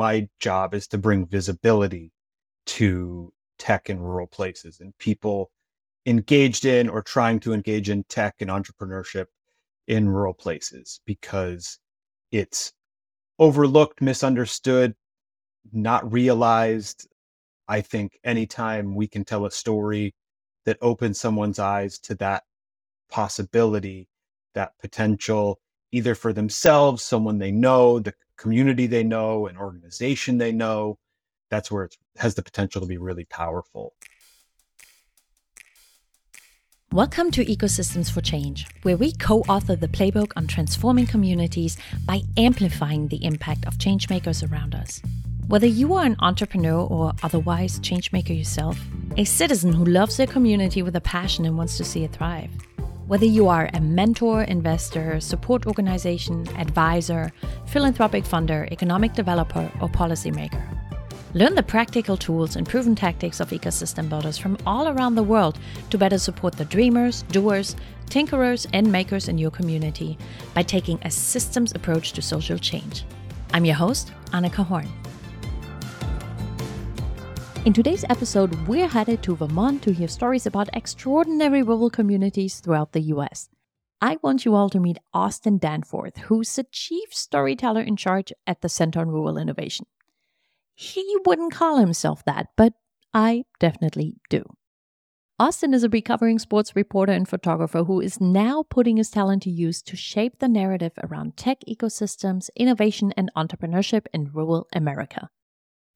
my 0.00 0.26
job 0.38 0.72
is 0.72 0.86
to 0.88 0.96
bring 0.96 1.26
visibility 1.26 2.10
to 2.64 3.30
tech 3.58 3.90
in 3.90 4.00
rural 4.00 4.26
places 4.26 4.80
and 4.80 4.96
people 4.96 5.50
engaged 6.06 6.64
in 6.64 6.88
or 6.88 7.02
trying 7.02 7.38
to 7.38 7.52
engage 7.52 7.90
in 7.90 8.02
tech 8.04 8.36
and 8.40 8.48
entrepreneurship 8.48 9.26
in 9.86 10.08
rural 10.08 10.32
places 10.32 11.02
because 11.04 11.78
it's 12.32 12.72
overlooked, 13.38 14.00
misunderstood, 14.00 14.94
not 15.70 16.10
realized. 16.10 17.06
I 17.68 17.82
think 17.82 18.18
anytime 18.24 18.94
we 18.94 19.06
can 19.06 19.22
tell 19.22 19.44
a 19.44 19.50
story 19.50 20.14
that 20.64 20.78
opens 20.80 21.20
someone's 21.20 21.58
eyes 21.58 21.98
to 21.98 22.14
that 22.14 22.44
possibility, 23.10 24.08
that 24.54 24.72
potential, 24.80 25.60
either 25.92 26.14
for 26.14 26.32
themselves, 26.32 27.02
someone 27.02 27.38
they 27.38 27.52
know, 27.52 27.98
the 27.98 28.14
community 28.40 28.86
they 28.86 29.04
know, 29.04 29.46
an 29.48 29.56
organization 29.58 30.38
they 30.38 30.50
know, 30.50 30.98
that's 31.50 31.70
where 31.70 31.84
it 31.84 31.96
has 32.16 32.34
the 32.34 32.42
potential 32.42 32.80
to 32.80 32.86
be 32.86 32.96
really 32.96 33.26
powerful. 33.26 33.92
Welcome 36.90 37.30
to 37.32 37.44
Ecosystems 37.44 38.10
for 38.10 38.22
Change, 38.22 38.66
where 38.82 38.96
we 38.96 39.12
co 39.12 39.40
author 39.40 39.76
the 39.76 39.88
playbook 39.88 40.32
on 40.36 40.46
transforming 40.46 41.06
communities 41.06 41.76
by 42.06 42.22
amplifying 42.38 43.08
the 43.08 43.22
impact 43.24 43.66
of 43.66 43.74
changemakers 43.74 44.50
around 44.50 44.74
us. 44.74 45.02
Whether 45.46 45.66
you 45.66 45.92
are 45.94 46.06
an 46.06 46.16
entrepreneur 46.20 46.80
or 46.80 47.12
otherwise 47.22 47.78
changemaker 47.80 48.36
yourself, 48.36 48.80
a 49.18 49.24
citizen 49.24 49.74
who 49.74 49.84
loves 49.84 50.16
their 50.16 50.26
community 50.26 50.82
with 50.82 50.96
a 50.96 51.00
passion 51.02 51.44
and 51.44 51.58
wants 51.58 51.76
to 51.76 51.84
see 51.84 52.04
it 52.04 52.12
thrive, 52.12 52.50
whether 53.10 53.26
you 53.26 53.48
are 53.48 53.68
a 53.74 53.80
mentor, 53.80 54.42
investor, 54.44 55.18
support 55.18 55.66
organization, 55.66 56.46
advisor, 56.56 57.32
philanthropic 57.66 58.22
funder, 58.22 58.70
economic 58.70 59.14
developer, 59.14 59.68
or 59.80 59.88
policymaker, 59.88 60.62
Learn 61.32 61.54
the 61.54 61.62
practical 61.62 62.16
tools 62.16 62.56
and 62.56 62.68
proven 62.68 62.96
tactics 62.96 63.38
of 63.38 63.50
ecosystem 63.50 64.08
builders 64.08 64.36
from 64.36 64.58
all 64.66 64.88
around 64.88 65.14
the 65.14 65.22
world 65.22 65.58
to 65.90 65.98
better 65.98 66.18
support 66.18 66.56
the 66.56 66.64
dreamers, 66.64 67.22
doers, 67.30 67.76
tinkerers, 68.06 68.66
and 68.72 68.90
makers 68.90 69.28
in 69.28 69.38
your 69.38 69.52
community 69.52 70.18
by 70.54 70.62
taking 70.64 70.98
a 71.02 71.10
systems 71.10 71.72
approach 71.72 72.12
to 72.14 72.22
social 72.22 72.58
change. 72.58 73.04
I'm 73.52 73.64
your 73.64 73.76
host, 73.76 74.12
Annika 74.32 74.64
Horn. 74.66 74.88
In 77.66 77.74
today's 77.74 78.04
episode, 78.08 78.54
we're 78.66 78.88
headed 78.88 79.22
to 79.22 79.36
Vermont 79.36 79.82
to 79.82 79.92
hear 79.92 80.08
stories 80.08 80.46
about 80.46 80.70
extraordinary 80.72 81.62
rural 81.62 81.90
communities 81.90 82.58
throughout 82.58 82.92
the 82.92 83.02
US. 83.12 83.50
I 84.00 84.16
want 84.22 84.46
you 84.46 84.54
all 84.54 84.70
to 84.70 84.80
meet 84.80 84.96
Austin 85.12 85.58
Danforth, 85.58 86.16
who's 86.16 86.56
the 86.56 86.64
chief 86.72 87.12
storyteller 87.12 87.82
in 87.82 87.96
charge 87.96 88.32
at 88.46 88.62
the 88.62 88.70
Center 88.70 89.00
on 89.00 89.08
Rural 89.08 89.36
Innovation. 89.36 89.84
He 90.74 91.18
wouldn't 91.26 91.52
call 91.52 91.76
himself 91.76 92.24
that, 92.24 92.46
but 92.56 92.72
I 93.12 93.44
definitely 93.58 94.16
do. 94.30 94.42
Austin 95.38 95.74
is 95.74 95.84
a 95.84 95.90
recovering 95.90 96.38
sports 96.38 96.74
reporter 96.74 97.12
and 97.12 97.28
photographer 97.28 97.84
who 97.84 98.00
is 98.00 98.22
now 98.22 98.64
putting 98.70 98.96
his 98.96 99.10
talent 99.10 99.42
to 99.42 99.50
use 99.50 99.82
to 99.82 99.96
shape 99.96 100.38
the 100.38 100.48
narrative 100.48 100.92
around 101.04 101.36
tech 101.36 101.58
ecosystems, 101.68 102.48
innovation, 102.56 103.12
and 103.18 103.30
entrepreneurship 103.36 104.06
in 104.14 104.30
rural 104.32 104.66
America. 104.74 105.28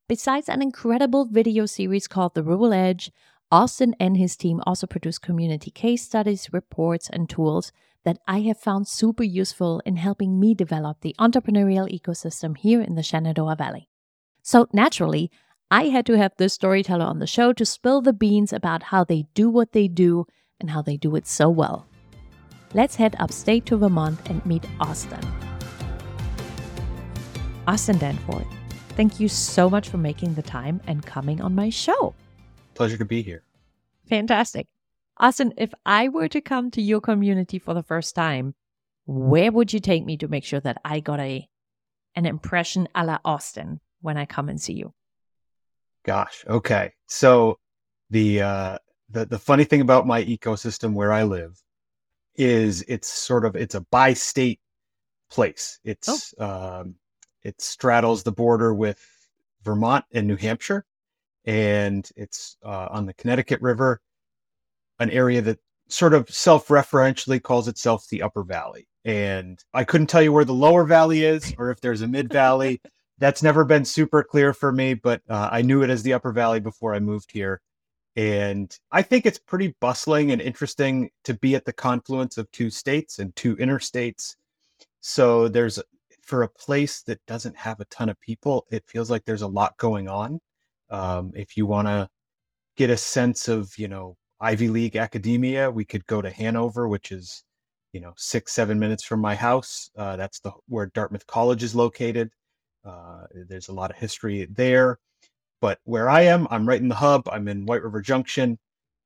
Besides 0.07 0.49
an 0.49 0.61
incredible 0.61 1.25
video 1.25 1.65
series 1.65 2.07
called 2.07 2.35
The 2.35 2.43
Rural 2.43 2.73
Edge, 2.73 3.11
Austin 3.51 3.95
and 3.99 4.15
his 4.15 4.35
team 4.35 4.61
also 4.63 4.85
produce 4.85 5.17
community 5.17 5.71
case 5.71 6.03
studies, 6.03 6.53
reports, 6.53 7.09
and 7.09 7.27
tools 7.27 7.71
that 8.03 8.19
I 8.27 8.41
have 8.41 8.59
found 8.59 8.87
super 8.87 9.23
useful 9.23 9.81
in 9.83 9.95
helping 9.95 10.39
me 10.39 10.53
develop 10.53 11.01
the 11.01 11.15
entrepreneurial 11.19 11.89
ecosystem 11.91 12.55
here 12.55 12.81
in 12.81 12.93
the 12.93 13.01
Shenandoah 13.01 13.55
Valley. 13.55 13.89
So 14.43 14.67
naturally, 14.71 15.31
I 15.71 15.85
had 15.85 16.05
to 16.05 16.17
have 16.17 16.33
this 16.37 16.53
storyteller 16.53 17.05
on 17.05 17.17
the 17.17 17.25
show 17.25 17.51
to 17.53 17.65
spill 17.65 18.01
the 18.01 18.13
beans 18.13 18.53
about 18.53 18.83
how 18.83 19.03
they 19.03 19.25
do 19.33 19.49
what 19.49 19.71
they 19.71 19.87
do 19.87 20.27
and 20.59 20.69
how 20.69 20.83
they 20.83 20.97
do 20.97 21.15
it 21.15 21.25
so 21.25 21.49
well. 21.49 21.87
Let's 22.75 22.97
head 22.97 23.15
upstate 23.17 23.65
to 23.67 23.77
Vermont 23.77 24.19
and 24.29 24.45
meet 24.45 24.65
Austin. 24.79 25.25
Austin 27.67 27.97
Danforth, 27.97 28.45
thank 28.95 29.19
you 29.19 29.27
so 29.27 29.69
much 29.69 29.89
for 29.89 29.97
making 29.97 30.33
the 30.33 30.41
time 30.41 30.81
and 30.87 31.05
coming 31.05 31.41
on 31.41 31.55
my 31.55 31.69
show. 31.69 32.13
Pleasure 32.73 32.97
to 32.97 33.05
be 33.05 33.21
here. 33.21 33.43
Fantastic. 34.09 34.67
Austin, 35.17 35.53
if 35.57 35.73
I 35.85 36.09
were 36.09 36.27
to 36.27 36.41
come 36.41 36.71
to 36.71 36.81
your 36.81 37.01
community 37.01 37.59
for 37.59 37.73
the 37.73 37.83
first 37.83 38.15
time, 38.15 38.55
where 39.05 39.51
would 39.51 39.71
you 39.71 39.79
take 39.79 40.05
me 40.05 40.17
to 40.17 40.27
make 40.27 40.43
sure 40.43 40.59
that 40.59 40.81
I 40.83 40.99
got 40.99 41.19
a 41.19 41.47
an 42.15 42.25
impression 42.25 42.87
a 42.95 43.05
la 43.05 43.19
Austin? 43.23 43.79
when 44.05 44.17
I 44.17 44.25
come 44.25 44.49
and 44.49 44.61
see 44.61 44.73
you? 44.73 44.93
Gosh, 46.05 46.45
okay. 46.47 46.93
So 47.07 47.57
the 48.11 48.43
uh, 48.43 48.77
the 49.09 49.25
the 49.25 49.39
funny 49.39 49.63
thing 49.63 49.81
about 49.81 50.05
my 50.05 50.23
ecosystem 50.23 50.93
where 50.93 51.11
I 51.11 51.23
live 51.23 51.59
is 52.35 52.83
it's 52.87 53.07
sort 53.07 53.45
of 53.45 53.55
it's 53.55 53.73
a 53.73 53.81
bi-state 53.81 54.59
place. 55.31 55.79
It's 55.83 56.35
oh. 56.37 56.81
um, 56.81 56.95
it 57.45 57.61
straddles 57.61 58.23
the 58.23 58.31
border 58.31 58.73
with 58.73 58.99
Vermont 59.63 60.03
and 60.11 60.27
New 60.27 60.35
Hampshire, 60.35 60.83
and 61.45 62.09
it's 62.15 62.57
uh, 62.65 62.87
on 62.89 63.05
the 63.05 63.13
Connecticut 63.13 63.61
River, 63.61 64.01
an 64.99 65.11
area 65.11 65.41
that 65.43 65.59
sort 65.87 66.15
of 66.15 66.27
self-referentially 66.29 67.41
calls 67.41 67.67
itself 67.67 68.07
the 68.09 68.23
Upper 68.23 68.43
Valley. 68.43 68.87
And 69.05 69.63
I 69.75 69.83
couldn't 69.83 70.07
tell 70.07 70.23
you 70.23 70.33
where 70.33 70.43
the 70.43 70.53
Lower 70.53 70.85
Valley 70.85 71.23
is 71.23 71.53
or 71.59 71.69
if 71.69 71.79
there's 71.81 72.01
a 72.01 72.07
Mid 72.07 72.33
Valley 72.33 72.81
that's 73.19 73.43
never 73.43 73.63
been 73.63 73.85
super 73.85 74.23
clear 74.23 74.51
for 74.51 74.71
me, 74.71 74.95
but 74.95 75.21
uh, 75.29 75.49
I 75.51 75.61
knew 75.61 75.83
it 75.83 75.91
as 75.91 76.01
the 76.01 76.13
Upper 76.13 76.31
Valley 76.31 76.59
before 76.59 76.95
I 76.95 76.99
moved 76.99 77.31
here. 77.31 77.61
And 78.15 78.75
I 78.91 79.03
think 79.03 79.27
it's 79.27 79.37
pretty 79.37 79.75
bustling 79.79 80.31
and 80.31 80.41
interesting 80.41 81.11
to 81.25 81.35
be 81.35 81.53
at 81.53 81.65
the 81.65 81.73
confluence 81.73 82.39
of 82.39 82.49
two 82.51 82.71
states 82.71 83.19
and 83.19 83.35
two 83.35 83.55
interstates. 83.57 84.35
So 85.01 85.47
there's 85.47 85.79
for 86.25 86.43
a 86.43 86.49
place 86.49 87.01
that 87.03 87.25
doesn't 87.27 87.55
have 87.55 87.79
a 87.79 87.85
ton 87.85 88.09
of 88.09 88.19
people, 88.19 88.65
it 88.71 88.83
feels 88.87 89.09
like 89.09 89.23
there's 89.25 89.43
a 89.43 89.47
lot 89.47 89.77
going 89.77 90.09
on. 90.09 90.39
Um, 90.89 91.31
if 91.35 91.55
you 91.55 91.65
want 91.65 91.87
to 91.87 92.09
get 92.75 92.89
a 92.89 92.97
sense 92.97 93.47
of, 93.47 93.71
you 93.77 93.87
know, 93.87 94.17
Ivy 94.41 94.67
League 94.67 94.97
academia, 94.97 95.71
we 95.71 95.85
could 95.85 96.05
go 96.07 96.21
to 96.21 96.29
Hanover, 96.29 96.87
which 96.87 97.11
is, 97.11 97.43
you 97.93 98.01
know, 98.01 98.13
six, 98.17 98.51
seven 98.51 98.77
minutes 98.77 99.03
from 99.03 99.21
my 99.21 99.35
house. 99.35 99.89
Uh, 99.95 100.15
that's 100.17 100.39
the 100.39 100.51
where 100.67 100.87
Dartmouth 100.87 101.25
College 101.27 101.63
is 101.63 101.75
located. 101.75 102.29
Uh, 102.83 103.23
there's 103.47 103.69
a 103.69 103.73
lot 103.73 103.91
of 103.91 103.97
history 103.97 104.45
there. 104.51 104.99
But 105.61 105.79
where 105.85 106.09
I 106.09 106.23
am, 106.23 106.47
I'm 106.49 106.67
right 106.67 106.81
in 106.81 106.89
the 106.89 106.95
hub. 106.95 107.29
I'm 107.31 107.47
in 107.47 107.65
White 107.65 107.83
River 107.83 108.01
Junction 108.01 108.59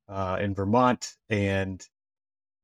uh, 0.07 0.37
in 0.41 0.55
Vermont. 0.55 1.15
And 1.29 1.85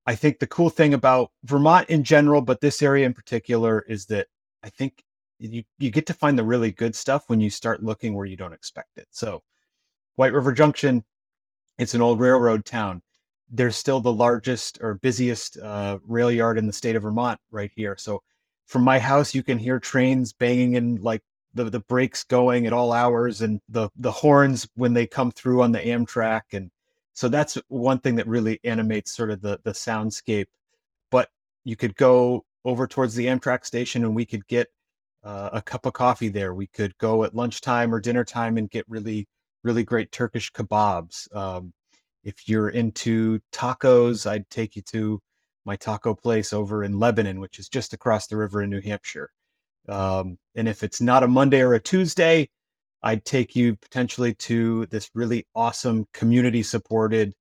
I 0.06 0.16
think 0.16 0.40
the 0.40 0.48
cool 0.48 0.70
thing 0.70 0.94
about 0.94 1.32
Vermont 1.44 1.90
in 1.90 2.04
general, 2.04 2.42
but 2.42 2.62
this 2.62 2.82
area 2.82 3.06
in 3.06 3.14
particular, 3.14 3.82
is 3.88 4.06
that 4.08 4.28
I 4.66 4.70
think 4.70 5.04
you, 5.40 5.64
you 5.78 5.92
get 5.92 6.08
to 6.08 6.14
find 6.14 6.38
the 6.38 6.44
really 6.44 6.72
good 6.72 6.96
stuff 6.96 7.26
when 7.28 7.40
you 7.40 7.50
start 7.50 7.84
looking 7.84 8.16
where 8.16 8.26
you 8.26 8.36
don't 8.36 8.54
expect 8.54 8.98
it. 8.98 9.08
So, 9.12 9.44
White 10.16 10.34
River 10.34 10.52
Junction, 10.52 11.04
it's 11.78 11.94
an 11.94 12.02
old 12.02 12.20
railroad 12.20 12.66
town. 12.66 13.02
There's 13.50 13.76
still 13.76 14.02
the 14.02 14.14
largest 14.14 14.80
or 14.82 14.96
busiest 14.96 15.58
uh, 15.60 16.00
rail 16.08 16.32
yard 16.32 16.58
in 16.58 16.66
the 16.66 16.74
state 16.74 16.96
of 16.96 17.04
Vermont 17.04 17.40
right 17.52 17.72
here. 17.76 17.96
So, 17.98 18.24
from 18.66 18.84
my 18.84 18.98
house 18.98 19.36
you 19.36 19.44
can 19.44 19.60
hear 19.60 19.80
trains 19.80 20.34
banging 20.34 20.76
and 20.76 21.00
like 21.02 21.22
the 21.54 21.66
the 21.66 21.80
brakes 21.82 22.24
going 22.24 22.66
at 22.66 22.74
all 22.74 22.92
hours 22.92 23.42
and 23.42 23.62
the 23.70 23.90
the 23.98 24.12
horns 24.12 24.68
when 24.76 24.94
they 24.94 25.06
come 25.06 25.32
through 25.32 25.62
on 25.62 25.72
the 25.72 25.80
Amtrak 25.80 26.42
and 26.54 26.72
so 27.14 27.30
that's 27.30 27.58
one 27.68 28.00
thing 28.00 28.16
that 28.16 28.28
really 28.28 28.60
animates 28.64 29.16
sort 29.16 29.32
of 29.32 29.42
the 29.42 29.60
the 29.64 29.72
soundscape 29.72 30.48
but 31.12 31.30
you 31.64 31.76
could 31.76 31.96
go 31.96 32.44
over 32.66 32.88
towards 32.88 33.16
the 33.16 33.28
Amtrak 33.28 33.66
station 33.66 34.04
and 34.04 34.16
we 34.16 34.26
could 34.26 34.46
get 34.48 34.68
uh, 35.24 35.50
a 35.54 35.62
cup 35.62 35.86
of 35.86 35.94
coffee 35.94 36.30
there 36.30 36.54
we 36.54 36.68
could 36.68 36.98
go 36.98 37.24
at 37.24 37.36
lunchtime 37.36 37.94
or 37.94 38.00
dinner 38.00 38.26
time 38.26 38.58
and 38.58 38.70
get 38.70 38.86
really 38.88 39.28
really 39.64 39.84
great 39.84 40.12
Turkish 40.12 40.52
kebabs 40.52 41.34
um, 41.36 41.74
if 42.24 42.48
you're 42.48 42.70
into 42.70 43.40
tacos 43.54 44.30
I'd 44.30 44.50
take 44.50 44.76
you 44.76 44.82
to 44.92 45.20
my 45.66 45.76
taco 45.76 46.14
place 46.14 46.54
over 46.54 46.84
in 46.84 47.00
Lebanon, 47.00 47.40
which 47.40 47.60
is 47.60 47.68
just 47.68 47.94
across 47.94 48.28
the 48.28 48.38
river 48.38 48.62
in 48.62 48.70
New 48.70 48.82
Hampshire. 48.82 49.30
Um, 49.90 50.38
and 50.56 50.68
if 50.68 50.84
it's 50.84 51.02
not 51.02 51.24
a 51.24 51.28
Monday 51.28 51.62
or 51.62 51.74
a 51.74 51.80
Tuesday, 51.80 52.50
I'd 53.04 53.26
take 53.26 53.56
you 53.56 53.76
potentially 53.76 54.34
to 54.36 54.86
this 54.88 55.10
really 55.14 55.46
awesome 55.56 56.06
community 56.14 56.64
supported 56.64 57.34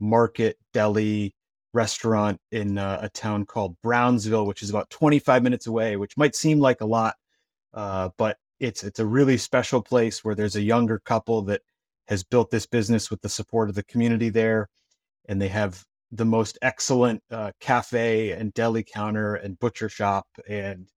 market 0.00 0.56
deli 0.72 1.34
restaurant 1.76 2.40
in 2.52 2.78
uh, 2.78 2.98
a 3.02 3.10
town 3.10 3.46
called 3.46 3.76
Brownsville, 3.82 4.46
which 4.46 4.62
is 4.64 4.70
about 4.70 4.90
25 4.90 5.42
minutes 5.44 5.68
away, 5.68 5.96
which 5.96 6.16
might 6.18 6.34
seem 6.36 6.60
like 6.60 6.80
a 6.82 6.86
lot, 6.86 7.16
uh, 7.74 8.10
but 8.18 8.38
it's 8.60 8.84
it's 8.84 9.00
a 9.00 9.06
really 9.06 9.38
special 9.38 9.82
place 9.82 10.24
where 10.24 10.34
there's 10.36 10.56
a 10.56 10.62
younger 10.62 10.98
couple 11.00 11.42
that 11.44 11.62
has 12.08 12.24
built 12.24 12.50
this 12.50 12.66
business 12.66 13.10
with 13.10 13.20
the 13.22 13.28
support 13.28 13.68
of 13.68 13.76
the 13.76 13.84
community 13.84 14.30
there, 14.30 14.68
and 15.28 15.40
they 15.42 15.48
have 15.48 15.84
the 16.12 16.24
most 16.24 16.58
excellent 16.62 17.22
uh, 17.30 17.52
cafe 17.60 18.32
and 18.32 18.54
deli 18.54 18.84
counter 18.84 19.34
and 19.36 19.58
butcher 19.58 19.88
shop 19.88 20.26
and 20.48 20.88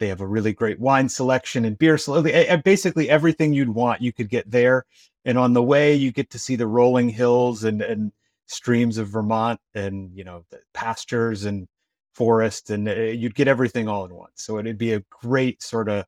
They 0.00 0.08
have 0.08 0.20
a 0.22 0.26
really 0.26 0.52
great 0.54 0.80
wine 0.80 1.08
selection 1.08 1.64
and 1.64 1.78
beer 1.78 1.98
selection. 1.98 2.62
Basically, 2.64 3.10
everything 3.10 3.52
you'd 3.54 3.70
want 3.74 4.02
you 4.02 4.12
could 4.12 4.28
get 4.30 4.50
there. 4.50 4.84
And 5.24 5.38
on 5.38 5.54
the 5.54 5.62
way, 5.62 5.94
you 5.96 6.12
get 6.12 6.30
to 6.30 6.38
see 6.38 6.56
the 6.56 6.66
rolling 6.68 7.08
hills 7.10 7.64
and 7.64 7.82
and 7.82 8.12
streams 8.48 8.98
of 8.98 9.08
Vermont, 9.08 9.60
and 9.74 10.10
you 10.14 10.24
know 10.24 10.44
pastures 10.74 11.44
and 11.44 11.68
forest, 12.14 12.70
and 12.70 12.88
uh, 12.88 12.94
you'd 12.94 13.34
get 13.34 13.48
everything 13.48 13.88
all 13.88 14.04
in 14.04 14.14
one. 14.14 14.30
So 14.34 14.58
it'd 14.58 14.78
be 14.78 14.94
a 14.94 15.04
great 15.10 15.62
sort 15.62 15.88
of 15.88 16.04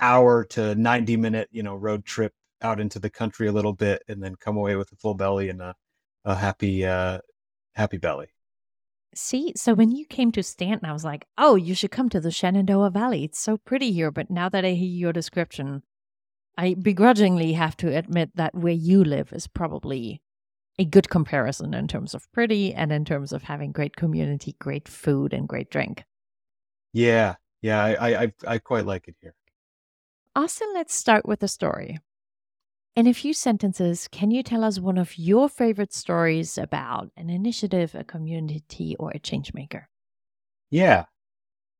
hour 0.00 0.44
to 0.44 0.74
90 0.74 1.16
minute 1.16 1.48
you 1.50 1.62
know 1.62 1.74
road 1.74 2.04
trip 2.04 2.32
out 2.62 2.80
into 2.80 2.98
the 2.98 3.10
country 3.10 3.48
a 3.48 3.52
little 3.52 3.72
bit 3.72 4.02
and 4.08 4.22
then 4.22 4.34
come 4.36 4.56
away 4.56 4.76
with 4.76 4.90
a 4.92 4.96
full 4.96 5.14
belly 5.14 5.48
and 5.48 5.60
a, 5.60 5.74
a 6.24 6.34
happy 6.34 6.84
uh 6.84 7.18
happy 7.74 7.96
belly 7.96 8.28
See, 9.14 9.52
so 9.56 9.74
when 9.74 9.90
you 9.90 10.04
came 10.04 10.30
to 10.32 10.42
Staunton, 10.42 10.88
I 10.88 10.92
was 10.92 11.02
like, 11.02 11.26
oh, 11.38 11.56
you 11.56 11.74
should 11.74 11.90
come 11.90 12.10
to 12.10 12.20
the 12.20 12.30
Shenandoah 12.30 12.90
Valley. 12.90 13.24
It's 13.24 13.40
so 13.40 13.56
pretty 13.56 13.90
here. 13.90 14.10
But 14.10 14.30
now 14.30 14.50
that 14.50 14.66
I 14.66 14.72
hear 14.72 14.88
your 14.88 15.12
description, 15.14 15.82
I 16.58 16.74
begrudgingly 16.74 17.54
have 17.54 17.76
to 17.78 17.96
admit 17.96 18.32
that 18.34 18.54
where 18.54 18.74
you 18.74 19.02
live 19.02 19.32
is 19.32 19.48
probably 19.48 20.20
a 20.78 20.84
good 20.84 21.10
comparison 21.10 21.74
in 21.74 21.88
terms 21.88 22.14
of 22.14 22.30
pretty 22.32 22.72
and 22.72 22.92
in 22.92 23.04
terms 23.04 23.32
of 23.32 23.42
having 23.42 23.72
great 23.72 23.96
community, 23.96 24.54
great 24.58 24.88
food, 24.88 25.32
and 25.32 25.48
great 25.48 25.70
drink. 25.70 26.04
Yeah, 26.92 27.34
yeah, 27.62 27.82
I 27.82 28.22
I, 28.22 28.32
I 28.46 28.58
quite 28.58 28.86
like 28.86 29.08
it 29.08 29.16
here. 29.20 29.34
Austin, 30.36 30.68
let's 30.72 30.94
start 30.94 31.26
with 31.26 31.42
a 31.42 31.48
story. 31.48 31.98
In 32.94 33.06
a 33.06 33.14
few 33.14 33.32
sentences, 33.32 34.08
can 34.10 34.30
you 34.30 34.42
tell 34.42 34.64
us 34.64 34.80
one 34.80 34.98
of 34.98 35.16
your 35.16 35.48
favorite 35.48 35.92
stories 35.92 36.58
about 36.58 37.10
an 37.16 37.30
initiative, 37.30 37.94
a 37.94 38.02
community, 38.02 38.96
or 38.98 39.10
a 39.10 39.20
changemaker? 39.20 39.84
Yeah. 40.70 41.04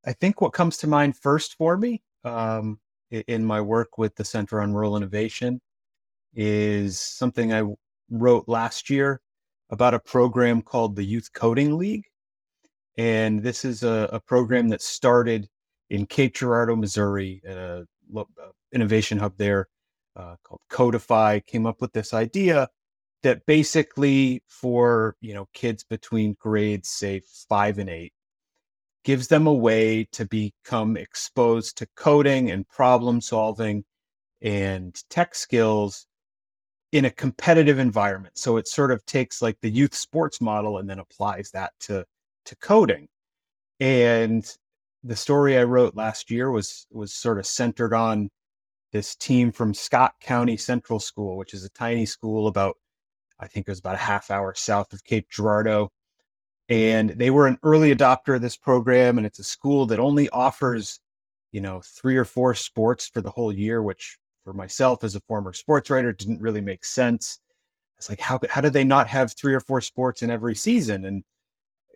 I 0.07 0.13
think 0.13 0.41
what 0.41 0.53
comes 0.53 0.77
to 0.79 0.87
mind 0.87 1.17
first 1.17 1.57
for 1.57 1.77
me 1.77 2.03
um, 2.25 2.79
in 3.11 3.45
my 3.45 3.61
work 3.61 3.99
with 3.99 4.15
the 4.15 4.25
Center 4.25 4.61
on 4.61 4.73
Rural 4.73 4.97
Innovation 4.97 5.61
is 6.35 7.01
something 7.01 7.53
I 7.53 7.65
wrote 8.11 8.49
last 8.49 8.91
year 8.91 9.21
about 9.71 9.95
a 9.95 10.01
program 10.01 10.63
called 10.63 10.97
the 10.97 11.05
Youth 11.05 11.33
Coding 11.33 11.77
League. 11.77 12.07
And 12.97 13.43
this 13.43 13.65
is 13.65 13.83
a, 13.83 14.09
a 14.13 14.21
program 14.21 14.69
that 14.69 14.83
started 14.83 15.49
in 15.91 16.07
Cape 16.07 16.35
Girardeau, 16.35 16.77
Missouri, 16.77 17.41
at 17.47 17.57
a 17.57 17.87
innovation 18.73 19.19
hub 19.19 19.37
there 19.37 19.69
uh, 20.17 20.37
called 20.43 20.61
Codefi 20.71 21.45
came 21.47 21.67
up 21.67 21.81
with 21.81 21.93
this 21.93 22.13
idea 22.13 22.69
that 23.23 23.47
basically 23.47 24.43
for 24.49 25.17
you 25.21 25.35
know 25.35 25.49
kids 25.55 25.85
between 25.85 26.37
grades 26.39 26.89
say 26.89 27.23
five 27.49 27.79
and 27.79 27.89
eight 27.89 28.13
gives 29.05 29.29
them 29.29 29.47
a 29.47 29.55
way 29.55 30.05
to 30.13 30.27
become 30.27 30.97
exposed 30.97 31.79
to 31.79 31.87
coding 31.97 32.51
and 32.51 32.69
problem 32.69 33.21
solving 33.21 33.85
and 34.43 35.03
tech 35.09 35.35
skills 35.35 36.07
in 36.93 37.05
a 37.05 37.11
competitive 37.11 37.79
environment 37.79 38.37
so 38.39 38.57
it 38.57 38.67
sort 38.67 38.91
of 38.91 39.05
takes 39.07 39.43
like 39.43 39.59
the 39.61 39.71
youth 39.71 39.95
sports 39.95 40.41
model 40.41 40.79
and 40.79 40.89
then 40.89 40.99
applies 40.99 41.51
that 41.51 41.73
to 41.79 42.05
to 42.45 42.57
coding 42.57 43.09
and 43.81 44.57
the 45.05 45.17
story 45.17 45.59
i 45.59 45.63
wrote 45.63 45.95
last 45.95 46.31
year 46.31 46.51
was 46.51 46.87
was 46.91 47.13
sort 47.13 47.39
of 47.39 47.47
centered 47.47 47.93
on 47.93 48.31
this 48.93 49.15
team 49.15 49.53
from 49.53 49.75
Scott 49.75 50.15
County 50.21 50.57
Central 50.57 51.01
School, 51.01 51.37
which 51.37 51.55
is 51.55 51.65
a 51.65 51.71
tiny 51.71 52.07
school 52.07 52.47
about, 52.47 52.77
I 53.39 53.47
think 53.47 53.69
it 53.69 53.71
was 53.71 53.81
about 53.81 53.95
a 53.95 53.99
half 53.99 54.31
hour 54.31 54.55
south 54.55 54.93
of 54.93 55.05
Cape 55.05 55.29
Girardeau. 55.31 55.91
And 56.69 57.11
they 57.11 57.31
were 57.31 57.47
an 57.47 57.59
early 57.63 57.95
adopter 57.95 58.37
of 58.37 58.43
this 58.43 58.57
program. 58.57 59.19
And 59.19 59.27
it's 59.27 59.39
a 59.39 59.45
school 59.45 59.87
that 59.87 59.99
only 59.99 60.29
offers, 60.31 61.01
you 61.53 61.61
know, 61.61 61.81
three 61.83 62.17
or 62.17 62.25
four 62.25 62.55
sports 62.55 63.09
for 63.09 63.21
the 63.21 63.31
whole 63.31 63.53
year, 63.53 63.83
which 63.83 64.19
for 64.49 64.55
myself 64.55 65.05
as 65.05 65.15
a 65.15 65.21
former 65.21 65.53
sports 65.53 65.91
writer 65.91 66.13
didn't 66.13 66.41
really 66.41 66.63
make 66.63 66.85
sense. 66.85 67.39
It's 67.99 68.09
like, 68.09 68.21
how, 68.21 68.41
how 68.49 68.63
do 68.63 68.71
they 68.71 68.85
not 68.85 69.09
have 69.09 69.35
three 69.35 69.55
or 69.55 69.61
four 69.61 69.83
sports 69.83 70.23
in 70.23 70.31
every 70.31 70.55
season? 70.55 71.05
And 71.05 71.23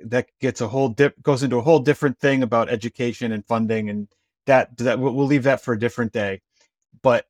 that 0.02 0.28
gets 0.40 0.60
a 0.60 0.68
whole 0.68 0.90
dip, 0.90 1.22
goes 1.22 1.42
into 1.42 1.56
a 1.56 1.62
whole 1.62 1.78
different 1.78 2.18
thing 2.18 2.42
about 2.42 2.68
education 2.68 3.32
and 3.32 3.46
funding. 3.46 3.88
And 3.88 4.08
that, 4.46 4.76
that 4.78 4.98
we'll 4.98 5.24
leave 5.24 5.44
that 5.44 5.62
for 5.62 5.72
a 5.72 5.78
different 5.78 6.12
day 6.12 6.40
but 7.00 7.26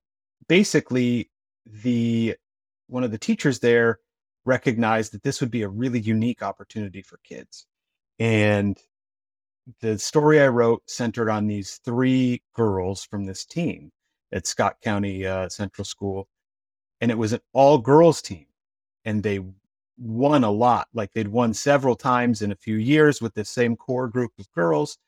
basically 0.49 1.31
the 1.67 2.35
one 2.89 3.05
of 3.05 3.11
the 3.11 3.19
teachers 3.19 3.61
there 3.61 4.01
recognized 4.45 5.13
that 5.13 5.23
this 5.23 5.41
would 5.41 5.51
be 5.51 5.63
a 5.63 5.69
really 5.69 6.01
unique 6.01 6.43
opportunity 6.43 7.03
for 7.03 7.19
kids 7.25 7.67
and 8.19 8.79
the 9.81 9.99
story 9.99 10.41
i 10.41 10.49
wrote 10.49 10.83
centered 10.87 11.31
on 11.31 11.47
these 11.47 11.81
three 11.85 12.43
girls 12.55 13.05
from 13.05 13.25
this 13.25 13.45
team 13.45 13.93
at 14.33 14.47
scott 14.47 14.77
county 14.83 15.27
uh, 15.27 15.49
central 15.49 15.85
school 15.85 16.29
and 17.01 17.11
it 17.11 17.19
was 17.19 17.33
an 17.33 17.41
all 17.53 17.79
girls 17.79 18.23
team 18.23 18.47
and 19.05 19.23
they 19.23 19.41
won 19.99 20.45
a 20.45 20.51
lot. 20.51 20.89
Like 20.95 21.13
they'd 21.13 21.29
won 21.29 21.55
several 21.55 21.97
times 21.97 22.43
in 22.43 22.53
a 22.53 22.57
few 22.57 22.77
years 22.77 23.21
with 23.21 23.35
the 23.35 23.45
same 23.45 23.77
core 23.77 24.09
group 24.09 24.33
of 24.39 24.51
girls 24.53 24.99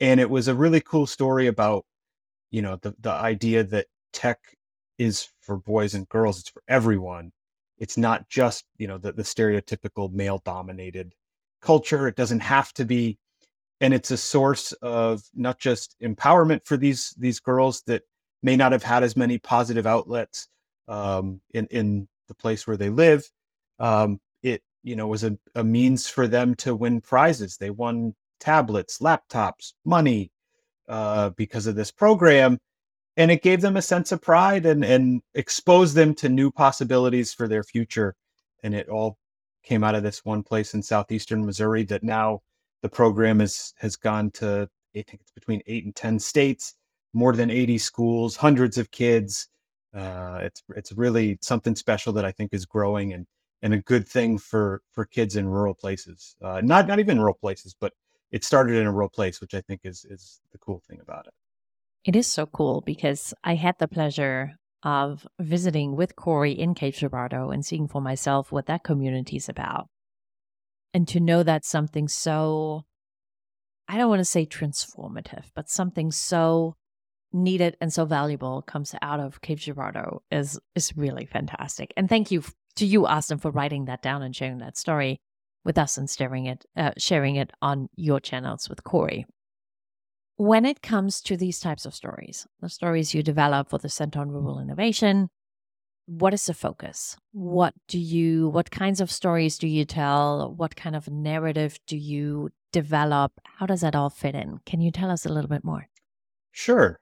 and 0.00 0.20
it 0.20 0.28
was 0.28 0.48
a 0.48 0.54
really 0.54 0.80
cool 0.80 1.06
story 1.06 1.46
about 1.46 1.84
you 2.50 2.62
know 2.62 2.76
the 2.76 2.94
the 3.00 3.10
idea 3.10 3.64
that 3.64 3.86
tech 4.12 4.38
is 4.98 5.28
for 5.40 5.58
boys 5.58 5.94
and 5.94 6.08
girls 6.08 6.40
it's 6.40 6.50
for 6.50 6.62
everyone. 6.68 7.32
It's 7.78 7.98
not 7.98 8.28
just 8.28 8.64
you 8.78 8.86
know 8.86 8.98
the, 8.98 9.12
the 9.12 9.22
stereotypical 9.22 10.12
male 10.12 10.42
dominated 10.44 11.14
culture. 11.60 12.08
It 12.08 12.16
doesn't 12.16 12.40
have 12.40 12.72
to 12.74 12.84
be 12.84 13.18
and 13.80 13.92
it's 13.92 14.10
a 14.10 14.16
source 14.16 14.72
of 14.82 15.22
not 15.34 15.58
just 15.58 15.96
empowerment 16.02 16.64
for 16.64 16.76
these 16.76 17.14
these 17.18 17.40
girls 17.40 17.82
that 17.86 18.02
may 18.42 18.56
not 18.56 18.72
have 18.72 18.82
had 18.82 19.02
as 19.02 19.16
many 19.16 19.38
positive 19.38 19.86
outlets 19.86 20.48
um, 20.88 21.40
in 21.52 21.66
in 21.70 22.08
the 22.28 22.34
place 22.34 22.66
where 22.66 22.76
they 22.76 22.90
live. 22.90 23.28
Um, 23.78 24.20
it 24.42 24.62
you 24.82 24.96
know 24.96 25.06
was 25.06 25.24
a, 25.24 25.36
a 25.54 25.64
means 25.64 26.08
for 26.08 26.26
them 26.26 26.54
to 26.56 26.74
win 26.74 27.00
prizes. 27.00 27.56
They 27.56 27.70
won 27.70 28.14
tablets 28.40 28.98
laptops 28.98 29.72
money 29.84 30.30
uh, 30.88 31.30
because 31.30 31.66
of 31.66 31.74
this 31.74 31.90
program. 31.90 32.58
And 33.18 33.30
it 33.30 33.42
gave 33.42 33.62
them 33.62 33.78
a 33.78 33.82
sense 33.82 34.12
of 34.12 34.20
pride 34.20 34.66
and 34.66 34.84
and 34.84 35.22
exposed 35.34 35.94
them 35.94 36.14
to 36.16 36.28
new 36.28 36.50
possibilities 36.50 37.32
for 37.32 37.48
their 37.48 37.64
future. 37.64 38.14
And 38.62 38.74
it 38.74 38.88
all 38.88 39.18
came 39.66 39.82
out 39.82 39.94
of 39.94 40.02
this 40.02 40.24
one 40.24 40.42
place 40.42 40.74
in 40.74 40.82
southeastern 40.82 41.44
missouri 41.44 41.82
that 41.82 42.04
now 42.04 42.40
the 42.82 42.88
program 42.88 43.40
is 43.40 43.74
has 43.78 43.96
gone 43.96 44.30
to 44.30 44.68
i 44.94 45.02
think 45.02 45.20
it's 45.20 45.32
between 45.32 45.60
8 45.66 45.84
and 45.86 45.96
10 45.96 46.18
states 46.20 46.74
more 47.12 47.34
than 47.34 47.50
80 47.50 47.78
schools 47.78 48.36
hundreds 48.36 48.78
of 48.78 48.90
kids. 48.90 49.48
Uh, 49.94 50.40
it's 50.42 50.62
it's 50.76 50.92
really 50.92 51.38
something 51.40 51.74
special 51.74 52.12
that 52.12 52.24
i 52.24 52.30
think 52.30 52.52
is 52.52 52.66
growing 52.66 53.14
and 53.14 53.26
and 53.62 53.72
a 53.72 53.78
good 53.78 54.06
thing 54.06 54.36
for 54.38 54.82
for 54.92 55.04
kids 55.04 55.36
in 55.36 55.48
rural 55.48 55.74
places. 55.74 56.36
Uh, 56.42 56.60
not 56.62 56.86
not 56.86 56.98
even 56.98 57.18
rural 57.18 57.34
places 57.34 57.74
but 57.78 57.92
it 58.30 58.44
started 58.44 58.76
in 58.76 58.86
a 58.86 58.92
rural 58.92 59.08
place 59.08 59.40
which 59.40 59.54
i 59.54 59.60
think 59.62 59.80
is 59.84 60.04
is 60.10 60.40
the 60.52 60.58
cool 60.58 60.82
thing 60.88 61.00
about 61.00 61.26
it. 61.26 61.34
It 62.04 62.14
is 62.14 62.28
so 62.28 62.46
cool 62.46 62.82
because 62.82 63.34
I 63.42 63.56
had 63.56 63.78
the 63.78 63.88
pleasure 63.88 64.52
of 64.84 65.26
visiting 65.40 65.96
with 65.96 66.14
CORI 66.14 66.52
in 66.52 66.74
Cape 66.74 66.94
Girardeau 66.94 67.50
and 67.50 67.66
seeing 67.66 67.88
for 67.88 68.00
myself 68.00 68.52
what 68.52 68.66
that 68.66 68.84
community 68.84 69.36
is 69.36 69.48
about. 69.48 69.88
And 70.94 71.08
to 71.08 71.18
know 71.18 71.42
that 71.42 71.64
something 71.64 72.06
so, 72.06 72.84
I 73.88 73.98
don't 73.98 74.08
want 74.08 74.20
to 74.20 74.24
say 74.24 74.46
transformative, 74.46 75.46
but 75.56 75.68
something 75.68 76.12
so 76.12 76.76
needed 77.36 77.76
and 77.80 77.92
so 77.92 78.04
valuable 78.04 78.62
comes 78.62 78.94
out 79.02 79.20
of 79.20 79.40
Cape 79.40 79.58
Girardeau 79.58 80.22
is, 80.30 80.58
is 80.74 80.96
really 80.96 81.26
fantastic. 81.26 81.92
And 81.96 82.08
thank 82.08 82.30
you 82.30 82.42
to 82.76 82.86
you, 82.86 83.06
Austin, 83.06 83.38
for 83.38 83.50
writing 83.50 83.84
that 83.86 84.02
down 84.02 84.22
and 84.22 84.34
sharing 84.34 84.58
that 84.58 84.76
story 84.76 85.20
with 85.64 85.78
us 85.78 85.96
and 85.98 86.08
sharing 86.08 86.46
it, 86.46 86.64
uh, 86.76 86.92
sharing 86.98 87.36
it 87.36 87.52
on 87.62 87.88
your 87.94 88.20
channels 88.20 88.68
with 88.68 88.84
CORI 88.84 89.26
when 90.36 90.66
it 90.66 90.82
comes 90.82 91.20
to 91.22 91.36
these 91.36 91.60
types 91.60 91.86
of 91.86 91.94
stories, 91.94 92.46
the 92.60 92.68
stories 92.68 93.14
you 93.14 93.22
develop 93.22 93.70
for 93.70 93.78
the 93.78 93.88
Center 93.88 94.20
on 94.20 94.30
Rural 94.30 94.60
Innovation, 94.60 95.28
what 96.06 96.34
is 96.34 96.46
the 96.46 96.54
focus? 96.54 97.16
What 97.32 97.74
do 97.88 97.98
you, 97.98 98.48
what 98.50 98.70
kinds 98.70 99.00
of 99.00 99.10
stories 99.10 99.58
do 99.58 99.66
you 99.66 99.84
tell? 99.84 100.54
What 100.54 100.76
kind 100.76 100.94
of 100.94 101.08
narrative 101.08 101.78
do 101.86 101.96
you 101.96 102.50
develop? 102.72 103.32
How 103.44 103.66
does 103.66 103.80
that 103.80 103.96
all 103.96 104.10
fit 104.10 104.34
in? 104.34 104.58
Can 104.66 104.80
you 104.80 104.90
tell 104.90 105.10
us 105.10 105.26
a 105.26 105.32
little 105.32 105.48
bit 105.48 105.64
more? 105.64 105.88
Sure. 106.52 107.00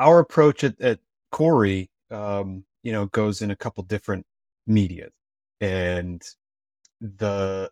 Our 0.00 0.18
approach 0.18 0.64
at, 0.64 0.80
at 0.80 0.98
CORI, 1.30 1.90
um, 2.10 2.64
you 2.82 2.90
know, 2.90 3.06
goes 3.06 3.42
in 3.42 3.50
a 3.50 3.56
couple 3.56 3.82
different 3.84 4.24
media. 4.66 5.08
And 5.60 6.22
the 7.00 7.70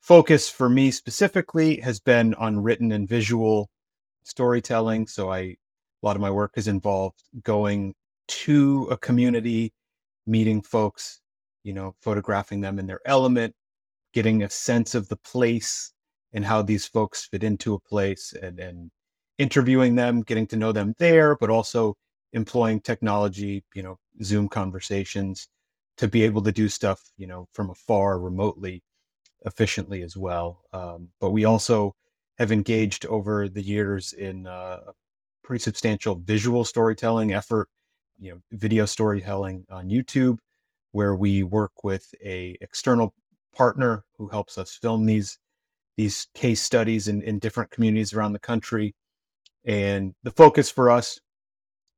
focus 0.00 0.48
for 0.48 0.70
me 0.70 0.90
specifically 0.90 1.76
has 1.80 2.00
been 2.00 2.32
on 2.34 2.58
written 2.62 2.90
and 2.92 3.06
visual 3.06 3.68
storytelling. 4.24 5.06
So 5.06 5.30
I, 5.30 5.40
a 5.40 5.56
lot 6.02 6.16
of 6.16 6.22
my 6.22 6.30
work 6.30 6.52
has 6.54 6.68
involved 6.68 7.22
going 7.42 7.94
to 8.28 8.88
a 8.90 8.96
community, 8.96 9.74
meeting 10.26 10.62
folks, 10.62 11.20
you 11.64 11.74
know, 11.74 11.94
photographing 12.00 12.62
them 12.62 12.78
in 12.78 12.86
their 12.86 13.00
element, 13.04 13.54
getting 14.14 14.42
a 14.42 14.48
sense 14.48 14.94
of 14.94 15.08
the 15.08 15.16
place 15.16 15.92
and 16.32 16.46
how 16.46 16.62
these 16.62 16.86
folks 16.86 17.26
fit 17.26 17.44
into 17.44 17.74
a 17.74 17.80
place 17.80 18.34
and, 18.42 18.58
and 18.58 18.90
interviewing 19.38 19.94
them, 19.94 20.22
getting 20.22 20.46
to 20.48 20.56
know 20.56 20.72
them 20.72 20.94
there, 20.98 21.36
but 21.36 21.50
also 21.50 21.96
employing 22.32 22.80
technology, 22.80 23.64
you 23.74 23.82
know, 23.82 23.98
Zoom 24.22 24.48
conversations 24.48 25.48
to 25.96 26.08
be 26.08 26.22
able 26.22 26.42
to 26.42 26.52
do 26.52 26.68
stuff, 26.68 27.00
you 27.16 27.26
know, 27.26 27.48
from 27.52 27.70
afar 27.70 28.18
remotely 28.18 28.82
efficiently 29.44 30.02
as 30.02 30.16
well. 30.16 30.62
Um, 30.72 31.08
but 31.20 31.30
we 31.30 31.44
also 31.44 31.94
have 32.38 32.52
engaged 32.52 33.06
over 33.06 33.48
the 33.48 33.62
years 33.62 34.12
in 34.12 34.46
uh, 34.46 34.80
a 34.88 34.92
pretty 35.42 35.62
substantial 35.62 36.16
visual 36.16 36.64
storytelling 36.64 37.32
effort, 37.32 37.68
you 38.18 38.32
know, 38.32 38.40
video 38.52 38.86
storytelling 38.86 39.64
on 39.70 39.88
YouTube, 39.88 40.38
where 40.92 41.14
we 41.14 41.42
work 41.42 41.84
with 41.84 42.06
a 42.24 42.56
external 42.60 43.14
partner 43.54 44.04
who 44.16 44.28
helps 44.28 44.58
us 44.58 44.76
film 44.80 45.06
these 45.06 45.38
these 45.96 46.28
case 46.34 46.62
studies 46.62 47.08
in, 47.08 47.22
in 47.22 47.40
different 47.40 47.70
communities 47.72 48.12
around 48.12 48.32
the 48.32 48.38
country. 48.38 48.94
And 49.64 50.14
the 50.22 50.30
focus 50.30 50.70
for 50.70 50.90
us, 50.90 51.20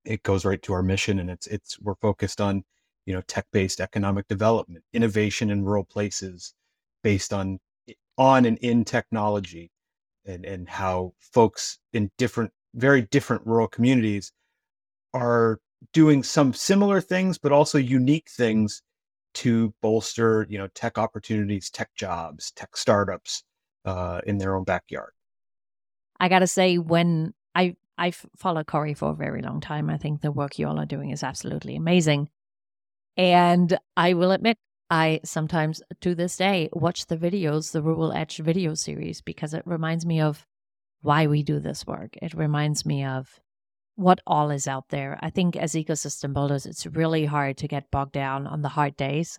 it 0.05 0.23
goes 0.23 0.45
right 0.45 0.63
to 0.63 0.73
our 0.73 0.83
mission, 0.83 1.19
and 1.19 1.31
it's 1.31 1.47
it's 1.47 1.79
we're 1.81 1.95
focused 1.97 2.41
on 2.41 2.65
you 3.07 3.15
know 3.15 3.23
tech-based 3.23 3.81
economic 3.81 4.29
development, 4.29 4.85
innovation 4.93 5.51
in 5.51 5.65
rural 5.65 5.85
places, 5.85 6.55
based 7.03 7.33
on 7.33 7.59
on 8.19 8.45
and 8.45 8.59
in 8.59 8.85
technology, 8.85 9.71
and 10.25 10.45
and 10.45 10.69
how 10.69 11.13
folks 11.19 11.79
in 11.93 12.11
different 12.19 12.53
very 12.75 13.03
different 13.03 13.47
rural 13.47 13.69
communities 13.69 14.33
are 15.15 15.59
doing 15.93 16.23
some 16.23 16.53
similar 16.53 17.01
things, 17.01 17.39
but 17.39 17.53
also 17.53 17.79
unique 17.79 18.29
things 18.31 18.83
to 19.33 19.73
bolster 19.83 20.47
you 20.49 20.59
know 20.59 20.69
tech 20.75 20.99
opportunities, 20.99 21.71
tech 21.71 21.91
jobs, 21.95 22.53
tech 22.53 22.77
startups 22.77 23.45
uh, 23.85 24.21
in 24.27 24.39
their 24.39 24.57
own 24.57 24.65
backyard. 24.65 25.13
I 26.19 26.29
gotta 26.29 26.47
say, 26.47 26.79
when 26.79 27.35
I 27.55 27.77
I've 27.99 28.27
followed 28.37 28.67
CORI 28.67 28.95
for 28.95 29.11
a 29.11 29.15
very 29.15 29.43
long 29.43 29.61
time, 29.61 29.91
I 29.91 29.99
think 29.99 30.21
the 30.21 30.33
work 30.33 30.59
you 30.59 30.67
all 30.67 30.81
are 30.81 30.87
doing 30.87 31.11
is 31.11 31.23
absolutely 31.23 31.77
amazing. 31.77 32.31
And 33.17 33.79
I 33.97 34.15
will 34.15 34.33
admit, 34.33 34.57
I 34.89 35.21
sometimes 35.25 35.83
to 36.01 36.15
this 36.15 36.37
day 36.37 36.71
watch 36.73 37.07
the 37.07 37.17
videos, 37.17 37.73
the 37.73 37.83
Rural 37.83 38.13
Edge 38.13 38.39
video 38.39 38.75
series, 38.75 39.21
because 39.21 39.53
it 39.53 39.63
reminds 39.67 40.07
me 40.07 40.21
of 40.21 40.47
why 41.03 41.27
we 41.27 41.43
do 41.43 41.61
this 41.61 41.87
work. 41.87 42.17
It 42.23 42.35
reminds 42.35 42.87
me 42.87 43.05
of 43.05 43.41
what 43.97 44.21
all 44.27 44.51
is 44.51 44.67
out 44.67 44.89
there. 44.89 45.19
I 45.21 45.31
think 45.31 45.57
as 45.57 45.73
ecosystem 45.73 46.33
builders, 46.33 46.65
it's 46.65 46.87
really 46.87 47.27
hard 47.27 47.59
to 47.59 47.69
get 47.69 47.91
bogged 47.91 48.13
down 48.13 48.47
on 48.47 48.63
the 48.63 48.71
hard 48.71 48.97
days. 48.97 49.39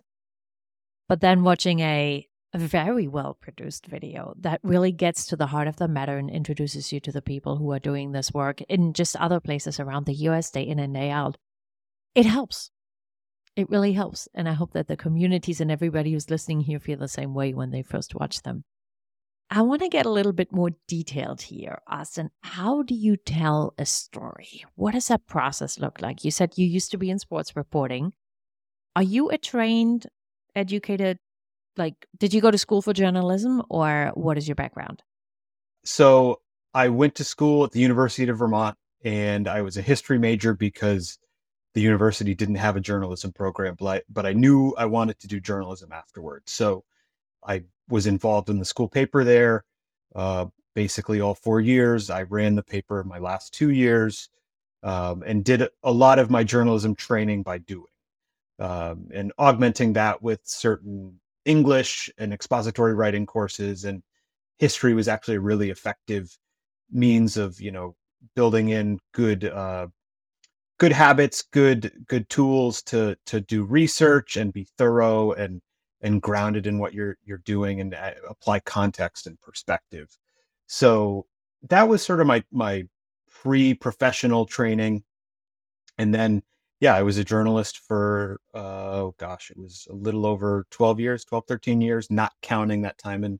But 1.08 1.20
then 1.20 1.42
watching 1.42 1.80
a 1.80 2.26
a 2.54 2.58
very 2.58 3.08
well 3.08 3.34
produced 3.40 3.86
video 3.86 4.34
that 4.38 4.60
really 4.62 4.92
gets 4.92 5.26
to 5.26 5.36
the 5.36 5.46
heart 5.46 5.68
of 5.68 5.76
the 5.76 5.88
matter 5.88 6.18
and 6.18 6.28
introduces 6.28 6.92
you 6.92 7.00
to 7.00 7.12
the 7.12 7.22
people 7.22 7.56
who 7.56 7.72
are 7.72 7.78
doing 7.78 8.12
this 8.12 8.32
work 8.32 8.60
in 8.62 8.92
just 8.92 9.16
other 9.16 9.40
places 9.40 9.80
around 9.80 10.06
the 10.06 10.14
US, 10.28 10.50
day 10.50 10.62
in 10.62 10.78
and 10.78 10.94
day 10.94 11.10
out. 11.10 11.36
It 12.14 12.26
helps. 12.26 12.70
It 13.56 13.70
really 13.70 13.92
helps. 13.92 14.28
And 14.34 14.48
I 14.48 14.52
hope 14.52 14.72
that 14.72 14.86
the 14.86 14.96
communities 14.96 15.60
and 15.60 15.70
everybody 15.70 16.12
who's 16.12 16.30
listening 16.30 16.60
here 16.60 16.78
feel 16.78 16.98
the 16.98 17.08
same 17.08 17.34
way 17.34 17.54
when 17.54 17.70
they 17.70 17.82
first 17.82 18.14
watch 18.14 18.42
them. 18.42 18.64
I 19.50 19.60
want 19.62 19.82
to 19.82 19.88
get 19.88 20.06
a 20.06 20.10
little 20.10 20.32
bit 20.32 20.50
more 20.50 20.70
detailed 20.88 21.42
here, 21.42 21.80
Austin. 21.86 22.30
How 22.42 22.82
do 22.82 22.94
you 22.94 23.16
tell 23.18 23.74
a 23.76 23.84
story? 23.84 24.64
What 24.76 24.92
does 24.92 25.08
that 25.08 25.26
process 25.26 25.78
look 25.78 26.00
like? 26.00 26.24
You 26.24 26.30
said 26.30 26.56
you 26.56 26.66
used 26.66 26.90
to 26.92 26.98
be 26.98 27.10
in 27.10 27.18
sports 27.18 27.54
reporting. 27.54 28.14
Are 28.96 29.02
you 29.02 29.28
a 29.28 29.36
trained, 29.36 30.06
educated 30.54 31.18
like 31.76 32.06
did 32.18 32.34
you 32.34 32.40
go 32.40 32.50
to 32.50 32.58
school 32.58 32.82
for 32.82 32.92
journalism 32.92 33.62
or 33.68 34.12
what 34.14 34.38
is 34.38 34.48
your 34.48 34.54
background? 34.54 35.02
So 35.84 36.40
I 36.74 36.88
went 36.88 37.14
to 37.16 37.24
school 37.24 37.64
at 37.64 37.72
the 37.72 37.80
University 37.80 38.28
of 38.28 38.38
Vermont 38.38 38.76
and 39.04 39.48
I 39.48 39.62
was 39.62 39.76
a 39.76 39.82
history 39.82 40.18
major 40.18 40.54
because 40.54 41.18
the 41.74 41.80
university 41.80 42.34
didn't 42.34 42.56
have 42.56 42.76
a 42.76 42.80
journalism 42.80 43.32
program, 43.32 43.76
but 43.78 43.86
I, 43.86 44.02
but 44.10 44.26
I 44.26 44.32
knew 44.32 44.74
I 44.76 44.84
wanted 44.86 45.18
to 45.20 45.26
do 45.26 45.40
journalism 45.40 45.90
afterwards. 45.92 46.52
So 46.52 46.84
I 47.46 47.64
was 47.88 48.06
involved 48.06 48.50
in 48.50 48.58
the 48.58 48.64
school 48.64 48.88
paper 48.88 49.24
there. 49.24 49.64
Uh, 50.14 50.46
basically, 50.74 51.20
all 51.20 51.34
four 51.34 51.60
years, 51.60 52.10
I 52.10 52.22
ran 52.22 52.54
the 52.54 52.62
paper 52.62 53.02
my 53.04 53.18
last 53.18 53.54
two 53.54 53.70
years 53.70 54.28
um, 54.82 55.22
and 55.26 55.44
did 55.44 55.66
a 55.82 55.92
lot 55.92 56.18
of 56.18 56.30
my 56.30 56.44
journalism 56.44 56.94
training 56.94 57.42
by 57.42 57.58
doing 57.58 57.86
um, 58.58 59.08
and 59.12 59.32
augmenting 59.38 59.94
that 59.94 60.22
with 60.22 60.40
certain 60.44 61.18
English 61.44 62.10
and 62.18 62.32
expository 62.32 62.94
writing 62.94 63.26
courses 63.26 63.84
and 63.84 64.02
history 64.58 64.94
was 64.94 65.08
actually 65.08 65.36
a 65.36 65.40
really 65.40 65.70
effective 65.70 66.36
means 66.90 67.36
of 67.36 67.60
you 67.60 67.72
know 67.72 67.96
building 68.34 68.68
in 68.68 68.98
good 69.12 69.44
uh, 69.44 69.86
good 70.78 70.92
habits, 70.92 71.42
good 71.52 71.92
good 72.08 72.28
tools 72.28 72.82
to 72.82 73.16
to 73.26 73.40
do 73.40 73.64
research 73.64 74.36
and 74.36 74.52
be 74.52 74.66
thorough 74.78 75.32
and 75.32 75.60
and 76.00 76.20
grounded 76.20 76.66
in 76.66 76.78
what 76.78 76.92
you're 76.92 77.16
you're 77.24 77.38
doing 77.38 77.80
and 77.80 77.94
uh, 77.94 78.12
apply 78.28 78.60
context 78.60 79.26
and 79.26 79.40
perspective. 79.40 80.08
So 80.66 81.26
that 81.68 81.88
was 81.88 82.02
sort 82.02 82.20
of 82.20 82.26
my 82.26 82.42
my 82.50 82.84
pre-professional 83.30 84.46
training, 84.46 85.04
and 85.98 86.14
then 86.14 86.42
yeah, 86.82 86.96
I 86.96 87.02
was 87.02 87.16
a 87.16 87.22
journalist 87.22 87.78
for, 87.78 88.40
uh, 88.52 88.58
oh 88.58 89.14
gosh, 89.16 89.52
it 89.52 89.56
was 89.56 89.86
a 89.88 89.94
little 89.94 90.26
over 90.26 90.66
12 90.72 90.98
years, 90.98 91.24
12, 91.24 91.44
13 91.46 91.80
years, 91.80 92.10
not 92.10 92.32
counting 92.42 92.82
that 92.82 92.98
time 92.98 93.22
in, 93.22 93.38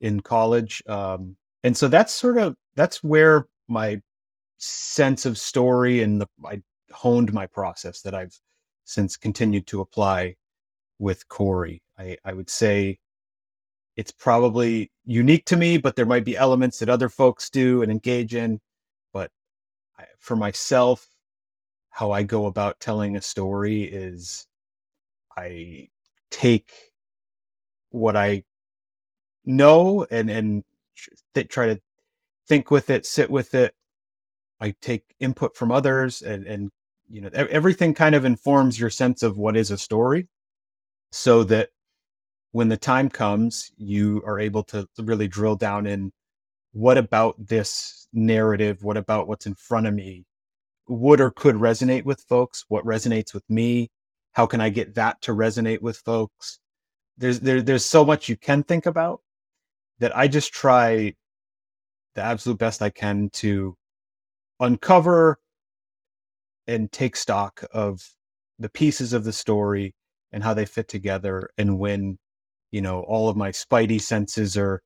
in 0.00 0.20
college. 0.20 0.82
Um, 0.88 1.36
and 1.62 1.76
so 1.76 1.88
that's 1.88 2.14
sort 2.14 2.38
of, 2.38 2.56
that's 2.76 3.04
where 3.04 3.48
my 3.68 4.00
sense 4.56 5.26
of 5.26 5.36
story 5.36 6.02
and 6.02 6.22
the, 6.22 6.26
I 6.42 6.62
honed 6.90 7.34
my 7.34 7.46
process 7.46 8.00
that 8.00 8.14
I've 8.14 8.34
since 8.86 9.14
continued 9.14 9.66
to 9.66 9.82
apply 9.82 10.36
with 10.98 11.28
CORI. 11.28 11.82
I, 11.98 12.16
I 12.24 12.32
would 12.32 12.48
say 12.48 12.96
it's 13.96 14.12
probably 14.12 14.90
unique 15.04 15.44
to 15.46 15.56
me, 15.58 15.76
but 15.76 15.96
there 15.96 16.06
might 16.06 16.24
be 16.24 16.34
elements 16.34 16.78
that 16.78 16.88
other 16.88 17.10
folks 17.10 17.50
do 17.50 17.82
and 17.82 17.92
engage 17.92 18.34
in. 18.34 18.58
But 19.12 19.30
I, 19.98 20.06
for 20.18 20.34
myself, 20.34 21.06
how 21.90 22.12
I 22.12 22.22
go 22.22 22.46
about 22.46 22.80
telling 22.80 23.16
a 23.16 23.22
story 23.22 23.82
is 23.82 24.46
I 25.36 25.88
take 26.30 26.72
what 27.90 28.16
I 28.16 28.44
know 29.44 30.06
and 30.10 30.30
and 30.30 30.64
th- 31.34 31.48
try 31.48 31.66
to 31.66 31.80
think 32.48 32.70
with 32.70 32.90
it, 32.90 33.06
sit 33.06 33.30
with 33.30 33.54
it. 33.54 33.74
I 34.60 34.74
take 34.82 35.04
input 35.20 35.56
from 35.56 35.72
others, 35.72 36.22
and 36.22 36.46
and 36.46 36.70
you 37.08 37.20
know 37.22 37.30
everything 37.34 37.94
kind 37.94 38.14
of 38.14 38.24
informs 38.24 38.78
your 38.78 38.90
sense 38.90 39.22
of 39.22 39.38
what 39.38 39.56
is 39.56 39.70
a 39.70 39.78
story, 39.78 40.28
so 41.12 41.44
that 41.44 41.70
when 42.52 42.68
the 42.68 42.76
time 42.76 43.08
comes, 43.10 43.72
you 43.78 44.22
are 44.26 44.40
able 44.40 44.64
to 44.64 44.88
really 44.98 45.28
drill 45.28 45.56
down 45.56 45.86
in 45.86 46.12
what 46.72 46.98
about 46.98 47.36
this 47.38 48.08
narrative, 48.12 48.82
what 48.84 48.96
about 48.96 49.28
what's 49.28 49.46
in 49.46 49.54
front 49.54 49.86
of 49.86 49.94
me 49.94 50.24
would 50.90 51.20
or 51.20 51.30
could 51.30 51.56
resonate 51.56 52.04
with 52.04 52.24
folks, 52.28 52.64
what 52.68 52.84
resonates 52.84 53.32
with 53.32 53.48
me, 53.48 53.90
how 54.32 54.46
can 54.46 54.60
I 54.60 54.70
get 54.70 54.94
that 54.96 55.20
to 55.22 55.32
resonate 55.32 55.80
with 55.82 55.98
folks? 55.98 56.58
There's 57.18 57.40
there, 57.40 57.62
there's 57.62 57.84
so 57.84 58.04
much 58.04 58.28
you 58.28 58.36
can 58.36 58.62
think 58.62 58.86
about 58.86 59.20
that 59.98 60.16
I 60.16 60.28
just 60.28 60.52
try 60.52 61.14
the 62.14 62.22
absolute 62.22 62.58
best 62.58 62.82
I 62.82 62.90
can 62.90 63.30
to 63.34 63.76
uncover 64.58 65.38
and 66.66 66.90
take 66.92 67.16
stock 67.16 67.64
of 67.72 68.00
the 68.58 68.68
pieces 68.68 69.12
of 69.12 69.24
the 69.24 69.32
story 69.32 69.94
and 70.32 70.42
how 70.42 70.54
they 70.54 70.66
fit 70.66 70.88
together 70.88 71.50
and 71.58 71.78
when 71.78 72.18
you 72.70 72.80
know 72.80 73.00
all 73.02 73.28
of 73.28 73.36
my 73.36 73.50
spidey 73.50 74.00
senses 74.00 74.56
are 74.56 74.82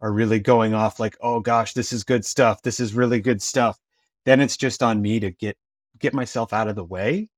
are 0.00 0.12
really 0.12 0.40
going 0.40 0.74
off 0.74 0.98
like 0.98 1.16
oh 1.20 1.40
gosh 1.40 1.74
this 1.74 1.92
is 1.92 2.02
good 2.02 2.24
stuff 2.24 2.62
this 2.62 2.80
is 2.80 2.94
really 2.94 3.20
good 3.20 3.42
stuff 3.42 3.78
then 4.24 4.40
it's 4.40 4.56
just 4.56 4.82
on 4.82 5.00
me 5.00 5.20
to 5.20 5.30
get 5.30 5.56
get 5.98 6.14
myself 6.14 6.52
out 6.52 6.68
of 6.68 6.76
the 6.76 6.84
way 6.84 7.28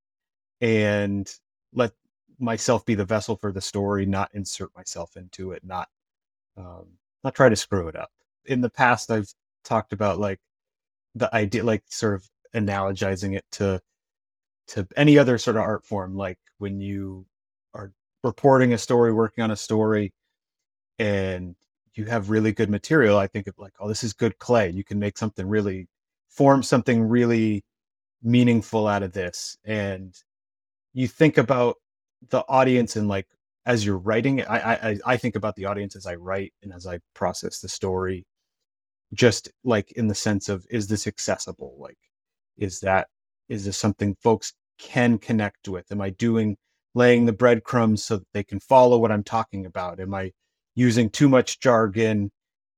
and 0.60 1.30
let 1.72 1.92
myself 2.38 2.84
be 2.84 2.94
the 2.94 3.04
vessel 3.04 3.36
for 3.36 3.52
the 3.52 3.60
story 3.60 4.06
not 4.06 4.30
insert 4.34 4.70
myself 4.76 5.16
into 5.16 5.52
it 5.52 5.62
not 5.64 5.88
um, 6.56 6.86
not 7.24 7.34
try 7.34 7.48
to 7.48 7.56
screw 7.56 7.88
it 7.88 7.96
up. 7.96 8.10
In 8.46 8.60
the 8.60 8.70
past 8.70 9.10
i've 9.10 9.32
talked 9.64 9.92
about 9.92 10.18
like 10.18 10.40
the 11.14 11.34
idea 11.34 11.64
like 11.64 11.84
sort 11.88 12.14
of 12.14 12.28
analogizing 12.54 13.36
it 13.36 13.44
to 13.52 13.80
to 14.68 14.86
any 14.96 15.18
other 15.18 15.38
sort 15.38 15.56
of 15.56 15.62
art 15.62 15.84
form 15.84 16.16
like 16.16 16.38
when 16.58 16.80
you 16.80 17.26
are 17.74 17.92
reporting 18.24 18.72
a 18.72 18.78
story 18.78 19.12
working 19.12 19.44
on 19.44 19.50
a 19.50 19.56
story 19.56 20.12
and 20.98 21.54
you 21.94 22.04
have 22.06 22.30
really 22.30 22.52
good 22.52 22.70
material 22.70 23.18
i 23.18 23.26
think 23.26 23.46
of 23.46 23.54
like 23.58 23.72
oh 23.80 23.88
this 23.88 24.04
is 24.04 24.12
good 24.12 24.38
clay. 24.38 24.70
You 24.70 24.84
can 24.84 24.98
make 24.98 25.18
something 25.18 25.46
really 25.46 25.88
form 26.36 26.62
something 26.62 27.02
really 27.02 27.62
meaningful 28.22 28.86
out 28.86 29.02
of 29.02 29.12
this 29.12 29.56
and 29.64 30.14
you 30.94 31.08
think 31.08 31.38
about 31.38 31.76
the 32.30 32.44
audience 32.48 32.96
and 32.96 33.08
like 33.08 33.26
as 33.66 33.84
you're 33.84 33.98
writing 33.98 34.38
it 34.38 34.48
I, 34.48 34.58
I 34.58 34.98
i 35.06 35.16
think 35.16 35.36
about 35.36 35.56
the 35.56 35.66
audience 35.66 35.96
as 35.96 36.06
i 36.06 36.14
write 36.14 36.52
and 36.62 36.72
as 36.72 36.86
i 36.86 37.00
process 37.14 37.60
the 37.60 37.68
story 37.68 38.26
just 39.14 39.50
like 39.64 39.92
in 39.92 40.08
the 40.08 40.14
sense 40.14 40.48
of 40.48 40.66
is 40.70 40.88
this 40.88 41.06
accessible? 41.06 41.76
Like, 41.78 41.98
is 42.58 42.80
that 42.80 43.08
is 43.48 43.64
this 43.64 43.78
something 43.78 44.16
folks 44.22 44.54
can 44.78 45.18
connect 45.18 45.68
with? 45.68 45.90
Am 45.92 46.00
I 46.00 46.10
doing 46.10 46.56
laying 46.94 47.26
the 47.26 47.32
breadcrumbs 47.32 48.04
so 48.04 48.18
that 48.18 48.32
they 48.32 48.44
can 48.44 48.60
follow 48.60 48.98
what 48.98 49.12
I'm 49.12 49.24
talking 49.24 49.66
about? 49.66 50.00
Am 50.00 50.14
I 50.14 50.32
using 50.74 51.10
too 51.10 51.28
much 51.28 51.60
jargon 51.60 52.30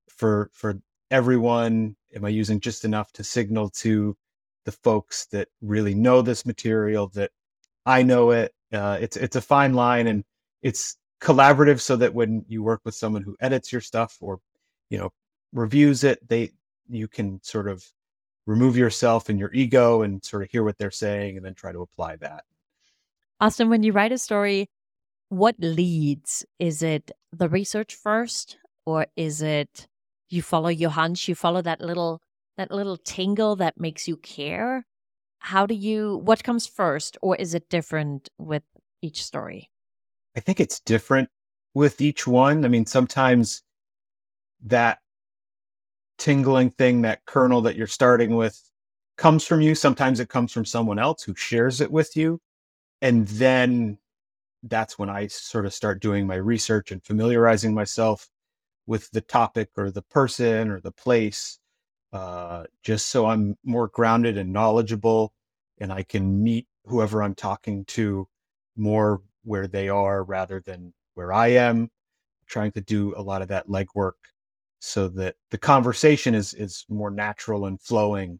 for 0.09 0.49
for 0.53 0.75
everyone? 1.11 1.95
Am 2.15 2.25
I 2.25 2.29
using 2.29 2.59
just 2.59 2.85
enough 2.85 3.11
to 3.13 3.23
signal 3.23 3.69
to 3.71 4.15
the 4.63 4.71
folks 4.71 5.25
that 5.27 5.49
really 5.61 5.93
know 5.93 6.21
this 6.21 6.45
material 6.45 7.09
that 7.09 7.31
I 7.85 8.03
know 8.03 8.31
it? 8.31 8.53
Uh, 8.73 8.97
it's 8.99 9.17
it's 9.17 9.35
a 9.35 9.41
fine 9.41 9.73
line, 9.73 10.07
and 10.07 10.23
it's 10.61 10.97
collaborative 11.21 11.79
so 11.79 11.95
that 11.97 12.13
when 12.13 12.45
you 12.47 12.63
work 12.63 12.81
with 12.83 12.95
someone 12.95 13.21
who 13.21 13.35
edits 13.39 13.71
your 13.71 13.81
stuff 13.81 14.17
or 14.21 14.39
you 14.89 14.97
know 14.97 15.11
reviews 15.53 16.03
it, 16.03 16.27
they 16.27 16.51
you 16.89 17.07
can 17.07 17.41
sort 17.43 17.67
of 17.67 17.83
remove 18.45 18.77
yourself 18.77 19.29
and 19.29 19.39
your 19.39 19.51
ego 19.53 20.01
and 20.03 20.23
sort 20.23 20.43
of 20.43 20.49
hear 20.49 20.63
what 20.63 20.77
they're 20.77 20.91
saying 20.91 21.37
and 21.37 21.45
then 21.45 21.53
try 21.53 21.71
to 21.71 21.81
apply 21.81 22.15
that. 22.17 22.43
Austin, 23.41 23.69
when 23.69 23.83
you 23.83 23.91
write 23.91 24.11
a 24.11 24.17
story, 24.17 24.69
what 25.29 25.55
leads? 25.59 26.45
Is 26.59 26.83
it 26.83 27.11
the 27.33 27.49
research 27.49 27.95
first 27.95 28.57
or 28.85 29.07
is 29.15 29.41
it 29.41 29.87
you 30.29 30.41
follow 30.41 30.69
your 30.69 30.89
hunch, 30.89 31.27
you 31.27 31.35
follow 31.35 31.61
that 31.61 31.81
little 31.81 32.21
that 32.57 32.71
little 32.71 32.97
tingle 32.97 33.55
that 33.57 33.79
makes 33.79 34.07
you 34.07 34.17
care? 34.17 34.85
How 35.39 35.65
do 35.65 35.75
you 35.75 36.17
what 36.23 36.43
comes 36.43 36.65
first 36.67 37.17
or 37.21 37.35
is 37.35 37.53
it 37.53 37.69
different 37.69 38.29
with 38.37 38.63
each 39.01 39.23
story? 39.23 39.69
I 40.35 40.39
think 40.39 40.59
it's 40.59 40.79
different 40.79 41.29
with 41.73 42.01
each 42.01 42.25
one. 42.27 42.65
I 42.65 42.67
mean, 42.67 42.85
sometimes 42.85 43.63
that 44.65 44.99
tingling 46.17 46.71
thing, 46.71 47.01
that 47.03 47.25
kernel 47.25 47.61
that 47.61 47.75
you're 47.75 47.87
starting 47.87 48.35
with 48.35 48.59
comes 49.17 49.45
from 49.45 49.61
you. 49.61 49.75
Sometimes 49.75 50.19
it 50.19 50.29
comes 50.29 50.51
from 50.51 50.65
someone 50.65 50.99
else 50.99 51.23
who 51.23 51.35
shares 51.35 51.81
it 51.81 51.91
with 51.91 52.15
you. 52.15 52.39
And 53.01 53.27
then 53.27 53.97
that's 54.63 54.97
when 54.97 55.09
I 55.09 55.27
sort 55.27 55.65
of 55.65 55.73
start 55.73 56.01
doing 56.01 56.25
my 56.25 56.35
research 56.35 56.91
and 56.91 57.03
familiarizing 57.03 57.73
myself 57.73 58.27
with 58.87 59.09
the 59.11 59.21
topic 59.21 59.69
or 59.77 59.91
the 59.91 60.01
person 60.01 60.69
or 60.69 60.79
the 60.79 60.91
place, 60.91 61.59
uh, 62.13 62.63
just 62.83 63.07
so 63.07 63.25
I'm 63.25 63.57
more 63.63 63.87
grounded 63.87 64.37
and 64.37 64.53
knowledgeable 64.53 65.33
and 65.79 65.91
I 65.91 66.03
can 66.03 66.43
meet 66.43 66.67
whoever 66.85 67.21
I'm 67.23 67.35
talking 67.35 67.85
to 67.85 68.27
more 68.77 69.21
where 69.43 69.67
they 69.67 69.89
are 69.89 70.23
rather 70.23 70.61
than 70.65 70.93
where 71.15 71.33
I 71.33 71.47
am. 71.49 71.89
Trying 72.47 72.71
to 72.73 72.81
do 72.81 73.13
a 73.17 73.21
lot 73.21 73.41
of 73.41 73.47
that 73.47 73.67
legwork 73.67 74.13
so 74.79 75.07
that 75.09 75.35
the 75.49 75.57
conversation 75.57 76.35
is 76.35 76.53
is 76.53 76.85
more 76.89 77.09
natural 77.09 77.65
and 77.65 77.81
flowing 77.81 78.39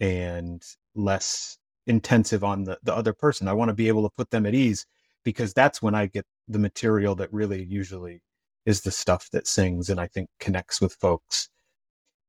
and 0.00 0.62
less 0.94 1.58
intensive 1.86 2.44
on 2.44 2.64
the, 2.64 2.78
the 2.82 2.94
other 2.94 3.12
person. 3.12 3.48
I 3.48 3.52
want 3.52 3.68
to 3.68 3.74
be 3.74 3.88
able 3.88 4.02
to 4.02 4.14
put 4.16 4.30
them 4.30 4.46
at 4.46 4.54
ease 4.54 4.86
because 5.24 5.54
that's 5.54 5.80
when 5.80 5.94
I 5.94 6.06
get 6.06 6.26
the 6.48 6.58
material 6.58 7.14
that 7.16 7.32
really 7.32 7.64
usually 7.64 8.20
is 8.68 8.82
the 8.82 8.90
stuff 8.90 9.30
that 9.32 9.46
sings 9.46 9.88
and 9.88 9.98
I 9.98 10.06
think 10.06 10.28
connects 10.38 10.78
with 10.80 10.92
folks. 10.92 11.48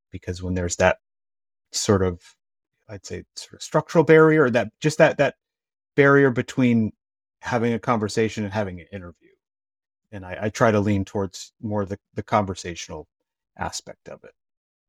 Because 0.09 0.41
when 0.41 0.53
there's 0.53 0.77
that 0.77 0.97
sort 1.71 2.01
of 2.01 2.21
I'd 2.87 3.05
say 3.05 3.23
sort 3.35 3.53
of 3.53 3.61
structural 3.61 4.03
barrier, 4.03 4.49
that 4.49 4.69
just 4.79 4.97
that 4.97 5.17
that 5.17 5.35
barrier 5.95 6.31
between 6.31 6.93
having 7.41 7.73
a 7.73 7.79
conversation 7.79 8.45
and 8.45 8.53
having 8.53 8.79
an 8.79 8.87
interview. 8.91 9.29
And 10.11 10.25
I, 10.25 10.37
I 10.43 10.49
try 10.49 10.71
to 10.71 10.79
lean 10.79 11.05
towards 11.05 11.51
more 11.61 11.85
the, 11.85 11.99
the 12.15 12.23
conversational 12.23 13.07
aspect 13.57 14.07
of 14.07 14.23
it. 14.23 14.31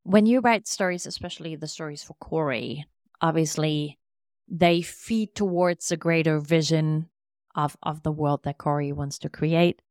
When 0.05 0.25
you 0.25 0.41
write 0.41 0.67
stories, 0.67 1.05
especially 1.05 1.57
the 1.57 1.69
stories 1.69 2.03
for 2.03 2.15
CORI, 2.21 2.87
obviously 3.21 3.99
they 4.49 4.83
feed 4.83 5.35
towards 5.35 5.93
a 5.93 5.97
greater 5.97 6.39
vision 6.39 7.11
of, 7.55 7.77
of 7.83 8.03
the 8.03 8.13
world 8.13 8.45
that 8.45 8.59
CORI 8.59 8.93
wants 8.93 9.19
to 9.19 9.29
create. 9.29 9.83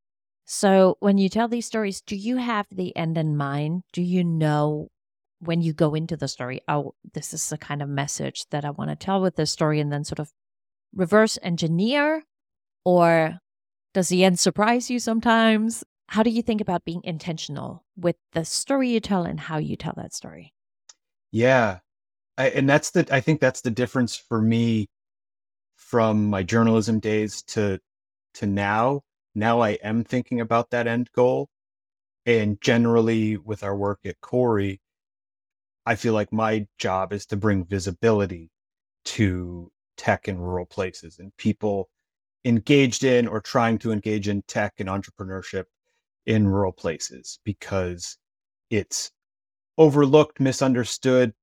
So 0.51 0.97
when 0.99 1.19
you 1.19 1.29
tell 1.29 1.47
these 1.47 1.67
stories, 1.67 2.01
do 2.01 2.15
you 2.15 2.37
have 2.37 2.65
the 2.71 2.95
end 2.95 3.17
in 3.19 3.37
mind? 3.37 3.83
Do 3.93 4.01
you 4.01 4.23
know 4.23 4.89
when 5.39 5.61
you 5.61 5.73
go 5.73 5.93
into 5.93 6.17
the 6.17 6.27
story, 6.27 6.61
oh, 6.67 6.95
this 7.13 7.33
is 7.33 7.47
the 7.49 7.57
kind 7.57 7.83
of 7.83 7.87
message 7.87 8.45
that 8.49 8.65
I 8.65 8.71
want 8.71 8.89
to 8.89 8.95
tell 8.95 9.21
with 9.21 9.35
this 9.35 9.51
story, 9.51 9.79
and 9.79 9.91
then 9.91 10.03
sort 10.03 10.19
of 10.19 10.31
reverse 10.93 11.37
engineer? 11.43 12.23
Or 12.83 13.39
does 13.93 14.09
the 14.09 14.23
end 14.23 14.39
surprise 14.39 14.89
you 14.89 14.99
sometimes? 14.99 15.83
how 16.09 16.23
do 16.23 16.31
you 16.31 16.41
think 16.41 16.59
about 16.59 16.83
being 16.85 17.01
intentional 17.03 17.85
with 17.95 18.15
the 18.33 18.43
story 18.43 18.89
you 18.89 18.99
tell 18.99 19.23
and 19.25 19.39
how 19.39 19.59
you 19.59 19.75
tell 19.75 19.93
that 19.95 20.11
story? 20.11 20.53
Yeah. 21.31 21.79
I, 22.35 22.49
and 22.49 22.67
that's 22.67 22.89
the, 22.91 23.07
I 23.11 23.19
think 23.19 23.39
that's 23.39 23.61
the 23.61 23.69
difference 23.69 24.15
for 24.17 24.41
me 24.41 24.89
from 25.75 26.27
my 26.27 26.41
journalism 26.41 26.99
days 26.99 27.43
to, 27.43 27.79
to 28.35 28.47
now. 28.47 29.01
Now 29.35 29.61
I 29.61 29.71
am 29.83 30.03
thinking 30.03 30.41
about 30.41 30.69
that 30.71 30.87
end 30.87 31.09
goal. 31.13 31.49
And 32.25 32.61
generally 32.61 33.37
with 33.37 33.63
our 33.63 33.75
work 33.75 33.99
at 34.05 34.21
CORI, 34.21 34.81
I 35.85 35.95
feel 35.95 36.13
like 36.13 36.31
my 36.31 36.67
job 36.77 37.13
is 37.13 37.25
to 37.27 37.37
bring 37.37 37.65
visibility 37.65 38.51
to 39.05 39.71
tech 39.97 40.27
in 40.27 40.39
rural 40.39 40.65
places 40.65 41.19
and 41.19 41.35
people 41.37 41.89
engaged 42.45 43.03
in 43.03 43.27
or 43.27 43.41
trying 43.41 43.77
to 43.79 43.91
engage 43.91 44.27
in 44.27 44.43
tech 44.43 44.73
and 44.79 44.87
entrepreneurship 44.87 45.65
in 46.25 46.47
rural 46.47 46.71
places 46.71 47.39
because 47.43 48.17
it's 48.69 49.11
overlooked, 49.77 50.39
misunderstood, 50.39 51.33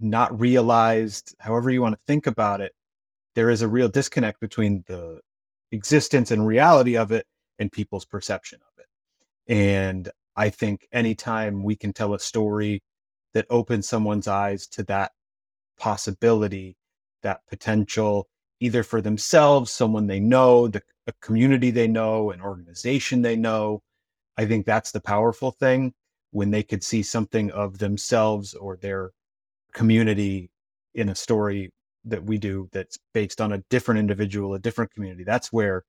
not 0.00 0.38
realized, 0.38 1.34
however 1.38 1.70
you 1.70 1.80
want 1.80 1.94
to 1.94 2.00
think 2.06 2.26
about 2.26 2.60
it. 2.60 2.72
There 3.34 3.50
is 3.50 3.62
a 3.62 3.68
real 3.68 3.88
disconnect 3.88 4.40
between 4.40 4.84
the 4.86 5.20
existence 5.72 6.30
and 6.30 6.46
reality 6.46 6.96
of 6.96 7.12
it 7.12 7.26
and 7.58 7.70
people's 7.72 8.04
perception 8.04 8.60
of 8.62 8.78
it. 8.78 9.52
And 9.52 10.10
I 10.36 10.50
think 10.50 10.86
anytime 10.92 11.62
we 11.62 11.76
can 11.76 11.92
tell 11.92 12.14
a 12.14 12.18
story 12.18 12.82
that 13.34 13.46
opens 13.50 13.88
someone's 13.88 14.28
eyes 14.28 14.66
to 14.68 14.82
that 14.84 15.12
possibility, 15.78 16.76
that 17.22 17.40
potential, 17.48 18.28
either 18.60 18.82
for 18.82 19.00
themselves, 19.00 19.70
someone 19.70 20.06
they 20.06 20.20
know, 20.20 20.68
the, 20.68 20.82
a 21.06 21.12
community 21.20 21.70
they 21.70 21.88
know, 21.88 22.30
an 22.30 22.40
organization 22.40 23.22
they 23.22 23.36
know, 23.36 23.82
I 24.36 24.46
think 24.46 24.66
that's 24.66 24.92
the 24.92 25.00
powerful 25.00 25.50
thing 25.50 25.94
when 26.30 26.50
they 26.50 26.62
could 26.62 26.84
see 26.84 27.02
something 27.02 27.50
of 27.50 27.78
themselves 27.78 28.54
or 28.54 28.76
their 28.76 29.10
community 29.72 30.50
in 30.94 31.08
a 31.08 31.14
story 31.14 31.70
that 32.10 32.24
we 32.24 32.38
do 32.38 32.68
that's 32.72 32.98
based 33.14 33.40
on 33.40 33.52
a 33.52 33.62
different 33.70 34.00
individual, 34.00 34.54
a 34.54 34.58
different 34.58 34.92
community. 34.92 35.24
That's 35.24 35.52
where 35.52 35.84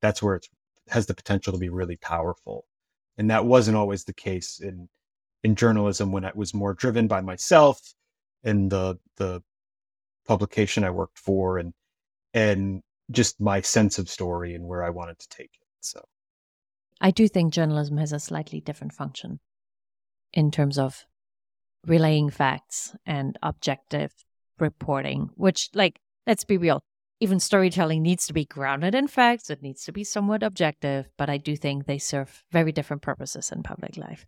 that's 0.00 0.22
where 0.22 0.36
it 0.36 0.46
has 0.88 1.06
the 1.06 1.14
potential 1.14 1.52
to 1.52 1.58
be 1.58 1.68
really 1.68 1.96
powerful. 1.96 2.66
And 3.18 3.30
that 3.30 3.44
wasn't 3.44 3.76
always 3.76 4.04
the 4.04 4.12
case 4.12 4.60
in 4.60 4.88
in 5.42 5.54
journalism 5.54 6.12
when 6.12 6.24
it 6.24 6.36
was 6.36 6.52
more 6.52 6.74
driven 6.74 7.06
by 7.06 7.20
myself 7.20 7.80
and 8.44 8.70
the 8.70 8.98
the 9.16 9.42
publication 10.26 10.84
I 10.84 10.90
worked 10.90 11.18
for 11.18 11.58
and 11.58 11.72
and 12.34 12.82
just 13.10 13.40
my 13.40 13.60
sense 13.60 13.98
of 13.98 14.08
story 14.08 14.54
and 14.54 14.64
where 14.64 14.84
I 14.84 14.90
wanted 14.90 15.18
to 15.18 15.28
take 15.28 15.50
it. 15.60 15.66
So 15.80 16.04
I 17.00 17.10
do 17.10 17.26
think 17.28 17.52
journalism 17.52 17.96
has 17.96 18.12
a 18.12 18.20
slightly 18.20 18.60
different 18.60 18.92
function 18.92 19.40
in 20.32 20.50
terms 20.50 20.78
of 20.78 21.06
relaying 21.86 22.30
facts 22.30 22.94
and 23.06 23.38
objective 23.42 24.12
reporting, 24.60 25.30
which, 25.34 25.70
like, 25.74 26.00
let's 26.26 26.44
be 26.44 26.56
real, 26.56 26.82
even 27.20 27.40
storytelling 27.40 28.02
needs 28.02 28.26
to 28.26 28.32
be 28.32 28.44
grounded 28.44 28.94
in 28.94 29.08
facts. 29.08 29.50
It 29.50 29.62
needs 29.62 29.84
to 29.84 29.92
be 29.92 30.04
somewhat 30.04 30.42
objective, 30.42 31.08
but 31.16 31.28
I 31.30 31.36
do 31.38 31.56
think 31.56 31.86
they 31.86 31.98
serve 31.98 32.44
very 32.50 32.72
different 32.72 33.02
purposes 33.02 33.50
in 33.52 33.62
public 33.62 33.96
life. 33.96 34.26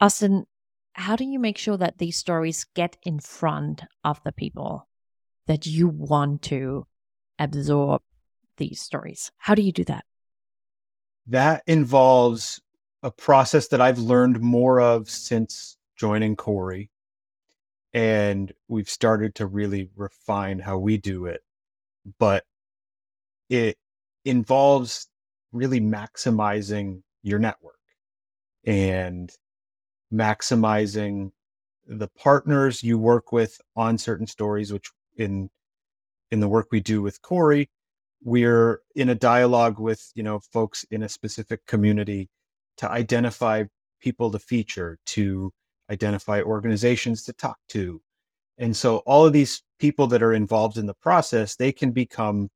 Austin, 0.00 0.46
how 0.94 1.16
do 1.16 1.24
you 1.24 1.38
make 1.38 1.58
sure 1.58 1.76
that 1.76 1.98
these 1.98 2.16
stories 2.16 2.66
get 2.74 2.96
in 3.02 3.20
front 3.20 3.82
of 4.04 4.20
the 4.24 4.32
people 4.32 4.88
that 5.46 5.66
you 5.66 5.88
want 5.88 6.42
to 6.42 6.86
absorb 7.38 8.02
these 8.56 8.80
stories? 8.80 9.30
How 9.38 9.54
do 9.54 9.62
you 9.62 9.72
do 9.72 9.84
that? 9.84 10.04
that 11.30 11.62
involves 11.66 12.60
a 13.02 13.10
process 13.10 13.68
that 13.68 13.80
I've 13.80 13.98
learned 13.98 14.40
more 14.40 14.80
of 14.80 15.08
since 15.08 15.76
joining 15.96 16.36
CORI. 16.36 16.89
And 17.92 18.52
we've 18.68 18.88
started 18.88 19.34
to 19.36 19.46
really 19.46 19.90
refine 19.96 20.60
how 20.60 20.78
we 20.78 20.96
do 20.96 21.26
it. 21.26 21.42
But 22.18 22.44
it 23.48 23.76
involves 24.24 25.08
really 25.52 25.80
maximizing 25.80 27.02
your 27.22 27.38
network 27.38 27.74
and 28.64 29.30
maximizing 30.12 31.32
the 31.86 32.08
partners 32.08 32.82
you 32.82 32.98
work 32.98 33.32
with 33.32 33.60
on 33.74 33.98
certain 33.98 34.26
stories, 34.26 34.72
which 34.72 34.90
in 35.16 35.50
in 36.30 36.40
the 36.40 36.48
work 36.48 36.68
we 36.70 36.80
do 36.80 37.02
with 37.02 37.20
CORI, 37.22 37.68
we're 38.22 38.80
in 38.94 39.08
a 39.08 39.14
dialogue 39.14 39.80
with 39.80 40.12
you 40.14 40.22
know 40.22 40.38
folks 40.38 40.84
in 40.90 41.02
a 41.02 41.08
specific 41.08 41.66
community 41.66 42.28
to 42.76 42.90
identify 42.90 43.64
people 44.00 44.30
to 44.30 44.38
feature 44.38 44.98
to 45.06 45.52
identify 45.90 46.42
organizations 46.42 47.22
to 47.24 47.32
talk 47.32 47.58
to. 47.68 48.00
And 48.58 48.76
so 48.76 48.98
all 48.98 49.26
of 49.26 49.32
these 49.32 49.62
people 49.78 50.06
that 50.08 50.22
are 50.22 50.34
involved 50.34 50.76
in 50.76 50.86
the 50.86 50.94
process, 50.94 51.56
they 51.56 51.72
can 51.72 51.92
become 51.92 52.48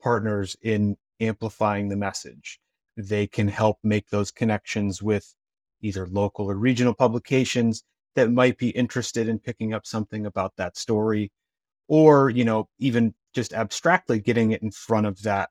partners 0.00 0.56
in 0.62 0.96
amplifying 1.20 1.88
the 1.88 1.96
message. 1.96 2.60
They 2.96 3.26
can 3.26 3.48
help 3.48 3.78
make 3.82 4.08
those 4.08 4.30
connections 4.30 5.02
with 5.02 5.34
either 5.80 6.06
local 6.06 6.46
or 6.46 6.54
regional 6.54 6.94
publications 6.94 7.84
that 8.14 8.30
might 8.30 8.58
be 8.58 8.70
interested 8.70 9.28
in 9.28 9.38
picking 9.38 9.74
up 9.74 9.86
something 9.86 10.26
about 10.26 10.56
that 10.56 10.76
story 10.76 11.30
or 11.88 12.30
you 12.30 12.44
know 12.44 12.68
even 12.78 13.14
just 13.34 13.52
abstractly 13.52 14.20
getting 14.20 14.50
it 14.52 14.62
in 14.62 14.70
front 14.70 15.06
of 15.06 15.22
that 15.22 15.50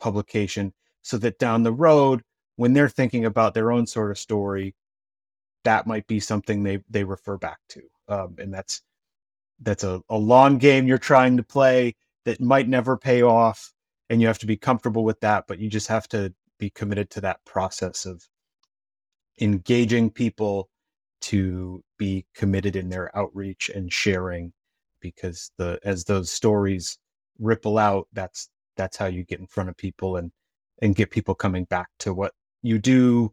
publication 0.00 0.72
so 1.02 1.16
that 1.18 1.38
down 1.38 1.62
the 1.62 1.72
road 1.72 2.22
when 2.56 2.72
they're 2.72 2.88
thinking 2.88 3.24
about 3.24 3.54
their 3.54 3.70
own 3.70 3.86
sort 3.86 4.10
of 4.10 4.18
story 4.18 4.74
that 5.64 5.86
might 5.86 6.06
be 6.06 6.20
something 6.20 6.62
they 6.62 6.78
they 6.90 7.04
refer 7.04 7.36
back 7.36 7.58
to. 7.70 7.82
Um, 8.08 8.36
and 8.38 8.52
that's 8.52 8.82
that's 9.60 9.84
a, 9.84 10.02
a 10.08 10.16
long 10.16 10.58
game 10.58 10.86
you're 10.86 10.98
trying 10.98 11.36
to 11.36 11.42
play 11.42 11.94
that 12.24 12.40
might 12.40 12.68
never 12.68 12.96
pay 12.96 13.22
off 13.22 13.72
and 14.10 14.20
you 14.20 14.26
have 14.26 14.38
to 14.38 14.46
be 14.46 14.56
comfortable 14.56 15.04
with 15.04 15.20
that 15.20 15.44
but 15.46 15.58
you 15.58 15.68
just 15.68 15.88
have 15.88 16.08
to 16.08 16.32
be 16.58 16.70
committed 16.70 17.10
to 17.10 17.20
that 17.20 17.44
process 17.44 18.04
of 18.06 18.26
engaging 19.40 20.10
people 20.10 20.68
to 21.20 21.82
be 21.98 22.26
committed 22.34 22.76
in 22.76 22.88
their 22.88 23.16
outreach 23.16 23.70
and 23.70 23.92
sharing 23.92 24.52
because 25.00 25.50
the 25.56 25.78
as 25.84 26.04
those 26.04 26.30
stories 26.30 26.98
ripple 27.38 27.78
out 27.78 28.06
that's 28.12 28.48
that's 28.76 28.96
how 28.96 29.06
you 29.06 29.24
get 29.24 29.40
in 29.40 29.46
front 29.46 29.68
of 29.68 29.76
people 29.76 30.16
and 30.16 30.30
and 30.82 30.96
get 30.96 31.10
people 31.10 31.34
coming 31.34 31.64
back 31.64 31.88
to 31.98 32.12
what 32.12 32.32
you 32.62 32.78
do 32.78 33.32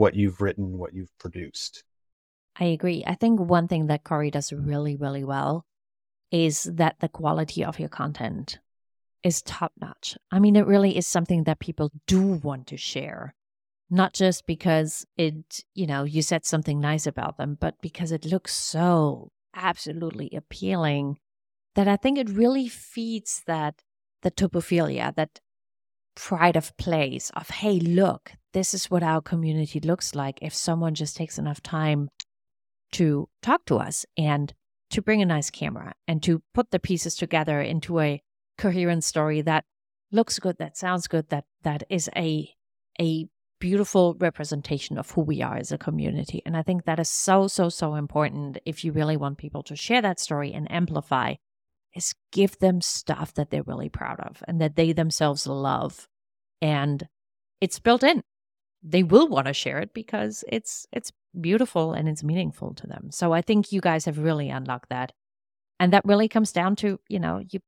what 0.00 0.14
you've 0.14 0.40
written 0.40 0.78
what 0.78 0.94
you've 0.94 1.16
produced. 1.18 1.84
I 2.58 2.64
agree. 2.64 3.04
I 3.06 3.14
think 3.14 3.38
one 3.38 3.68
thing 3.68 3.86
that 3.86 4.04
CORI 4.04 4.30
does 4.30 4.52
really 4.52 4.96
really 4.96 5.24
well 5.24 5.64
is 6.30 6.64
that 6.64 6.96
the 7.00 7.08
quality 7.08 7.64
of 7.64 7.78
your 7.78 7.88
content 7.88 8.58
is 9.22 9.42
top 9.42 9.72
notch. 9.80 10.16
I 10.30 10.38
mean 10.38 10.56
it 10.56 10.66
really 10.66 10.96
is 10.96 11.06
something 11.06 11.44
that 11.44 11.60
people 11.60 11.90
do 12.06 12.22
want 12.22 12.66
to 12.68 12.76
share 12.76 13.34
not 13.90 14.14
just 14.14 14.46
because 14.46 15.04
it, 15.16 15.64
you 15.74 15.86
know, 15.86 16.04
you 16.04 16.22
said 16.22 16.44
something 16.44 16.80
nice 16.80 17.06
about 17.06 17.36
them, 17.36 17.58
but 17.60 17.74
because 17.82 18.12
it 18.12 18.24
looks 18.24 18.54
so 18.54 19.32
absolutely 19.54 20.30
appealing 20.34 21.18
that 21.74 21.88
I 21.88 21.96
think 21.96 22.16
it 22.16 22.30
really 22.30 22.68
feeds 22.68 23.42
that 23.46 23.82
the 24.22 24.30
topophilia, 24.30 25.14
that 25.16 25.40
pride 26.14 26.56
of 26.56 26.76
place 26.76 27.30
of, 27.30 27.50
hey, 27.50 27.78
look, 27.78 28.32
this 28.52 28.74
is 28.74 28.90
what 28.90 29.02
our 29.02 29.20
community 29.20 29.80
looks 29.80 30.14
like 30.14 30.38
if 30.42 30.54
someone 30.54 30.94
just 30.94 31.16
takes 31.16 31.38
enough 31.38 31.62
time 31.62 32.08
to 32.92 33.28
talk 33.42 33.64
to 33.66 33.76
us 33.76 34.04
and 34.16 34.52
to 34.90 35.00
bring 35.00 35.22
a 35.22 35.26
nice 35.26 35.50
camera 35.50 35.94
and 36.08 36.22
to 36.22 36.42
put 36.52 36.70
the 36.70 36.80
pieces 36.80 37.14
together 37.14 37.60
into 37.60 38.00
a 38.00 38.20
coherent 38.58 39.04
story 39.04 39.40
that 39.42 39.64
looks 40.10 40.38
good, 40.38 40.56
that 40.58 40.76
sounds 40.76 41.06
good, 41.06 41.28
that 41.28 41.44
that 41.62 41.84
is 41.88 42.10
a 42.16 42.50
a 43.00 43.26
beautiful 43.60 44.16
representation 44.18 44.98
of 44.98 45.10
who 45.10 45.20
we 45.20 45.42
are 45.42 45.56
as 45.56 45.70
a 45.70 45.78
community. 45.78 46.42
And 46.44 46.56
I 46.56 46.62
think 46.62 46.84
that 46.84 46.98
is 46.98 47.08
so, 47.08 47.46
so, 47.46 47.68
so 47.68 47.94
important 47.94 48.58
if 48.64 48.84
you 48.84 48.90
really 48.90 49.16
want 49.16 49.38
people 49.38 49.62
to 49.64 49.76
share 49.76 50.02
that 50.02 50.18
story 50.18 50.52
and 50.52 50.70
amplify, 50.72 51.34
is 51.94 52.14
give 52.32 52.58
them 52.58 52.80
stuff 52.80 53.34
that 53.34 53.50
they're 53.50 53.62
really 53.62 53.88
proud 53.88 54.20
of 54.20 54.42
and 54.46 54.60
that 54.60 54.76
they 54.76 54.92
themselves 54.92 55.46
love. 55.46 56.08
And 56.62 57.08
it's 57.60 57.78
built 57.78 58.02
in. 58.02 58.22
They 58.82 59.02
will 59.02 59.28
want 59.28 59.46
to 59.46 59.52
share 59.52 59.78
it 59.78 59.92
because 59.92 60.44
it's 60.48 60.86
it's 60.92 61.12
beautiful 61.38 61.92
and 61.92 62.08
it's 62.08 62.24
meaningful 62.24 62.74
to 62.74 62.86
them. 62.86 63.10
So 63.10 63.32
I 63.32 63.42
think 63.42 63.72
you 63.72 63.80
guys 63.80 64.04
have 64.06 64.18
really 64.18 64.48
unlocked 64.50 64.88
that. 64.90 65.12
And 65.78 65.92
that 65.92 66.04
really 66.04 66.28
comes 66.28 66.52
down 66.52 66.76
to, 66.76 66.98
you 67.08 67.18
know, 67.18 67.42
you 67.50 67.60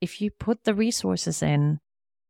if 0.00 0.20
you 0.20 0.30
put 0.30 0.64
the 0.64 0.74
resources 0.74 1.42
in, 1.42 1.80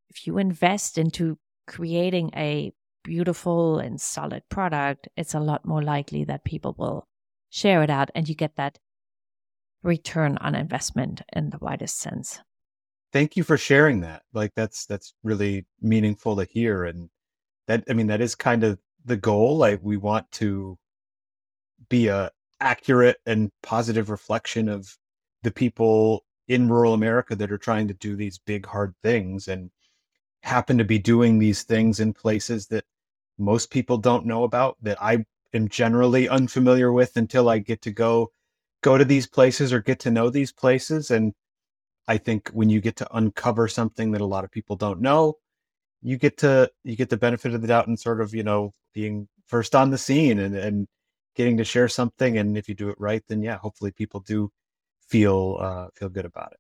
if 0.09 0.27
you 0.27 0.39
invest 0.39 0.99
into 0.99 1.39
creating 1.67 2.31
a 2.37 2.73
beautiful 3.05 3.79
and 3.79 4.01
solid 4.01 4.43
product, 4.49 5.09
it's 5.17 5.35
a 5.35 5.41
lot 5.41 5.65
more 5.65 5.83
likely 5.83 6.25
that 6.25 6.45
people 6.45 6.75
will 6.79 7.07
share 7.49 7.83
it 7.83 7.91
out 7.91 8.11
and 8.15 8.29
you 8.29 8.35
get 8.35 8.57
that 8.57 8.79
return 9.83 10.37
on 10.39 10.55
investment 10.55 11.23
in 11.33 11.51
the 11.51 11.59
widest 11.59 11.99
sense. 11.99 12.41
Thank 13.13 13.37
you 13.37 13.43
for 13.43 13.57
sharing 13.57 14.01
that. 14.01 14.23
Like 14.33 14.53
that's 14.55 14.87
that's 14.87 15.15
really 15.23 15.67
meaningful 15.81 16.37
to 16.37 16.45
hear 16.45 16.85
and 16.85 17.09
that 17.67 17.85
I 17.89 17.93
mean 17.93 18.07
that 18.09 18.21
is 18.21 18.35
kind 18.35 18.65
of 18.65 18.79
the 19.05 19.17
goal. 19.17 19.57
Like 19.57 19.81
we 19.83 19.97
want 19.97 20.31
to 20.33 20.79
be 21.89 22.09
a 22.09 22.31
accurate 22.61 23.17
and 23.27 23.51
positive 23.63 24.11
reflection 24.11 24.69
of 24.69 24.97
the 25.43 25.51
people 25.51 26.25
in 26.49 26.69
rural 26.69 26.95
America 26.95 27.35
that 27.35 27.51
are 27.51 27.59
trying 27.59 27.89
to 27.89 27.95
do 27.95 28.17
these 28.17 28.39
big 28.39 28.67
hard 28.67 28.95
things 29.03 29.49
and 29.49 29.71
happen 30.43 30.77
to 30.79 30.85
be 30.85 30.99
doing 30.99 31.39
these 31.39 31.63
things 31.63 32.01
in 32.01 32.13
places 32.13 32.67
that 32.67 32.85
most 33.39 33.71
people 33.71 33.97
don't 33.97 34.27
know 34.27 34.45
about 34.45 34.77
that 34.83 35.01
I 35.03 35.25
am 35.55 35.69
generally 35.69 36.29
unfamiliar 36.29 36.93
with 36.93 37.17
until 37.17 37.49
I 37.49 37.59
get 37.59 37.83
to 37.83 37.91
go 37.91 38.31
go 38.83 38.97
to 38.99 39.05
these 39.05 39.27
places 39.27 39.73
or 39.73 39.81
get 39.81 40.01
to 40.01 40.11
know 40.11 40.31
these 40.31 40.53
places 40.53 41.11
and 41.11 41.33
I 42.09 42.19
think 42.19 42.51
when 42.51 42.71
you 42.71 42.81
get 42.81 42.97
to 42.97 43.17
uncover 43.17 43.69
something 43.69 44.11
that 44.13 44.21
a 44.21 44.27
lot 44.27 44.43
of 44.43 44.51
people 44.51 44.75
don't 44.75 45.01
know, 45.01 45.35
you 46.03 46.17
get 46.17 46.39
to 46.39 46.71
you 46.83 46.97
get 46.97 47.09
the 47.09 47.17
benefit 47.17 47.55
of 47.55 47.63
the 47.63 47.69
doubt 47.69 47.87
and 47.87 47.99
sort 47.99 48.21
of, 48.21 48.35
you 48.35 48.43
know, 48.43 48.73
being 48.93 49.29
first 49.47 49.77
on 49.77 49.91
the 49.91 49.99
scene 49.99 50.41
and, 50.41 50.57
and 50.57 50.89
getting 51.37 51.57
to 51.59 51.65
share 51.65 51.89
something 51.89 52.37
and 52.39 52.59
if 52.59 52.69
you 52.69 52.75
do 52.75 52.89
it 52.89 52.97
right 52.99 53.23
then 53.29 53.43
yeah, 53.43 53.59
hopefully 53.59 53.93
people 53.93 54.21
do 54.21 54.51
feel 55.09 55.59
uh 55.61 55.87
feel 55.95 56.09
good 56.09 56.25
about 56.25 56.53
it. 56.53 56.59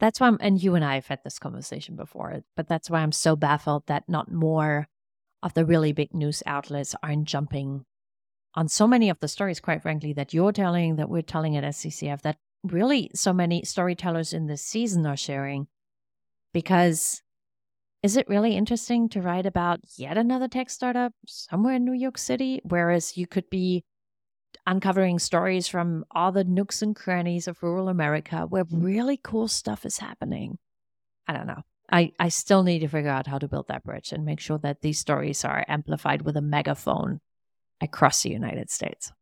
That's 0.00 0.20
why 0.20 0.28
I'm, 0.28 0.38
and 0.40 0.62
you 0.62 0.74
and 0.74 0.84
I 0.84 0.96
have 0.96 1.06
had 1.06 1.24
this 1.24 1.38
conversation 1.38 1.96
before, 1.96 2.42
but 2.56 2.68
that's 2.68 2.90
why 2.90 3.00
I'm 3.00 3.12
so 3.12 3.36
baffled 3.36 3.86
that 3.86 4.08
not 4.08 4.30
more 4.30 4.88
of 5.42 5.54
the 5.54 5.64
really 5.64 5.92
big 5.92 6.14
news 6.14 6.42
outlets 6.46 6.94
aren't 7.02 7.24
jumping 7.24 7.84
on 8.54 8.68
so 8.68 8.86
many 8.86 9.10
of 9.10 9.18
the 9.20 9.28
stories, 9.28 9.60
quite 9.60 9.82
frankly, 9.82 10.12
that 10.12 10.32
you're 10.32 10.52
telling, 10.52 10.96
that 10.96 11.08
we're 11.08 11.22
telling 11.22 11.56
at 11.56 11.64
SCCF, 11.64 12.22
that 12.22 12.38
really 12.62 13.10
so 13.14 13.32
many 13.32 13.64
storytellers 13.64 14.32
in 14.32 14.46
this 14.46 14.62
season 14.62 15.06
are 15.06 15.16
sharing. 15.16 15.66
Because 16.52 17.22
is 18.02 18.16
it 18.16 18.28
really 18.28 18.56
interesting 18.56 19.08
to 19.08 19.22
write 19.22 19.46
about 19.46 19.80
yet 19.96 20.16
another 20.16 20.46
tech 20.46 20.70
startup 20.70 21.12
somewhere 21.26 21.74
in 21.74 21.84
New 21.84 21.94
York 21.94 22.18
City? 22.18 22.60
Whereas 22.62 23.16
you 23.16 23.26
could 23.26 23.50
be 23.50 23.84
uncovering 24.66 25.18
stories 25.18 25.68
from 25.68 26.04
all 26.10 26.30
the 26.30 26.44
nooks 26.44 26.80
and 26.80 26.94
crannies 26.94 27.48
of 27.48 27.62
rural 27.62 27.88
America 27.88 28.46
where 28.48 28.64
mm. 28.64 28.84
really 28.84 29.18
cool 29.22 29.48
stuff 29.48 29.84
is 29.84 29.98
happening. 29.98 30.58
I 31.26 31.32
don't 31.32 31.46
know. 31.46 31.62
I, 31.90 32.12
I 32.18 32.28
still 32.28 32.62
need 32.62 32.80
to 32.80 32.88
figure 32.88 33.10
out 33.10 33.26
how 33.26 33.38
to 33.38 33.48
build 33.48 33.68
that 33.68 33.84
bridge 33.84 34.12
and 34.12 34.24
make 34.24 34.40
sure 34.40 34.58
that 34.58 34.80
these 34.80 34.98
stories 34.98 35.44
are 35.44 35.64
amplified 35.68 36.22
with 36.22 36.36
a 36.36 36.40
megaphone 36.40 37.20
across 37.84 38.22
the 38.22 38.30
United 38.30 38.70
States. 38.70 39.12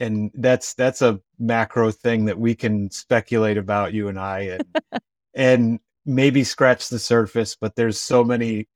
And 0.00 0.30
that's 0.34 0.74
that's 0.74 1.02
a 1.02 1.20
macro 1.38 1.90
thing 1.90 2.26
that 2.26 2.38
we 2.38 2.54
can 2.54 2.90
speculate 2.90 3.58
about 3.58 3.92
you 3.92 4.08
and 4.08 4.18
I 4.18 4.40
and 4.40 4.64
and 5.34 5.80
maybe 6.06 6.44
scratch 6.44 6.88
the 6.88 6.98
surface, 6.98 7.56
but 7.60 7.74
there's 7.76 8.00
so 8.00 8.24
many 8.24 8.68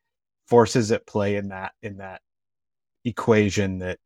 forces 0.47 0.93
at 0.93 1.07
play 1.07 1.37
in 1.37 1.49
that 1.49 1.73
in 1.83 1.99
that 1.99 2.21
equation 3.05 3.79
that 3.79 3.99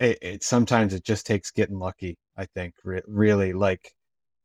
it, 0.00 0.18
it 0.22 0.42
sometimes 0.44 0.94
it 0.94 1.04
just 1.04 1.26
takes 1.26 1.50
getting 1.50 1.78
lucky. 1.78 2.16
I 2.36 2.46
think 2.46 2.74
re- 2.84 3.02
really 3.06 3.52
like 3.52 3.94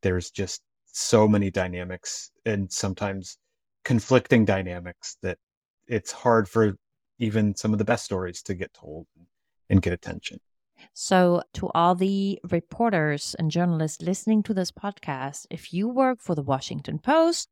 there's 0.02 0.30
just 0.30 0.62
so 0.86 1.28
many 1.28 1.50
dynamics 1.50 2.30
and 2.44 2.70
sometimes 2.70 3.38
conflicting 3.84 4.44
dynamics 4.44 5.16
that 5.22 5.38
it's 5.86 6.12
hard 6.12 6.48
for 6.48 6.76
even 7.18 7.54
some 7.54 7.72
of 7.72 7.78
the 7.78 7.84
best 7.84 8.04
stories 8.04 8.42
to 8.42 8.54
get 8.54 8.72
told 8.72 9.06
and 9.70 9.80
get 9.80 9.94
attention. 9.94 10.40
So, 10.92 11.42
to 11.54 11.70
all 11.74 11.94
the 11.94 12.38
reporters 12.50 13.36
and 13.38 13.50
journalists 13.50 14.02
listening 14.02 14.42
to 14.44 14.54
this 14.54 14.72
podcast, 14.72 15.46
if 15.50 15.72
you 15.72 15.88
work 15.88 16.20
for 16.20 16.34
the 16.34 16.42
Washington 16.42 16.98
Post, 16.98 17.48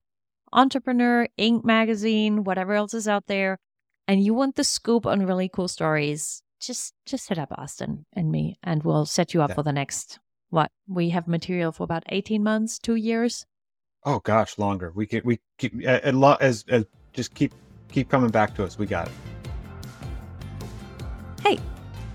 Entrepreneur, 0.52 1.28
Inc. 1.38 1.64
magazine, 1.64 2.44
whatever 2.44 2.74
else 2.74 2.94
is 2.94 3.06
out 3.06 3.26
there, 3.26 3.58
and 4.06 4.24
you 4.24 4.34
want 4.34 4.56
the 4.56 4.64
scoop 4.64 5.06
on 5.06 5.26
really 5.26 5.48
cool 5.48 5.68
stories, 5.68 6.42
just 6.60 6.94
just 7.06 7.28
hit 7.28 7.38
up 7.38 7.52
Austin 7.56 8.06
and 8.12 8.32
me, 8.32 8.58
and 8.62 8.82
we'll 8.82 9.06
set 9.06 9.34
you 9.34 9.42
up 9.42 9.50
yeah. 9.50 9.54
for 9.54 9.62
the 9.62 9.72
next. 9.72 10.18
What 10.50 10.70
we 10.86 11.10
have 11.10 11.28
material 11.28 11.72
for 11.72 11.84
about 11.84 12.04
eighteen 12.08 12.42
months, 12.42 12.78
two 12.78 12.94
years. 12.94 13.46
Oh 14.04 14.20
gosh, 14.20 14.56
longer. 14.58 14.90
We 14.94 15.06
can 15.06 15.20
we 15.24 15.40
keep 15.58 15.74
a 15.86 16.12
lot 16.12 16.40
as, 16.40 16.64
as 16.68 16.86
just 17.12 17.34
keep 17.34 17.52
keep 17.92 18.08
coming 18.08 18.30
back 18.30 18.54
to 18.56 18.64
us. 18.64 18.78
We 18.78 18.86
got 18.86 19.08
it. 19.08 19.14
Hey, 21.42 21.58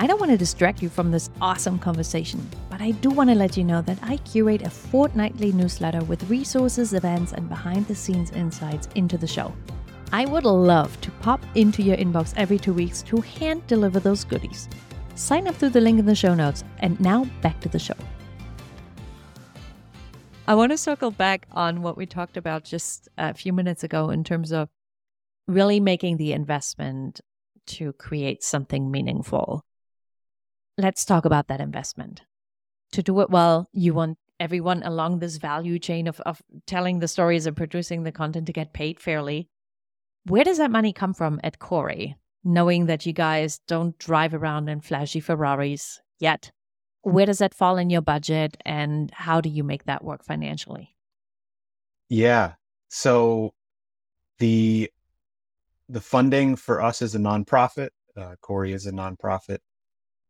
I 0.03 0.05
don't 0.05 0.19
want 0.19 0.33
to 0.33 0.37
distract 0.37 0.81
you 0.81 0.89
from 0.89 1.11
this 1.11 1.29
awesome 1.39 1.79
conversation, 1.79 2.45
but 2.69 2.81
I 2.81 2.91
do 2.91 3.09
want 3.09 3.29
to 3.29 3.35
let 3.37 3.55
you 3.55 3.63
know 3.63 3.81
that 3.83 3.97
I 4.01 4.17
curate 4.17 4.61
a 4.61 4.69
fortnightly 4.69 5.53
newsletter 5.53 6.03
with 6.03 6.29
resources, 6.29 6.93
events, 6.93 7.31
and 7.31 7.47
behind 7.47 7.87
the 7.87 7.95
scenes 7.95 8.29
insights 8.31 8.89
into 8.95 9.17
the 9.17 9.27
show. 9.27 9.53
I 10.11 10.25
would 10.25 10.43
love 10.43 10.99
to 10.99 11.11
pop 11.21 11.41
into 11.55 11.81
your 11.81 11.95
inbox 11.95 12.33
every 12.35 12.59
two 12.59 12.73
weeks 12.73 13.01
to 13.03 13.21
hand 13.21 13.65
deliver 13.67 14.01
those 14.01 14.25
goodies. 14.25 14.67
Sign 15.15 15.47
up 15.47 15.55
through 15.55 15.69
the 15.69 15.79
link 15.79 15.99
in 15.99 16.05
the 16.05 16.15
show 16.15 16.35
notes. 16.35 16.65
And 16.79 16.99
now 16.99 17.23
back 17.41 17.61
to 17.61 17.69
the 17.69 17.79
show. 17.79 17.95
I 20.49 20.55
want 20.55 20.73
to 20.73 20.77
circle 20.77 21.11
back 21.11 21.47
on 21.53 21.81
what 21.81 21.95
we 21.95 22.05
talked 22.07 22.35
about 22.35 22.65
just 22.65 23.07
a 23.17 23.33
few 23.33 23.53
minutes 23.53 23.85
ago 23.85 24.09
in 24.09 24.25
terms 24.25 24.51
of 24.51 24.67
really 25.47 25.79
making 25.79 26.17
the 26.17 26.33
investment 26.33 27.21
to 27.67 27.93
create 27.93 28.43
something 28.43 28.91
meaningful. 28.91 29.63
Let's 30.77 31.05
talk 31.05 31.25
about 31.25 31.47
that 31.47 31.61
investment. 31.61 32.21
To 32.93 33.03
do 33.03 33.19
it 33.21 33.29
well, 33.29 33.67
you 33.73 33.93
want 33.93 34.17
everyone 34.39 34.83
along 34.83 35.19
this 35.19 35.37
value 35.37 35.79
chain 35.79 36.07
of, 36.07 36.19
of 36.21 36.41
telling 36.65 36.99
the 36.99 37.07
stories 37.07 37.45
and 37.45 37.55
producing 37.55 38.03
the 38.03 38.11
content 38.11 38.47
to 38.47 38.53
get 38.53 38.73
paid 38.73 38.99
fairly. 38.99 39.47
Where 40.25 40.43
does 40.43 40.57
that 40.57 40.71
money 40.71 40.93
come 40.93 41.13
from 41.13 41.39
at 41.43 41.59
CORI? 41.59 42.17
Knowing 42.43 42.87
that 42.87 43.05
you 43.05 43.13
guys 43.13 43.59
don't 43.67 43.97
drive 43.97 44.33
around 44.33 44.67
in 44.67 44.81
flashy 44.81 45.19
Ferraris 45.19 46.01
yet, 46.19 46.51
where 47.03 47.25
does 47.25 47.37
that 47.37 47.53
fall 47.53 47.77
in 47.77 47.89
your 47.89 48.01
budget 48.01 48.57
and 48.65 49.11
how 49.11 49.41
do 49.41 49.49
you 49.49 49.63
make 49.63 49.85
that 49.85 50.03
work 50.03 50.23
financially? 50.25 50.95
Yeah. 52.09 52.53
So 52.89 53.53
the 54.39 54.89
the 55.89 56.01
funding 56.01 56.55
for 56.55 56.81
us 56.81 57.01
as 57.01 57.15
a 57.15 57.19
nonprofit, 57.19 57.89
uh, 58.17 58.35
CORI 58.41 58.73
is 58.73 58.87
a 58.87 58.91
nonprofit. 58.91 59.59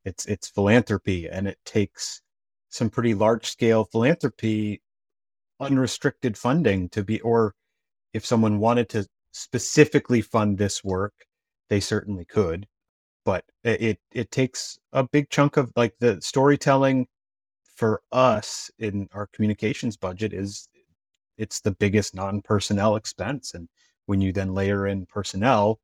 It's 0.05 0.25
it's 0.25 0.49
philanthropy, 0.49 1.29
and 1.29 1.47
it 1.47 1.57
takes 1.65 2.21
some 2.69 2.89
pretty 2.89 3.13
large 3.13 3.45
scale 3.47 3.85
philanthropy, 3.85 4.81
unrestricted 5.59 6.37
funding 6.37 6.89
to 6.89 7.03
be, 7.03 7.21
or 7.21 7.55
if 8.13 8.25
someone 8.25 8.59
wanted 8.59 8.89
to 8.89 9.07
specifically 9.31 10.21
fund 10.21 10.57
this 10.57 10.83
work, 10.83 11.13
they 11.69 11.79
certainly 11.79 12.25
could 12.25 12.67
but 13.25 13.45
it 13.63 13.99
it 14.11 14.31
takes 14.31 14.77
a 14.93 15.03
big 15.03 15.29
chunk 15.29 15.57
of 15.57 15.71
like 15.75 15.93
the 15.99 16.19
storytelling 16.21 17.07
for 17.75 18.01
us 18.11 18.69
in 18.79 19.07
our 19.13 19.27
communications 19.27 19.97
budget 19.97 20.33
is 20.33 20.67
it's 21.37 21.61
the 21.61 21.71
biggest 21.71 22.15
non-personnel 22.15 22.95
expense 22.95 23.53
and 23.53 23.67
when 24.05 24.21
you 24.21 24.31
then 24.31 24.53
layer 24.53 24.87
in 24.87 25.05
personnel 25.07 25.79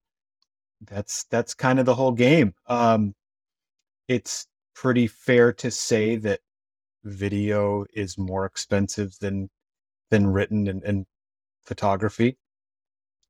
that's 0.82 1.26
that's 1.32 1.54
kind 1.54 1.80
of 1.80 1.86
the 1.86 1.96
whole 1.96 2.12
game. 2.14 2.54
Um 2.68 3.14
it's 4.10 4.48
pretty 4.76 5.08
fair 5.08 5.54
to 5.54 5.72
say 5.72 6.18
that 6.18 6.42
video 7.06 7.86
is 7.94 8.18
more 8.18 8.46
expensive 8.46 9.14
than 9.22 9.50
than 10.10 10.28
written 10.28 10.68
and, 10.68 10.84
and 10.84 11.06
photography 11.64 12.38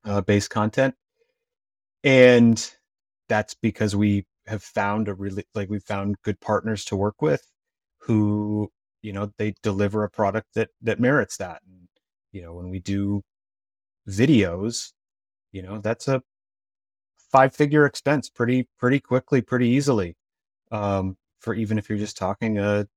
uh, 0.06 0.22
based 0.22 0.50
content. 0.50 0.96
And 2.04 2.72
that's 3.28 3.54
because 3.54 3.96
we 3.96 4.26
have 4.48 4.64
found 4.64 5.10
a 5.10 5.14
really 5.14 5.44
like 5.54 5.70
we've 5.70 5.84
found 5.84 6.16
good 6.24 6.40
partners 6.40 6.86
to 6.86 6.96
work 6.96 7.22
with 7.22 7.42
who 8.00 8.72
you 9.02 9.14
know 9.14 9.32
they 9.38 9.54
deliver 9.62 10.04
a 10.04 10.10
product 10.10 10.48
that 10.56 10.70
that 10.82 11.00
merits 11.00 11.38
that. 11.38 11.62
And 11.68 11.88
you 12.32 12.42
know 12.42 12.54
when 12.54 12.70
we 12.70 12.80
do 12.80 13.22
videos 14.08 14.94
you 15.52 15.62
know 15.62 15.80
that's 15.80 16.08
a 16.08 16.22
five 17.32 17.54
figure 17.56 17.86
expense 17.86 18.30
pretty 18.30 18.68
pretty 18.80 19.00
quickly 19.00 19.42
pretty 19.42 19.68
easily 19.68 20.16
um 20.72 21.18
for 21.40 21.54
even 21.54 21.78
if 21.78 21.90
you're 21.90 21.98
just 21.98 22.18
talking 22.18 22.60
a 22.60 22.88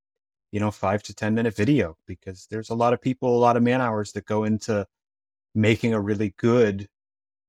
you 0.52 0.60
know 0.60 0.70
5 0.70 1.02
to 1.04 1.14
10 1.14 1.34
minute 1.34 1.56
video 1.56 1.96
because 2.06 2.46
there's 2.50 2.70
a 2.70 2.74
lot 2.74 2.92
of 2.92 3.00
people 3.00 3.36
a 3.36 3.38
lot 3.38 3.56
of 3.56 3.62
man 3.62 3.80
hours 3.80 4.12
that 4.12 4.26
go 4.26 4.44
into 4.44 4.86
making 5.54 5.94
a 5.94 6.00
really 6.00 6.34
good 6.38 6.88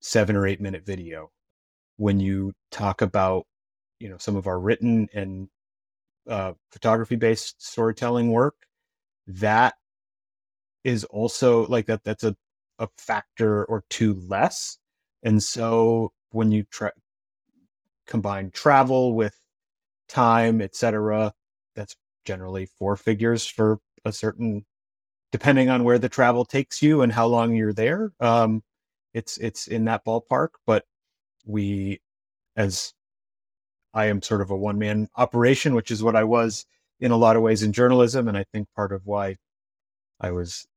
7 0.01 0.35
or 0.35 0.45
8 0.47 0.61
minute 0.61 0.85
video. 0.85 1.31
When 1.97 2.19
you 2.19 2.53
talk 2.71 3.01
about 3.01 3.45
you 3.99 4.09
know 4.09 4.17
some 4.17 4.35
of 4.35 4.47
our 4.47 4.59
written 4.59 5.07
and 5.13 5.47
uh, 6.29 6.53
photography 6.71 7.15
based 7.15 7.61
storytelling 7.65 8.31
work 8.31 8.55
that 9.27 9.75
is 10.83 11.03
also 11.05 11.65
like 11.67 11.85
that 11.85 12.03
that's 12.03 12.23
a, 12.23 12.35
a 12.79 12.87
factor 12.97 13.65
or 13.65 13.83
two 13.89 14.15
less. 14.27 14.77
And 15.23 15.41
so 15.41 16.11
when 16.31 16.51
you 16.51 16.63
try 16.63 16.89
combine 18.07 18.51
travel 18.51 19.13
with 19.13 19.37
time 20.13 20.61
etc 20.61 21.33
that's 21.75 21.95
generally 22.25 22.65
four 22.65 22.95
figures 22.95 23.45
for 23.45 23.79
a 24.05 24.11
certain 24.11 24.65
depending 25.31 25.69
on 25.69 25.83
where 25.83 25.99
the 25.99 26.09
travel 26.09 26.45
takes 26.45 26.81
you 26.81 27.01
and 27.01 27.11
how 27.11 27.25
long 27.25 27.55
you're 27.55 27.73
there 27.73 28.11
um 28.19 28.61
it's 29.13 29.37
it's 29.37 29.67
in 29.67 29.85
that 29.85 30.05
ballpark 30.05 30.49
but 30.65 30.85
we, 31.45 32.01
as 32.55 32.93
I 33.93 34.07
am 34.07 34.21
sort 34.21 34.41
of 34.41 34.51
a 34.51 34.55
one 34.55 34.79
man 34.79 35.07
operation, 35.15 35.75
which 35.75 35.91
is 35.91 36.03
what 36.03 36.15
I 36.15 36.23
was 36.23 36.65
in 36.99 37.11
a 37.11 37.17
lot 37.17 37.35
of 37.35 37.41
ways 37.41 37.63
in 37.63 37.73
journalism. 37.73 38.27
And 38.27 38.37
I 38.37 38.45
think 38.51 38.67
part 38.75 38.91
of 38.91 39.05
why 39.05 39.37
I 40.19 40.31
was 40.31 40.67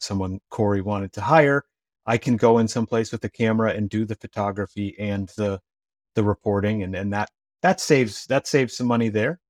someone 0.00 0.40
CORI 0.50 0.80
wanted 0.80 1.12
to 1.14 1.20
hire. 1.20 1.64
I 2.06 2.18
can 2.18 2.36
go 2.36 2.58
in 2.58 2.68
someplace 2.68 3.12
with 3.12 3.20
the 3.20 3.30
camera 3.30 3.72
and 3.72 3.90
do 3.90 4.04
the 4.04 4.16
photography 4.16 4.96
and 4.98 5.28
the 5.36 5.60
the 6.14 6.24
reporting 6.24 6.82
and, 6.82 6.94
and 6.96 7.12
that 7.12 7.30
that 7.62 7.80
saves 7.80 8.26
that 8.26 8.46
saves 8.46 8.76
some 8.76 8.86
money 8.86 9.08
there. 9.08 9.40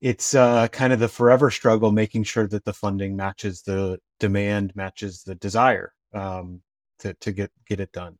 It's 0.00 0.34
uh, 0.34 0.68
kind 0.68 0.92
of 0.92 1.00
the 1.00 1.08
forever 1.08 1.50
struggle 1.50 1.90
making 1.90 2.24
sure 2.24 2.46
that 2.48 2.64
the 2.64 2.72
funding 2.72 3.16
matches 3.16 3.62
the 3.62 3.98
demand, 4.20 4.72
matches 4.76 5.24
the 5.24 5.34
desire 5.34 5.92
um, 6.14 6.62
to 7.00 7.14
to 7.14 7.32
get 7.32 7.50
get 7.68 7.80
it 7.80 7.92
done 7.92 8.18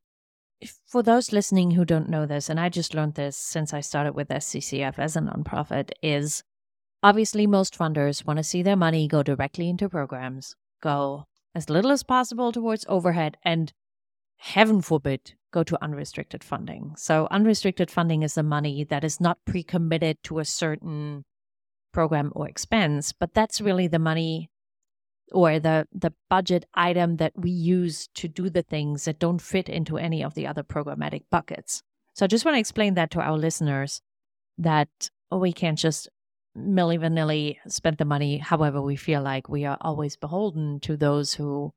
for 0.86 1.02
those 1.02 1.32
listening 1.32 1.72
who 1.72 1.84
don't 1.84 2.08
know 2.08 2.26
this, 2.26 2.48
and 2.48 2.58
I 2.58 2.68
just 2.68 2.94
learned 2.94 3.14
this 3.14 3.36
since 3.36 3.72
I 3.72 3.80
started 3.80 4.14
with 4.14 4.28
SCCF 4.28 4.98
as 4.98 5.16
a 5.16 5.20
nonprofit, 5.20 5.90
is 6.02 6.42
obviously 7.02 7.46
most 7.46 7.78
funders 7.78 8.26
want 8.26 8.38
to 8.38 8.42
see 8.42 8.62
their 8.62 8.76
money 8.76 9.06
go 9.06 9.22
directly 9.22 9.68
into 9.68 9.88
programs, 9.88 10.56
go 10.82 11.26
as 11.54 11.70
little 11.70 11.92
as 11.92 12.02
possible 12.02 12.50
towards 12.52 12.84
overhead, 12.88 13.36
and 13.44 13.72
heaven 14.38 14.80
forbid, 14.80 15.34
go 15.50 15.62
to 15.64 15.82
unrestricted 15.82 16.44
funding. 16.44 16.94
So, 16.96 17.28
unrestricted 17.30 17.90
funding 17.90 18.22
is 18.22 18.34
the 18.34 18.42
money 18.42 18.84
that 18.84 19.04
is 19.04 19.20
not 19.20 19.38
pre 19.44 19.62
committed 19.62 20.18
to 20.24 20.38
a 20.38 20.44
certain 20.44 21.24
program 21.92 22.32
or 22.34 22.48
expense, 22.48 23.12
but 23.12 23.34
that's 23.34 23.60
really 23.60 23.88
the 23.88 23.98
money 23.98 24.50
or 25.32 25.58
the 25.58 25.86
the 25.92 26.12
budget 26.28 26.64
item 26.74 27.16
that 27.16 27.32
we 27.36 27.50
use 27.50 28.08
to 28.14 28.28
do 28.28 28.48
the 28.48 28.62
things 28.62 29.04
that 29.04 29.18
don't 29.18 29.42
fit 29.42 29.68
into 29.68 29.98
any 29.98 30.22
of 30.22 30.34
the 30.34 30.46
other 30.46 30.62
programmatic 30.62 31.22
buckets. 31.30 31.82
So 32.14 32.24
I 32.24 32.28
just 32.28 32.44
want 32.44 32.56
to 32.56 32.60
explain 32.60 32.94
that 32.94 33.10
to 33.12 33.20
our 33.20 33.36
listeners 33.36 34.00
that 34.58 34.88
oh, 35.30 35.38
we 35.38 35.52
can't 35.52 35.78
just 35.78 36.08
vanilli 36.56 37.56
spend 37.68 37.98
the 37.98 38.04
money 38.04 38.38
however 38.38 38.82
we 38.82 38.96
feel 38.96 39.22
like. 39.22 39.48
We 39.48 39.64
are 39.64 39.78
always 39.80 40.16
beholden 40.16 40.80
to 40.80 40.96
those 40.96 41.34
who 41.34 41.72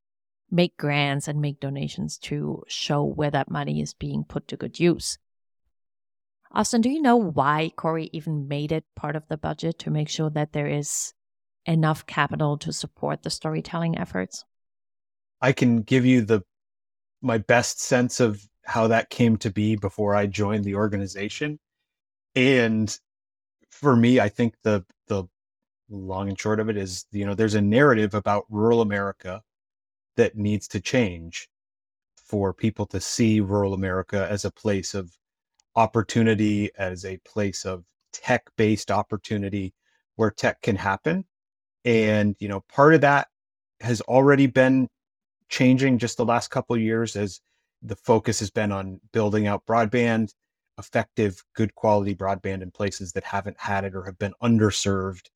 make 0.51 0.77
grants 0.77 1.27
and 1.27 1.41
make 1.41 1.59
donations 1.59 2.17
to 2.17 2.63
show 2.67 3.03
where 3.03 3.31
that 3.31 3.49
money 3.49 3.81
is 3.81 3.93
being 3.93 4.23
put 4.23 4.47
to 4.49 4.57
good 4.57 4.79
use. 4.79 5.17
Austin, 6.51 6.81
do 6.81 6.89
you 6.89 7.01
know 7.01 7.15
why 7.15 7.71
CORI 7.77 8.09
even 8.11 8.49
made 8.49 8.73
it 8.73 8.83
part 8.95 9.15
of 9.15 9.27
the 9.29 9.37
budget 9.37 9.79
to 9.79 9.89
make 9.89 10.09
sure 10.09 10.29
that 10.29 10.51
there 10.51 10.67
is 10.67 11.13
enough 11.65 12.05
capital 12.05 12.57
to 12.57 12.73
support 12.73 13.23
the 13.23 13.29
storytelling 13.29 13.97
efforts? 13.97 14.43
I 15.39 15.53
can 15.53 15.81
give 15.81 16.05
you 16.05 16.21
the 16.21 16.41
my 17.21 17.37
best 17.37 17.79
sense 17.79 18.19
of 18.19 18.41
how 18.65 18.87
that 18.87 19.09
came 19.09 19.37
to 19.37 19.51
be 19.51 19.75
before 19.75 20.15
I 20.15 20.25
joined 20.25 20.65
the 20.65 20.75
organization. 20.75 21.59
And 22.35 22.95
for 23.69 23.95
me, 23.95 24.19
I 24.19 24.27
think 24.27 24.55
the 24.63 24.85
the 25.07 25.25
long 25.89 26.29
and 26.29 26.39
short 26.39 26.59
of 26.59 26.69
it 26.69 26.77
is, 26.77 27.05
you 27.11 27.25
know, 27.25 27.33
there's 27.33 27.55
a 27.55 27.61
narrative 27.61 28.13
about 28.13 28.45
rural 28.49 28.81
America 28.81 29.41
that 30.21 30.37
needs 30.37 30.67
to 30.67 30.79
change 30.79 31.49
for 32.15 32.53
people 32.53 32.85
to 32.85 33.01
see 33.01 33.39
rural 33.39 33.73
America 33.73 34.27
as 34.29 34.45
a 34.45 34.51
place 34.51 34.93
of 34.93 35.17
opportunity, 35.75 36.69
as 36.77 37.05
a 37.05 37.17
place 37.25 37.65
of 37.65 37.83
tech 38.13 38.43
based 38.55 38.91
opportunity 38.91 39.73
where 40.17 40.29
tech 40.29 40.61
can 40.61 40.75
happen. 40.75 41.25
And 41.85 42.35
you 42.39 42.47
know 42.47 42.61
part 42.69 42.93
of 42.93 43.01
that 43.01 43.29
has 43.79 43.99
already 44.01 44.45
been 44.45 44.87
changing 45.49 45.97
just 45.97 46.17
the 46.17 46.25
last 46.25 46.49
couple 46.49 46.77
years 46.77 47.15
as 47.15 47.41
the 47.81 47.95
focus 47.95 48.39
has 48.41 48.51
been 48.51 48.71
on 48.71 49.01
building 49.11 49.47
out 49.47 49.65
broadband 49.65 50.29
effective 50.77 51.43
good 51.55 51.73
quality 51.73 52.13
broadband 52.13 52.61
in 52.61 52.69
places 52.69 53.11
that 53.13 53.23
haven't 53.23 53.59
had 53.59 53.85
it 53.85 53.95
or 53.95 54.03
have 54.03 54.19
been 54.19 54.33
underserved. 54.43 55.29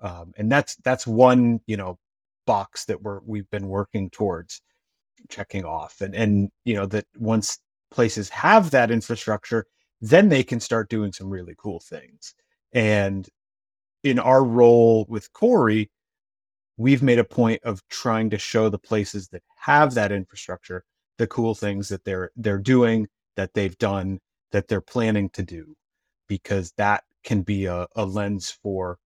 Um, 0.00 0.32
and 0.38 0.50
that's 0.50 0.76
that's 0.76 1.06
one 1.06 1.60
you 1.66 1.76
know 1.76 1.98
box 2.46 2.84
that 2.86 3.02
we're 3.02 3.20
we've 3.24 3.50
been 3.50 3.68
working 3.68 4.10
towards 4.10 4.60
checking 5.28 5.64
off. 5.64 6.00
And 6.00 6.14
and 6.14 6.50
you 6.64 6.74
know 6.74 6.86
that 6.86 7.06
once 7.18 7.58
places 7.90 8.28
have 8.30 8.70
that 8.70 8.90
infrastructure 8.90 9.66
then 10.02 10.28
they 10.28 10.42
can 10.42 10.58
start 10.58 10.90
doing 10.90 11.12
some 11.12 11.30
really 11.30 11.54
cool 11.56 11.78
things. 11.78 12.34
And 12.72 13.28
in 14.02 14.18
our 14.18 14.44
role 14.44 15.06
with 15.08 15.32
CORI, 15.32 15.90
we've 16.76 17.04
made 17.04 17.20
a 17.20 17.24
point 17.24 17.62
of 17.62 17.86
trying 17.88 18.30
to 18.30 18.38
show 18.38 18.68
the 18.68 18.78
places 18.78 19.28
that 19.28 19.42
have 19.56 19.94
that 19.94 20.10
infrastructure 20.10 20.84
the 21.18 21.26
cool 21.28 21.54
things 21.54 21.88
that 21.88 22.04
they're 22.04 22.30
they're 22.36 22.58
doing, 22.58 23.06
that 23.36 23.54
they've 23.54 23.78
done, 23.78 24.18
that 24.50 24.66
they're 24.66 24.80
planning 24.80 25.30
to 25.30 25.42
do, 25.42 25.74
because 26.26 26.72
that 26.78 27.04
can 27.22 27.42
be 27.42 27.66
a, 27.66 27.86
a 27.94 28.04
lens 28.04 28.50
for 28.50 28.98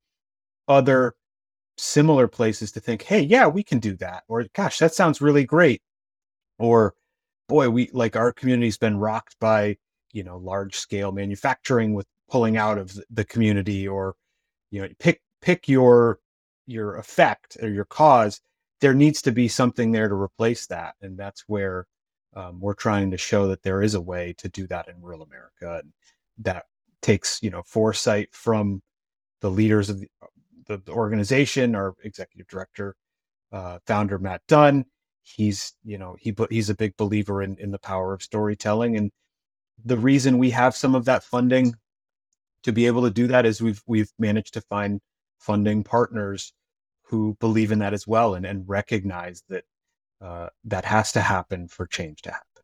other 0.69 1.15
similar 1.79 2.29
places 2.29 2.73
to 2.73 2.81
think, 2.81 3.03
hey, 3.03 3.21
yeah, 3.21 3.47
we 3.47 3.63
can 3.63 3.79
do 3.79 3.97
that. 3.97 4.25
Or 4.29 4.45
gosh, 4.55 4.79
that 4.79 4.95
sounds 4.95 5.21
really 5.21 5.45
great. 5.45 5.83
Or 6.59 6.95
boy, 7.49 7.71
we 7.71 7.91
like 7.93 8.17
our 8.17 8.33
community's 8.33 8.79
been 8.79 8.99
rocked 8.99 9.39
by, 9.39 9.77
you 10.13 10.25
know, 10.25 10.39
large 10.39 10.77
scale 10.77 11.13
manufacturing 11.13 11.95
with 11.95 12.07
pulling 12.31 12.57
out 12.57 12.79
of 12.79 12.99
the 13.11 13.25
community 13.25 13.87
or, 13.87 14.15
you 14.71 14.83
know, 14.83 14.89
pick 14.99 15.21
pick 15.41 15.69
your 15.69 16.19
your 16.67 16.97
effect 16.97 17.57
or 17.63 17.69
your 17.69 17.85
cause. 17.85 18.41
There 18.81 18.95
needs 18.95 19.23
to 19.23 19.33
be 19.33 19.49
something 19.49 19.93
there 19.93 20.09
to 20.09 20.15
replace 20.15 20.67
that. 20.67 20.95
And 21.01 21.17
that's 21.19 21.45
where 21.47 21.87
um, 22.35 22.61
we're 22.61 22.75
trying 22.75 23.11
to 23.11 23.17
show 23.17 23.49
that 23.49 23.63
there 23.63 23.83
is 23.83 23.95
a 23.95 24.01
way 24.01 24.35
to 24.39 24.49
do 24.49 24.67
that 24.67 24.89
in 24.89 25.01
rural 25.01 25.23
America. 25.23 25.81
And 25.83 25.93
that 26.39 26.65
takes, 27.01 27.43
you 27.43 27.51
know, 27.51 27.63
foresight 27.65 28.29
from 28.33 28.83
the 29.41 29.51
leaders 29.51 29.89
of 29.89 30.01
the, 30.01 30.09
the, 30.67 30.79
the 30.79 30.93
organization, 30.93 31.75
our 31.75 31.95
executive 32.03 32.47
director, 32.49 32.97
uh, 33.53 33.79
founder 33.87 34.19
Matt 34.19 34.43
Dunne. 34.49 34.85
He's 35.23 35.75
you 35.85 35.99
know 35.99 36.17
he 36.21 36.35
he's 36.51 36.71
a 36.71 36.75
big 36.75 36.97
believer 36.97 37.43
in 37.43 37.57
in 37.59 37.73
the 37.73 37.79
power 37.79 38.15
of 38.15 38.23
storytelling, 38.23 38.97
and 38.97 39.11
the 39.85 39.97
reason 39.97 40.39
we 40.39 40.51
have 40.51 40.77
some 40.77 40.95
of 40.95 41.05
that 41.07 41.25
funding 41.25 41.75
to 42.63 42.73
be 42.73 42.87
able 42.87 43.03
to 43.03 43.11
do 43.11 43.27
that 43.27 43.45
is 43.45 43.61
we've 43.61 43.83
we've 43.87 44.13
managed 44.19 44.55
to 44.55 44.61
find 44.61 45.01
funding 45.39 45.83
partners 45.85 46.53
who 47.03 47.37
believe 47.41 47.73
in 47.73 47.81
that 47.81 47.93
as 47.93 48.07
well 48.07 48.35
and 48.35 48.47
and 48.47 48.69
recognize 48.69 49.43
that 49.49 49.65
uh, 50.21 50.49
that 50.65 50.85
has 50.85 51.13
to 51.13 51.21
happen 51.21 51.69
for 51.69 51.87
change 51.87 52.23
to 52.23 52.31
happen. 52.31 52.63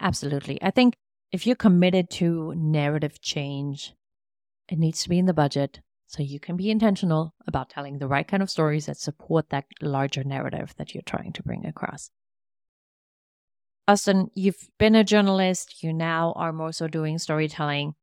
Absolutely, 0.00 0.62
I 0.62 0.70
think 0.70 0.94
if 1.32 1.46
you're 1.46 1.56
committed 1.56 2.10
to 2.10 2.54
narrative 2.56 3.20
change, 3.20 3.92
it 4.68 4.78
needs 4.78 5.02
to 5.02 5.08
be 5.08 5.18
in 5.18 5.26
the 5.26 5.34
budget 5.34 5.80
so 6.06 6.22
you 6.22 6.38
can 6.38 6.56
be 6.56 6.70
intentional 6.70 7.34
about 7.46 7.70
telling 7.70 7.98
the 7.98 8.08
right 8.08 8.26
kind 8.26 8.42
of 8.42 8.50
stories 8.50 8.86
that 8.86 8.96
support 8.96 9.50
that 9.50 9.64
larger 9.80 10.24
narrative 10.24 10.74
that 10.76 10.94
you're 10.94 11.02
trying 11.02 11.32
to 11.32 11.42
bring 11.42 11.66
across. 11.66 12.10
Austin, 13.86 14.30
you've 14.34 14.68
been 14.78 14.94
a 14.94 15.04
journalist, 15.04 15.82
you 15.82 15.92
now 15.92 16.32
are 16.36 16.52
more 16.52 16.72
so 16.72 16.88
doing 16.88 17.18
storytelling. 17.18 17.94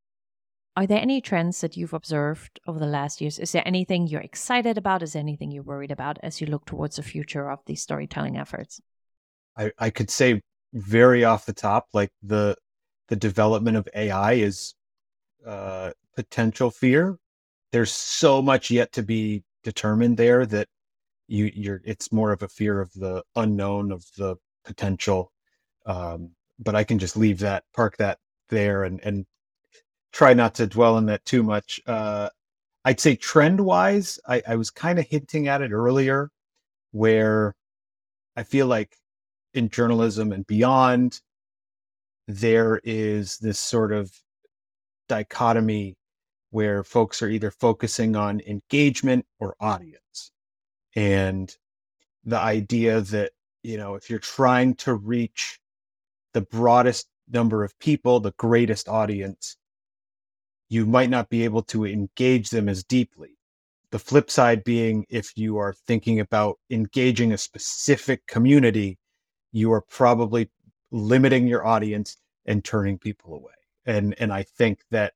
Are 0.76 0.88
there 0.88 1.02
any 1.02 1.22
trends 1.22 1.62
that 1.62 1.76
you've 1.76 1.94
observed 1.94 2.60
over 2.68 2.80
the 2.80 2.86
last 2.86 3.20
years? 3.20 3.40
Is 3.40 3.52
there 3.52 3.68
anything 3.68 4.08
you're 4.08 4.22
excited 4.22 4.78
about? 4.78 5.04
Is 5.04 5.14
there 5.14 5.20
anything 5.20 5.52
you're 5.52 5.64
worried 5.64 5.92
about 5.92 6.18
as 6.24 6.40
you 6.40 6.48
look 6.48 6.66
towards 6.66 6.96
the 6.96 7.04
future 7.04 7.50
of 7.50 7.60
these 7.66 7.82
storytelling 7.82 8.38
efforts? 8.38 8.80
I, 9.58 9.72
I 9.78 9.90
could 9.90 10.10
say 10.10 10.42
very 10.74 11.24
off 11.24 11.46
the 11.46 11.54
top, 11.54 11.88
like 11.94 12.12
the 12.24 12.56
the 13.10 13.16
development 13.18 13.76
of 13.76 13.90
AI 13.94 14.34
is 14.34 14.74
uh, 15.46 15.92
potential 16.16 16.72
fear 16.72 17.18
there's 17.71 17.91
so 17.91 18.41
much 18.41 18.71
yet 18.71 18.91
to 18.93 19.03
be 19.03 19.43
determined 19.63 20.17
there 20.17 20.45
that 20.45 20.67
you 21.27 21.51
you're 21.55 21.81
it's 21.86 22.12
more 22.12 22.31
of 22.31 22.43
a 22.43 22.47
fear 22.47 22.81
of 22.81 22.91
the 22.93 23.23
unknown 23.36 23.91
of 23.91 24.05
the 24.17 24.36
potential. 24.65 25.31
Um, 25.86 26.31
but 26.60 26.75
i 26.75 26.84
can 26.84 26.99
just 26.99 27.17
leave 27.17 27.39
that 27.39 27.63
park 27.73 27.97
that 27.97 28.19
there 28.49 28.84
and 28.84 28.99
and 29.03 29.25
try 30.13 30.34
not 30.34 30.55
to 30.55 30.67
dwell 30.67 30.95
on 30.95 31.05
that 31.07 31.25
too 31.25 31.43
much. 31.43 31.81
Uh, 31.88 32.29
i'd 32.86 32.99
say 32.99 33.15
trend 33.15 33.60
wise 33.62 34.19
i, 34.27 34.41
I 34.47 34.55
was 34.55 34.71
kind 34.71 34.99
of 34.99 35.05
hinting 35.07 35.47
at 35.47 35.62
it 35.62 35.71
earlier 35.71 36.29
where 36.91 37.55
i 38.36 38.43
feel 38.43 38.67
like 38.67 38.97
in 39.53 39.69
journalism 39.69 40.31
and 40.31 40.45
beyond 40.47 41.21
there 42.27 42.81
is 42.84 43.38
this 43.39 43.60
sort 43.60 43.91
of 43.93 44.12
dichotomy 45.10 45.95
where 46.52 46.84
folks 46.84 47.22
are 47.22 47.30
either 47.30 47.52
focusing 47.52 48.16
on 48.16 48.42
engagement 48.42 49.26
or 49.40 49.56
audience. 49.60 50.32
And 50.96 51.54
the 52.24 52.38
idea 52.38 53.02
that, 53.02 53.32
you 53.64 53.78
know, 53.78 53.96
if 53.96 54.10
you're 54.10 54.20
trying 54.20 54.76
to 54.76 54.94
reach 54.94 55.60
the 56.34 56.42
broadest 56.42 57.08
number 57.30 57.64
of 57.64 57.78
people, 57.80 58.20
the 58.20 58.34
greatest 58.38 58.88
audience, 58.88 59.58
you 60.70 60.86
might 60.86 61.10
not 61.10 61.30
be 61.30 61.44
able 61.44 61.64
to 61.64 61.86
engage 61.86 62.50
them 62.50 62.70
as 62.70 62.84
deeply. 62.84 63.38
The 63.92 64.00
flip 64.00 64.30
side 64.32 64.64
being 64.64 65.06
if 65.10 65.34
you 65.36 65.58
are 65.58 65.74
thinking 65.86 66.20
about 66.20 66.60
engaging 66.70 67.34
a 67.34 67.38
specific 67.38 68.26
community, 68.28 68.98
you 69.52 69.72
are 69.74 69.82
probably 69.82 70.50
limiting 70.92 71.48
your 71.48 71.66
audience 71.66 72.18
and 72.46 72.64
turning 72.64 72.98
people 72.98 73.34
away. 73.34 73.54
And 73.86 74.16
and 74.20 74.32
I 74.32 74.44
think 74.44 74.80
that 74.92 75.14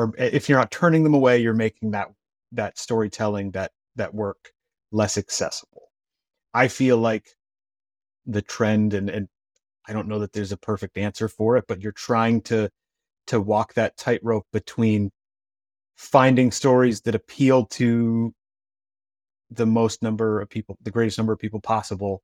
or 0.00 0.14
if 0.16 0.48
you're 0.48 0.58
not 0.58 0.70
turning 0.70 1.04
them 1.04 1.14
away, 1.14 1.38
you're 1.38 1.52
making 1.52 1.90
that 1.90 2.08
that 2.52 2.78
storytelling 2.78 3.50
that 3.52 3.72
that 3.96 4.14
work 4.14 4.52
less 4.92 5.18
accessible. 5.18 5.90
I 6.54 6.68
feel 6.68 6.96
like 6.96 7.36
the 8.26 8.42
trend 8.42 8.94
and 8.94 9.10
and 9.10 9.28
I 9.86 9.92
don't 9.92 10.08
know 10.08 10.20
that 10.20 10.32
there's 10.32 10.52
a 10.52 10.56
perfect 10.56 10.96
answer 10.96 11.28
for 11.28 11.56
it, 11.58 11.64
but 11.68 11.82
you're 11.82 11.92
trying 11.92 12.40
to 12.42 12.70
to 13.28 13.40
walk 13.40 13.74
that 13.74 13.96
tightrope 13.98 14.46
between 14.52 15.10
finding 15.96 16.50
stories 16.50 17.02
that 17.02 17.14
appeal 17.14 17.66
to 17.66 18.32
the 19.50 19.66
most 19.66 20.02
number 20.02 20.40
of 20.40 20.48
people, 20.48 20.78
the 20.82 20.90
greatest 20.90 21.18
number 21.18 21.32
of 21.32 21.38
people 21.38 21.60
possible, 21.60 22.22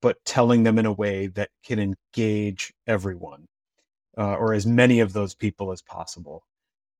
but 0.00 0.16
telling 0.24 0.62
them 0.62 0.78
in 0.78 0.86
a 0.86 0.92
way 0.92 1.26
that 1.26 1.50
can 1.64 1.78
engage 1.78 2.72
everyone 2.86 3.46
uh, 4.16 4.36
or 4.36 4.54
as 4.54 4.66
many 4.66 5.00
of 5.00 5.12
those 5.12 5.34
people 5.34 5.70
as 5.72 5.82
possible 5.82 6.44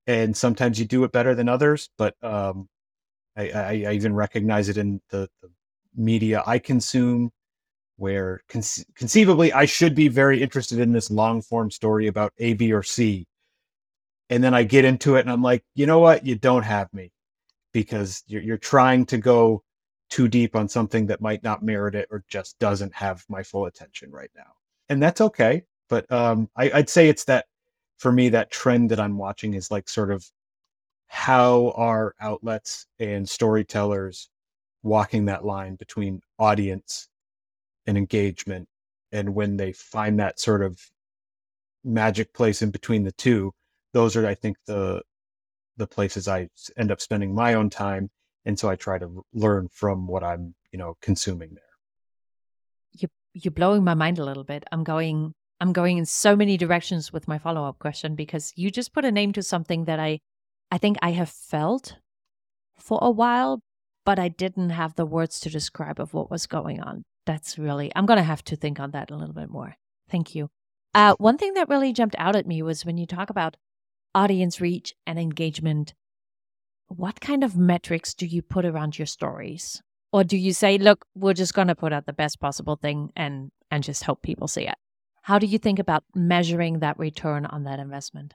and 0.07 0.37
sometimes 0.37 0.79
you 0.79 0.85
do 0.85 1.05
it 1.05 1.13
better 1.13 1.35
than 1.35 1.49
others. 1.49 1.91
But 1.97 2.15
um, 2.23 2.69
I, 3.37 3.51
I, 3.51 3.85
I, 3.89 3.93
even 3.93 4.15
recognize 4.15 4.69
it 4.69 4.77
in 4.77 5.01
the, 5.11 5.29
the 5.43 5.51
media 5.97 6.43
I 6.47 6.59
consume, 6.59 7.31
where 7.97 8.43
con- 8.49 8.63
conceivably 8.95 9.53
I 9.53 9.65
should 9.65 9.95
be 9.95 10.09
very 10.09 10.43
interested 10.43 10.79
in 10.79 10.93
this 10.93 11.11
long 11.11 11.43
form 11.43 11.71
story 11.71 12.07
about 12.07 12.33
A, 12.39 12.55
B, 12.55 12.73
or 12.73 12.83
C, 12.83 13.27
and 14.31 14.43
then 14.43 14.55
I 14.55 14.63
get 14.65 14.85
into 14.85 15.17
it 15.17 15.21
and 15.21 15.31
I'm 15.31 15.43
like, 15.43 15.65
you 15.75 15.87
know 15.87 15.99
what, 15.99 16.27
you 16.27 16.35
don't 16.37 16.65
have 16.65 16.93
me 16.93 17.13
because 17.73 18.23
you're, 18.27 18.43
you're 18.43 18.59
trying 18.59 19.07
to 19.07 19.19
go 19.19 19.63
too 20.11 20.29
deep 20.29 20.55
on 20.55 20.69
something 20.69 21.07
that 21.07 21.21
might 21.21 21.43
not 21.43 21.63
merit 21.63 21.95
it 21.95 22.09
or 22.11 22.25
just 22.29 22.59
doesn't 22.59 22.95
have 22.95 23.25
my 23.29 23.43
full 23.43 23.67
attention 23.67 24.11
right 24.11 24.31
now, 24.37 24.53
and 24.89 25.03
that's 25.03 25.21
okay. 25.21 25.63
But 25.89 26.11
um, 26.11 26.49
I, 26.57 26.71
I'd 26.73 26.89
say 26.89 27.09
it's 27.09 27.25
that 27.25 27.47
for 27.99 28.13
me, 28.13 28.29
that 28.31 28.51
trend 28.51 28.91
that 28.91 29.01
I'm 29.01 29.17
watching 29.19 29.55
is 29.55 29.71
like 29.71 29.89
sort 29.89 30.11
of 30.11 30.29
how 31.07 31.73
are 31.77 32.15
outlets 32.21 32.87
and 32.99 33.29
storytellers 33.29 34.29
walking 34.83 35.27
that 35.27 35.45
line 35.45 35.77
between 35.77 36.21
audience 36.39 37.09
and 37.87 37.97
engagement. 37.97 38.69
And 39.13 39.35
when 39.35 39.57
they 39.57 39.73
find 39.73 40.19
that 40.19 40.41
sort 40.41 40.63
of 40.63 40.81
magic 41.85 42.33
place 42.33 42.63
in 42.63 42.71
between 42.71 43.05
the 43.05 43.13
two, 43.13 43.53
those 43.93 44.17
are, 44.17 44.27
I 44.27 44.35
think, 44.35 44.57
the 44.67 45.03
the 45.77 45.87
places 45.87 46.29
I 46.29 46.49
end 46.77 46.93
up 46.93 47.01
spending 47.01 47.35
my 47.35 47.55
own 47.55 47.69
time. 47.69 48.11
And 48.45 48.59
so 48.59 48.69
I 48.69 48.77
try 48.77 48.99
to 48.99 49.25
learn 49.33 49.69
from 49.73 50.07
what 50.07 50.23
I'm, 50.23 50.55
you 50.71 50.79
know, 50.79 50.97
consuming 51.01 51.55
there. 51.55 51.63
You 52.93 53.09
you're 53.33 53.53
blowing 53.53 53.85
my 53.85 53.95
mind 53.95 54.19
a 54.19 54.25
little 54.25 54.45
bit. 54.45 54.65
I'm 54.71 54.85
going 54.85 55.35
I'm 55.61 55.73
going 55.73 55.99
in 55.99 56.05
so 56.05 56.35
many 56.37 56.57
directions 56.57 57.13
with 57.13 57.29
my 57.29 57.39
follow 57.39 57.65
up 57.65 57.79
question 57.79 58.15
because 58.15 58.53
you 58.57 58.71
just 58.71 58.93
put 58.93 59.05
a 59.05 59.13
name 59.13 59.33
to 59.33 59.43
something 59.43 59.85
that 59.85 60.01
I, 60.01 60.21
I 60.71 60.79
think 60.79 60.97
I 61.01 61.13
have 61.13 61.31
felt 61.31 61.97
for 62.77 62.99
a 63.01 63.11
while, 63.11 63.63
but 64.05 64.19
I 64.19 64.29
didn't 64.29 64.71
have 64.71 64.95
the 64.95 65.07
words 65.07 65.41
to 65.41 65.51
describe 65.51 66.01
of 66.01 66.13
what 66.13 66.31
was 66.31 66.47
going 66.47 66.81
on. 66.81 67.05
That's 67.27 67.59
really, 67.59 67.91
I'm 67.95 68.07
going 68.07 68.19
to 68.19 68.23
have 68.23 68.45
to 68.45 68.57
think 68.57 68.81
on 68.81 68.91
that 68.91 69.11
a 69.11 69.17
little 69.17 69.35
bit 69.35 69.49
more. 69.49 69.77
Thank 70.11 70.35
you. 70.35 70.51
Uh, 70.95 71.15
one 71.19 71.39
thing 71.39 71.55
that 71.55 71.69
really 71.69 71.93
jumped 71.93 72.17
out 72.19 72.37
at 72.37 72.47
me 72.47 72.63
was 72.63 72.85
when 72.85 72.99
you 72.99 73.07
talk 73.07 73.31
about 73.31 73.57
audience 74.15 74.61
reach 74.61 74.95
and 75.07 75.19
engagement, 75.19 75.95
what 76.89 77.21
kind 77.21 77.43
of 77.43 77.57
metrics 77.57 78.15
do 78.15 78.27
you 78.27 78.43
put 78.43 78.65
around 78.65 78.99
your 78.99 79.07
stories? 79.07 79.83
Or 80.13 80.23
do 80.23 80.37
you 80.37 80.53
say, 80.53 80.79
look, 80.79 81.07
we're 81.17 81.35
just 81.35 81.55
going 81.55 81.69
to 81.69 81.75
put 81.75 81.93
out 81.93 82.07
the 82.07 82.13
best 82.13 82.39
possible 82.39 82.77
thing 82.77 83.11
and, 83.17 83.51
and 83.71 83.83
just 83.83 84.05
hope 84.05 84.23
people 84.23 84.47
see 84.47 84.69
it? 84.69 84.77
How 85.25 85.39
do 85.39 85.47
you 85.47 85.57
think 85.57 85.79
about 85.79 86.05
measuring 86.15 86.81
that 86.81 86.99
return 86.99 87.47
on 87.47 87.65
that 87.65 87.79
investment? 87.79 88.35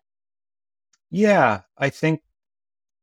Yeah, 1.11 1.61
I 1.77 1.91
think 1.91 2.21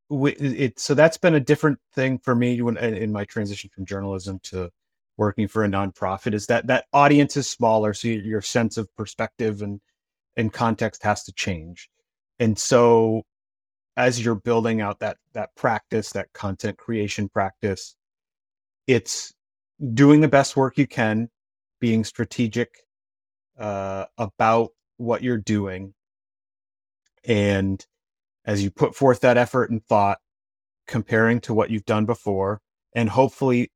we, 0.08 0.32
it. 0.32 0.80
So 0.80 0.94
that's 0.94 1.16
been 1.16 1.36
a 1.36 1.40
different 1.40 1.78
thing 1.94 2.18
for 2.18 2.34
me 2.34 2.60
when 2.62 2.76
in 2.78 3.12
my 3.12 3.24
transition 3.24 3.70
from 3.72 3.86
journalism 3.86 4.40
to 4.44 4.70
working 5.16 5.46
for 5.46 5.62
a 5.62 5.68
nonprofit. 5.68 6.34
Is 6.34 6.46
that 6.46 6.66
that 6.66 6.86
audience 6.92 7.36
is 7.36 7.48
smaller, 7.48 7.94
so 7.94 8.08
your 8.08 8.42
sense 8.42 8.76
of 8.76 8.88
perspective 8.96 9.62
and 9.62 9.80
and 10.36 10.52
context 10.52 11.04
has 11.04 11.22
to 11.22 11.32
change. 11.32 11.88
And 12.40 12.58
so, 12.58 13.22
as 13.96 14.24
you're 14.24 14.34
building 14.34 14.80
out 14.80 14.98
that 14.98 15.18
that 15.34 15.54
practice, 15.54 16.10
that 16.10 16.32
content 16.32 16.76
creation 16.76 17.28
practice, 17.28 17.94
it's 18.88 19.32
doing 19.94 20.22
the 20.22 20.28
best 20.28 20.56
work 20.56 20.76
you 20.76 20.88
can, 20.88 21.28
being 21.78 22.02
strategic 22.02 22.85
uh, 23.58 24.06
about 24.18 24.70
what 24.98 25.22
you're 25.22 25.38
doing 25.38 25.94
and 27.26 27.84
as 28.44 28.62
you 28.62 28.70
put 28.70 28.94
forth 28.94 29.20
that 29.20 29.36
effort 29.36 29.70
and 29.70 29.84
thought, 29.84 30.18
comparing 30.86 31.40
to 31.40 31.52
what 31.52 31.70
you've 31.70 31.84
done 31.84 32.06
before, 32.06 32.60
and 32.94 33.08
hopefully 33.10 33.70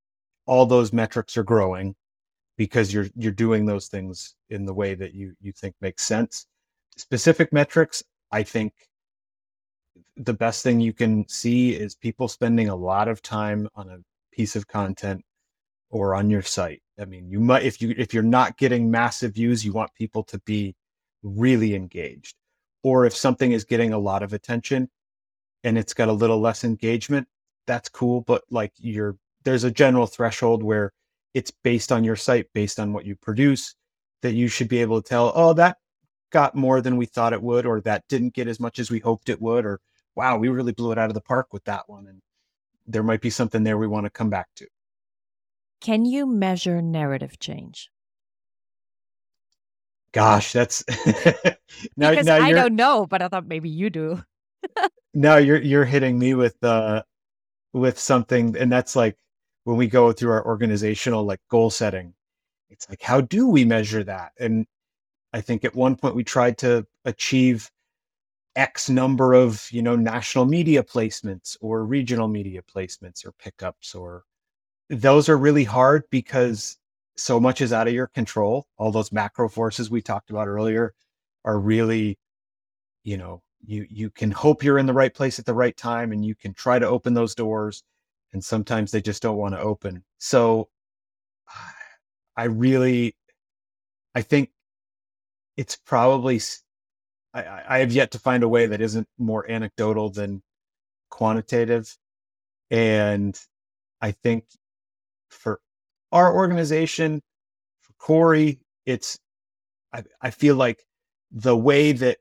all 0.47 0.65
those 0.65 0.93
metrics 0.93 1.37
are 1.37 1.43
growing 1.43 1.95
because 2.57 2.93
you're 2.95 3.09
you're 3.17 3.33
doing 3.33 3.67
those 3.67 3.89
things 3.89 4.35
in 4.49 4.65
the 4.67 4.75
way 4.75 4.95
that 4.95 5.15
you 5.15 5.35
you 5.41 5.53
think 5.53 5.75
makes 5.81 6.05
sense. 6.05 6.47
Specific 6.97 7.53
metrics, 7.53 8.03
I 8.31 8.43
think 8.45 8.73
the 10.17 10.35
best 10.35 10.63
thing 10.63 10.81
you 10.81 10.93
can 10.93 11.29
see 11.29 11.73
is 11.75 11.95
people 11.95 12.29
spending 12.29 12.69
a 12.69 12.77
lot 12.77 13.09
of 13.09 13.23
time 13.23 13.69
on 13.75 13.89
a 13.89 13.99
piece 14.33 14.55
of 14.57 14.69
content 14.69 15.25
or 15.91 16.15
on 16.15 16.31
your 16.31 16.43
site. 16.43 16.83
I 16.99 17.05
mean, 17.05 17.29
you 17.29 17.41
might 17.41 17.65
if 17.65 17.83
you 17.83 17.95
if 17.97 18.15
you're 18.15 18.23
not 18.23 18.57
getting 18.57 18.91
massive 18.91 19.35
views, 19.35 19.65
you 19.65 19.73
want 19.73 19.95
people 19.95 20.23
to 20.25 20.39
be 20.41 20.75
really 21.23 21.75
engaged. 21.75 22.37
Or 22.83 23.05
if 23.05 23.15
something 23.15 23.53
is 23.53 23.65
getting 23.65 23.93
a 23.93 23.99
lot 23.99 24.23
of 24.23 24.33
attention 24.33 24.89
and 25.65 25.77
it's 25.77 25.95
got 25.95 26.09
a 26.09 26.13
little 26.13 26.41
less 26.41 26.65
engagement, 26.65 27.29
that's 27.67 27.89
cool, 27.89 28.23
but 28.23 28.43
like 28.51 28.73
you're 28.79 29.17
there's 29.45 29.65
a 29.65 29.71
general 29.71 30.07
threshold 30.07 30.63
where 30.63 30.93
it's 31.35 31.51
based 31.51 31.93
on 31.93 32.05
your 32.05 32.17
site, 32.17 32.47
based 32.55 32.79
on 32.81 32.93
what 32.93 33.07
you 33.07 33.17
produce, 33.17 33.75
that 34.23 34.35
you 34.35 34.49
should 34.49 34.69
be 34.69 34.81
able 34.81 35.01
to 35.01 35.09
tell, 35.09 35.33
oh, 35.35 35.53
that 35.55 35.79
got 36.31 36.55
more 36.55 36.81
than 36.81 36.97
we 36.97 37.07
thought 37.07 37.33
it 37.33 37.43
would, 37.43 37.67
or 37.67 37.81
that 37.81 38.05
didn't 38.09 38.35
get 38.35 38.49
as 38.49 38.61
much 38.61 38.79
as 38.79 38.91
we 38.91 38.99
hoped 38.99 39.29
it 39.29 39.41
would, 39.41 39.65
or 39.65 39.81
wow, 40.15 40.37
we 40.37 40.49
really 40.49 40.73
blew 40.73 40.93
it 40.93 40.99
out 40.99 41.09
of 41.11 41.15
the 41.15 41.21
park 41.21 41.53
with 41.53 41.65
that 41.65 41.89
one. 41.89 42.07
And 42.07 42.21
there 42.87 43.03
might 43.03 43.21
be 43.21 43.31
something 43.31 43.63
there 43.63 43.79
we 43.79 43.87
want 43.87 44.05
to 44.07 44.11
come 44.11 44.31
back 44.31 44.49
to. 44.57 44.67
Can 45.81 46.05
you 46.05 46.27
measure 46.27 46.83
narrative 46.83 47.39
change? 47.39 47.91
Gosh, 50.13 50.53
that's 50.53 50.85
now, 51.97 52.11
because 52.11 52.27
now 52.27 52.43
I 52.43 52.53
don't 52.53 52.75
know, 52.75 53.07
but 53.07 53.23
I 53.23 53.29
thought 53.29 53.47
maybe 53.47 53.69
you 53.69 53.91
do. 53.91 54.23
now 55.15 55.37
you're 55.37 55.61
you're 55.61 55.85
hitting 55.85 56.19
me 56.19 56.35
with 56.35 56.63
uh 56.65 57.03
with 57.73 57.99
something, 57.99 58.57
and 58.57 58.71
that's 58.71 58.97
like 58.97 59.17
when 59.65 59.77
we 59.77 59.87
go 59.87 60.13
through 60.13 60.33
our 60.33 60.45
organizational 60.45 61.25
like 61.25 61.41
goal 61.49 61.71
setting. 61.71 62.15
It's 62.71 62.89
like 62.89 63.03
how 63.03 63.21
do 63.21 63.47
we 63.47 63.65
measure 63.65 64.03
that? 64.05 64.33
And 64.39 64.67
I 65.33 65.41
think 65.41 65.65
at 65.65 65.75
one 65.75 65.97
point 65.97 66.17
we 66.17 66.25
tried 66.25 66.59
to 66.59 66.87
achieve 67.05 67.71
X 68.57 68.91
number 68.91 69.33
of 69.33 69.69
you 69.71 69.81
know 69.83 69.95
national 69.95 70.45
media 70.45 70.83
placements 70.83 71.57
or 71.61 71.85
regional 71.85 72.27
media 72.27 72.63
placements 72.63 73.25
or 73.25 73.33
pickups 73.33 73.95
or 73.95 74.25
those 74.91 75.29
are 75.29 75.39
really 75.39 75.65
hard 75.65 76.03
because 76.11 76.77
so 77.17 77.39
much 77.39 77.61
is 77.61 77.73
out 77.73 77.87
of 77.89 77.95
your 77.95 78.09
control. 78.09 78.67
All 78.77 78.91
those 78.91 79.13
macro 79.13 79.49
forces 79.49 79.91
we 79.91 80.03
talked 80.03 80.31
about 80.31 80.49
earlier 80.49 80.95
are 81.45 81.59
really, 81.59 82.19
you 83.05 83.17
know, 83.17 83.43
you 83.65 83.87
you 83.91 84.11
can 84.11 84.31
hope 84.31 84.63
you're 84.65 84.79
in 84.79 84.87
the 84.87 84.93
right 84.93 85.15
place 85.15 85.39
at 85.39 85.47
the 85.47 85.55
right 85.55 85.77
time 85.77 86.13
and 86.13 86.25
you 86.25 86.35
can 86.35 86.55
try 86.55 86.79
to 86.79 86.89
open 86.89 87.15
those 87.15 87.35
doors 87.35 87.83
and 88.33 88.43
sometimes 88.45 88.91
they 88.91 89.03
just 89.03 89.23
don't 89.23 89.37
want 89.37 89.55
to 89.55 89.61
open. 89.61 90.03
So 90.19 90.69
I 92.37 92.45
really 92.45 93.17
I 94.15 94.23
think 94.23 94.51
it's 95.57 95.77
probably 95.77 96.41
I, 97.35 97.63
I 97.69 97.79
have 97.79 97.93
yet 97.93 98.11
to 98.13 98.19
find 98.19 98.43
a 98.43 98.49
way 98.49 98.67
that 98.67 98.81
isn't 98.81 99.09
more 99.19 99.49
anecdotal 99.51 100.11
than 100.11 100.43
quantitative. 101.11 101.97
And 102.71 103.39
I 104.01 104.13
think 104.13 104.45
for 105.31 105.61
our 106.13 106.35
organization, 106.35 107.23
for 107.81 107.93
CORI, 107.99 108.61
it's 108.87 109.19
I, 109.93 110.05
I 110.21 110.31
feel 110.31 110.57
like 110.57 110.85
the 111.31 111.57
way 111.57 111.93
that 111.93 112.19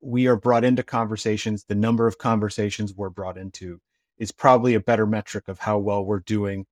we 0.00 0.26
are 0.26 0.36
brought 0.36 0.64
into 0.64 0.82
conversations, 0.82 1.64
the 1.64 1.74
number 1.74 2.06
of 2.06 2.18
conversations 2.18 2.94
we're 2.94 3.10
brought 3.10 3.38
into 3.38 3.80
is 4.18 4.32
probably 4.32 4.74
a 4.74 4.80
better 4.80 5.06
metric 5.06 5.48
of 5.48 5.58
how 5.58 5.78
well 5.78 6.04
we're 6.04 6.20
doing 6.20 6.66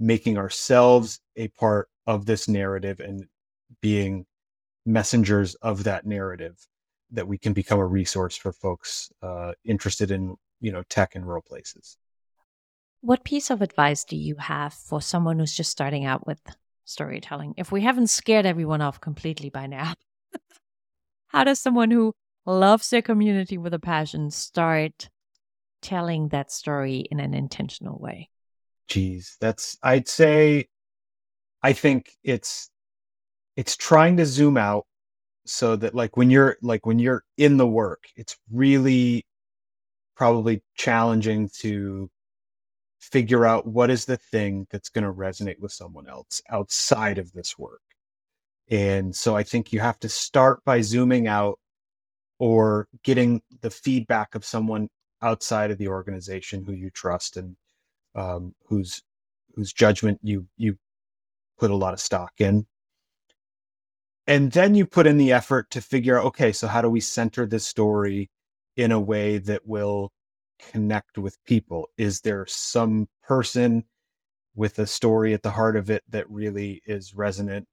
making 0.00 0.36
ourselves 0.36 1.20
a 1.36 1.48
part 1.48 1.88
of 2.06 2.26
this 2.26 2.48
narrative 2.48 3.00
and 3.00 3.26
being 3.80 4.26
messengers 4.86 5.54
of 5.56 5.84
that 5.84 6.04
narrative 6.04 6.66
that 7.10 7.26
we 7.28 7.38
can 7.38 7.52
become 7.52 7.78
a 7.78 7.86
resource 7.86 8.36
for 8.36 8.52
folks 8.52 9.10
uh, 9.22 9.52
interested 9.64 10.10
in 10.10 10.36
you 10.60 10.72
know 10.72 10.82
tech 10.88 11.14
in 11.14 11.24
rural 11.24 11.42
places 11.42 11.96
what 13.04 13.22
piece 13.22 13.50
of 13.50 13.60
advice 13.60 14.02
do 14.02 14.16
you 14.16 14.34
have 14.36 14.72
for 14.72 15.02
someone 15.02 15.38
who's 15.38 15.54
just 15.54 15.70
starting 15.70 16.06
out 16.06 16.26
with 16.26 16.40
storytelling? 16.86 17.52
If 17.58 17.70
we 17.70 17.82
haven't 17.82 18.06
scared 18.06 18.46
everyone 18.46 18.80
off 18.80 18.98
completely 18.98 19.50
by 19.50 19.66
now, 19.66 19.92
how 21.26 21.44
does 21.44 21.60
someone 21.60 21.90
who 21.90 22.14
loves 22.46 22.88
their 22.88 23.02
community 23.02 23.58
with 23.58 23.74
a 23.74 23.78
passion 23.78 24.30
start 24.30 25.10
telling 25.82 26.28
that 26.28 26.50
story 26.50 27.04
in 27.10 27.20
an 27.20 27.34
intentional 27.34 27.98
way? 27.98 28.30
Geez, 28.88 29.36
that's, 29.38 29.76
I'd 29.82 30.08
say, 30.08 30.68
I 31.62 31.74
think 31.74 32.10
it's, 32.22 32.70
it's 33.54 33.76
trying 33.76 34.16
to 34.16 34.24
zoom 34.24 34.56
out 34.56 34.86
so 35.44 35.76
that 35.76 35.94
like 35.94 36.16
when 36.16 36.30
you're 36.30 36.56
like 36.62 36.86
when 36.86 36.98
you're 36.98 37.22
in 37.36 37.58
the 37.58 37.66
work 37.66 38.04
it's 38.16 38.34
really 38.50 39.26
probably 40.16 40.62
challenging 40.74 41.50
to 41.50 42.08
figure 43.10 43.44
out 43.44 43.66
what 43.66 43.90
is 43.90 44.06
the 44.06 44.16
thing 44.16 44.66
that's 44.70 44.88
going 44.88 45.04
to 45.04 45.12
resonate 45.12 45.60
with 45.60 45.72
someone 45.72 46.08
else 46.08 46.40
outside 46.48 47.18
of 47.18 47.32
this 47.32 47.58
work. 47.58 47.82
And 48.70 49.14
so 49.14 49.36
I 49.36 49.42
think 49.42 49.72
you 49.72 49.80
have 49.80 49.98
to 50.00 50.08
start 50.08 50.64
by 50.64 50.80
zooming 50.80 51.28
out 51.28 51.58
or 52.38 52.88
getting 53.02 53.42
the 53.60 53.70
feedback 53.70 54.34
of 54.34 54.44
someone 54.44 54.88
outside 55.20 55.70
of 55.70 55.78
the 55.78 55.88
organization 55.88 56.64
who 56.64 56.72
you 56.72 56.90
trust 56.90 57.36
and 57.36 57.56
um, 58.14 58.54
whose 58.66 59.02
whose 59.54 59.72
judgment 59.72 60.18
you 60.22 60.46
you 60.56 60.76
put 61.58 61.70
a 61.70 61.76
lot 61.76 61.92
of 61.92 62.00
stock 62.00 62.32
in. 62.38 62.66
And 64.26 64.50
then 64.52 64.74
you 64.74 64.86
put 64.86 65.06
in 65.06 65.18
the 65.18 65.32
effort 65.32 65.70
to 65.72 65.82
figure 65.82 66.18
out, 66.18 66.24
okay, 66.26 66.52
so 66.52 66.66
how 66.66 66.80
do 66.80 66.88
we 66.88 67.00
center 67.00 67.44
this 67.44 67.66
story 67.66 68.30
in 68.76 68.90
a 68.92 69.00
way 69.00 69.36
that 69.38 69.66
will 69.66 70.10
connect 70.58 71.18
with 71.18 71.42
people? 71.44 71.88
Is 71.96 72.20
there 72.20 72.46
some 72.46 73.08
person 73.22 73.84
with 74.54 74.78
a 74.78 74.86
story 74.86 75.34
at 75.34 75.42
the 75.42 75.50
heart 75.50 75.76
of 75.76 75.90
it 75.90 76.02
that 76.08 76.30
really 76.30 76.82
is 76.86 77.14
resonant? 77.14 77.66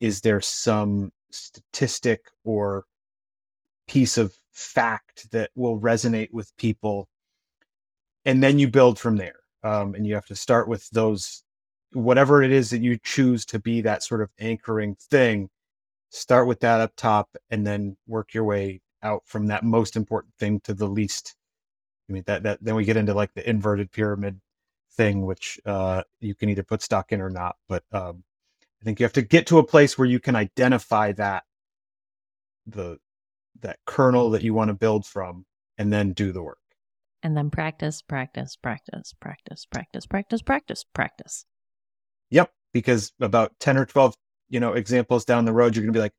Is 0.00 0.20
there 0.20 0.40
some 0.40 1.12
statistic 1.30 2.20
or 2.44 2.84
piece 3.88 4.18
of 4.18 4.34
fact 4.52 5.30
that 5.30 5.50
will 5.54 5.80
resonate 5.80 6.32
with 6.32 6.56
people? 6.56 7.08
And 8.24 8.42
then 8.42 8.58
you 8.58 8.68
build 8.68 8.98
from 8.98 9.16
there. 9.16 9.36
Um, 9.62 9.94
and 9.94 10.06
you 10.06 10.14
have 10.14 10.26
to 10.26 10.36
start 10.36 10.68
with 10.68 10.88
those, 10.90 11.42
whatever 11.92 12.42
it 12.42 12.52
is 12.52 12.70
that 12.70 12.82
you 12.82 12.98
choose 13.02 13.44
to 13.46 13.58
be 13.58 13.80
that 13.80 14.02
sort 14.02 14.20
of 14.20 14.30
anchoring 14.38 14.96
thing. 15.10 15.48
Start 16.10 16.46
with 16.46 16.60
that 16.60 16.80
up 16.80 16.92
top 16.96 17.36
and 17.50 17.66
then 17.66 17.96
work 18.06 18.32
your 18.32 18.44
way 18.44 18.80
out 19.02 19.22
from 19.26 19.46
that 19.46 19.64
most 19.64 19.96
important 19.96 20.34
thing 20.38 20.60
to 20.60 20.74
the 20.74 20.86
least 20.86 21.34
I 22.08 22.12
mean 22.12 22.22
that 22.26 22.42
that 22.44 22.58
then 22.62 22.74
we 22.74 22.84
get 22.84 22.96
into 22.96 23.14
like 23.14 23.34
the 23.34 23.48
inverted 23.48 23.90
pyramid 23.92 24.40
thing, 24.92 25.24
which 25.26 25.60
uh, 25.66 26.02
you 26.20 26.34
can 26.34 26.48
either 26.48 26.62
put 26.62 26.82
stock 26.82 27.12
in 27.12 27.20
or 27.20 27.30
not. 27.30 27.56
But 27.68 27.84
um, 27.92 28.24
I 28.80 28.84
think 28.84 29.00
you 29.00 29.04
have 29.04 29.12
to 29.14 29.22
get 29.22 29.46
to 29.48 29.58
a 29.58 29.66
place 29.66 29.98
where 29.98 30.08
you 30.08 30.20
can 30.20 30.36
identify 30.36 31.12
that 31.12 31.44
the 32.66 32.98
that 33.60 33.78
kernel 33.86 34.30
that 34.30 34.42
you 34.42 34.54
want 34.54 34.68
to 34.68 34.74
build 34.74 35.06
from, 35.06 35.46
and 35.78 35.92
then 35.92 36.12
do 36.12 36.32
the 36.32 36.42
work. 36.42 36.58
And 37.22 37.36
then 37.36 37.50
practice, 37.50 38.02
practice, 38.02 38.56
practice, 38.56 39.14
practice, 39.18 39.66
practice, 39.66 40.06
practice, 40.06 40.42
practice, 40.42 40.84
practice. 40.84 41.44
Yep, 42.30 42.52
because 42.72 43.12
about 43.20 43.52
ten 43.58 43.76
or 43.76 43.86
twelve, 43.86 44.14
you 44.48 44.60
know, 44.60 44.74
examples 44.74 45.24
down 45.24 45.44
the 45.44 45.52
road, 45.52 45.74
you're 45.74 45.82
going 45.82 45.92
to 45.92 45.96
be 45.96 46.02
like, 46.02 46.14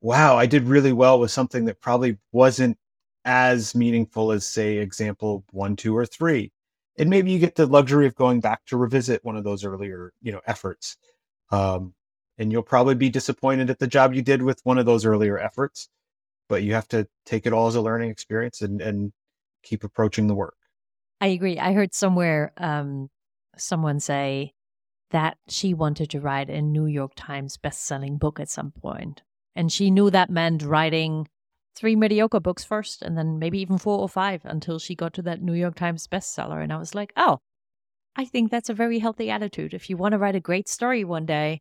"Wow, 0.00 0.36
I 0.36 0.46
did 0.46 0.64
really 0.64 0.92
well 0.92 1.20
with 1.20 1.30
something 1.30 1.66
that 1.66 1.80
probably 1.80 2.18
wasn't 2.32 2.78
as 3.24 3.74
meaningful 3.74 4.32
as, 4.32 4.46
say, 4.46 4.78
example 4.78 5.44
one, 5.50 5.76
two, 5.76 5.96
or 5.96 6.06
three. 6.06 6.52
And 6.98 7.10
maybe 7.10 7.30
you 7.32 7.38
get 7.38 7.56
the 7.56 7.66
luxury 7.66 8.06
of 8.06 8.14
going 8.14 8.40
back 8.40 8.64
to 8.66 8.76
revisit 8.76 9.24
one 9.24 9.36
of 9.36 9.44
those 9.44 9.64
earlier, 9.64 10.12
you 10.22 10.30
know, 10.30 10.40
efforts. 10.46 10.96
Um, 11.50 11.94
and 12.38 12.52
you'll 12.52 12.62
probably 12.62 12.94
be 12.94 13.10
disappointed 13.10 13.70
at 13.70 13.78
the 13.78 13.86
job 13.86 14.14
you 14.14 14.22
did 14.22 14.42
with 14.42 14.60
one 14.64 14.78
of 14.78 14.86
those 14.86 15.04
earlier 15.04 15.38
efforts, 15.38 15.88
but 16.48 16.62
you 16.62 16.74
have 16.74 16.88
to 16.88 17.06
take 17.24 17.46
it 17.46 17.52
all 17.52 17.66
as 17.66 17.74
a 17.74 17.80
learning 17.80 18.10
experience 18.10 18.60
and, 18.60 18.80
and 18.80 19.12
keep 19.62 19.84
approaching 19.84 20.26
the 20.26 20.34
work. 20.34 20.56
I 21.20 21.28
agree. 21.28 21.58
I 21.58 21.72
heard 21.72 21.94
somewhere 21.94 22.52
um, 22.58 23.08
someone 23.56 24.00
say 24.00 24.52
that 25.10 25.36
she 25.48 25.74
wanted 25.74 26.10
to 26.10 26.20
write 26.20 26.50
a 26.50 26.60
New 26.60 26.86
York 26.86 27.12
Times 27.16 27.56
best-selling 27.56 28.18
book 28.18 28.40
at 28.40 28.50
some 28.50 28.72
point, 28.72 29.22
and 29.54 29.70
she 29.70 29.90
knew 29.90 30.10
that 30.10 30.28
meant 30.28 30.62
writing 30.62 31.28
three 31.76 31.96
mediocre 31.96 32.40
books 32.40 32.64
first 32.64 33.02
and 33.02 33.18
then 33.18 33.38
maybe 33.38 33.58
even 33.58 33.78
four 33.78 33.98
or 33.98 34.08
five 34.08 34.42
until 34.44 34.78
she 34.78 34.94
got 34.94 35.12
to 35.14 35.22
that 35.22 35.42
New 35.42 35.54
York 35.54 35.74
Times 35.74 36.06
bestseller. 36.06 36.62
And 36.62 36.72
I 36.72 36.76
was 36.76 36.94
like, 36.94 37.12
oh, 37.16 37.40
I 38.16 38.24
think 38.24 38.50
that's 38.50 38.70
a 38.70 38.74
very 38.74 39.00
healthy 39.00 39.30
attitude. 39.30 39.74
If 39.74 39.90
you 39.90 39.96
want 39.96 40.12
to 40.12 40.18
write 40.18 40.36
a 40.36 40.40
great 40.40 40.68
story 40.68 41.04
one 41.04 41.26
day, 41.26 41.60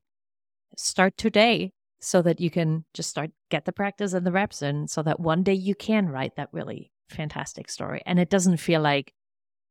start 0.77 1.17
today 1.17 1.71
so 1.99 2.21
that 2.21 2.39
you 2.39 2.49
can 2.49 2.85
just 2.93 3.09
start 3.09 3.31
get 3.49 3.65
the 3.65 3.71
practice 3.71 4.13
and 4.13 4.25
the 4.25 4.31
reps 4.31 4.61
in 4.61 4.87
so 4.87 5.01
that 5.03 5.19
one 5.19 5.41
day 5.41 5.53
you 5.53 5.73
can 5.73 6.09
write 6.09 6.35
that 6.35 6.49
really 6.51 6.91
fantastic 7.09 7.69
story. 7.69 8.01
And 8.05 8.19
it 8.19 8.29
doesn't 8.29 8.57
feel 8.57 8.81
like 8.81 9.13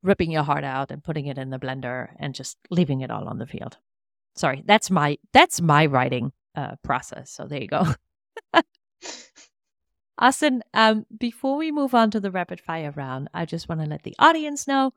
ripping 0.03 0.33
your 0.33 0.43
heart 0.43 0.65
out 0.65 0.91
and 0.91 1.05
putting 1.05 1.27
it 1.27 1.39
in 1.39 1.51
the 1.51 1.59
blender 1.59 2.09
and 2.19 2.35
just 2.35 2.59
leaving 2.71 3.03
it 3.03 3.11
all 3.11 3.29
on 3.29 3.39
the 3.39 3.47
field. 3.47 3.79
Sorry, 4.35 4.63
that's 4.65 4.91
my 4.91 5.19
that's 5.33 5.61
my 5.61 5.87
writing 5.87 6.33
uh, 6.57 6.77
process. 6.83 7.31
So 7.31 7.47
there 7.47 7.61
you 7.61 7.69
go. 7.69 7.87
Austin, 10.23 10.63
um, 10.73 11.05
before 11.19 11.57
we 11.57 11.73
move 11.73 11.97
on 11.97 12.13
to 12.13 12.21
the 12.21 12.31
rapid 12.31 12.61
fire 12.61 12.93
round, 12.95 13.27
I 13.35 13.45
just 13.45 13.69
want 13.69 13.81
to 13.81 13.89
let 13.89 14.05
the 14.05 14.15
audience 14.21 14.69
know 14.69 14.93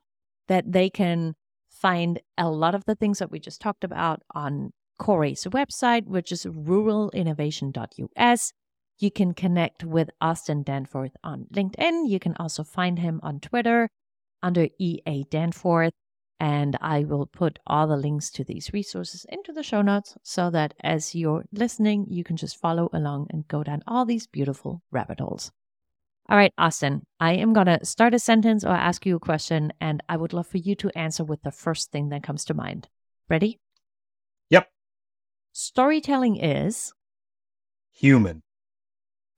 that 0.47 0.71
they 0.71 0.87
can 0.87 1.33
find 1.67 2.19
a 2.37 2.47
lot 2.47 2.75
of 2.75 2.85
the 2.85 2.93
things 2.93 3.17
that 3.17 3.31
we 3.31 3.39
just 3.39 3.59
talked 3.59 3.83
about 3.83 4.21
on 4.35 4.71
CORI's 4.99 5.45
website, 5.45 6.05
which 6.05 6.31
is 6.31 6.45
ruralinnovation.us. 6.45 8.53
You 8.99 9.09
can 9.09 9.33
connect 9.33 9.83
with 9.83 10.11
Austin 10.21 10.61
Danforth 10.61 11.15
on 11.23 11.47
LinkedIn. 11.51 12.07
You 12.07 12.19
can 12.19 12.35
also 12.35 12.63
find 12.63 12.99
him 12.99 13.19
on 13.23 13.39
Twitter 13.39 13.89
under 14.43 14.67
EA 14.77 15.23
Danforth. 15.31 15.93
And 16.39 16.77
I 16.81 17.03
will 17.03 17.25
put 17.25 17.59
all 17.65 17.87
the 17.87 17.95
links 17.95 18.29
to 18.31 18.43
these 18.43 18.73
resources 18.73 19.25
into 19.29 19.53
the 19.53 19.63
show 19.63 19.81
notes 19.81 20.17
so 20.21 20.49
that 20.49 20.73
as 20.81 21.15
you're 21.15 21.45
listening, 21.51 22.07
you 22.09 22.23
can 22.23 22.35
just 22.35 22.59
follow 22.59 22.89
along 22.91 23.27
and 23.29 23.47
go 23.47 23.63
down 23.63 23.83
all 23.87 24.05
these 24.05 24.27
beautiful 24.27 24.81
rabbit 24.91 25.19
holes. 25.19 25.51
All 26.27 26.37
right, 26.37 26.53
Austin, 26.57 27.05
I 27.19 27.33
am 27.33 27.53
going 27.53 27.67
to 27.67 27.85
start 27.85 28.15
a 28.15 28.19
sentence 28.19 28.63
or 28.63 28.71
ask 28.71 29.05
you 29.05 29.15
a 29.15 29.19
question, 29.19 29.71
and 29.79 30.01
I 30.09 30.17
would 30.17 30.33
love 30.33 30.47
for 30.47 30.57
you 30.57 30.75
to 30.75 30.97
answer 30.97 31.23
with 31.23 31.43
the 31.43 31.51
first 31.51 31.91
thing 31.91 32.09
that 32.09 32.23
comes 32.23 32.43
to 32.45 32.53
mind. 32.53 32.89
Ready? 33.29 33.59
Yep. 34.49 34.67
Storytelling 35.53 36.37
is 36.37 36.93
human. 37.91 38.41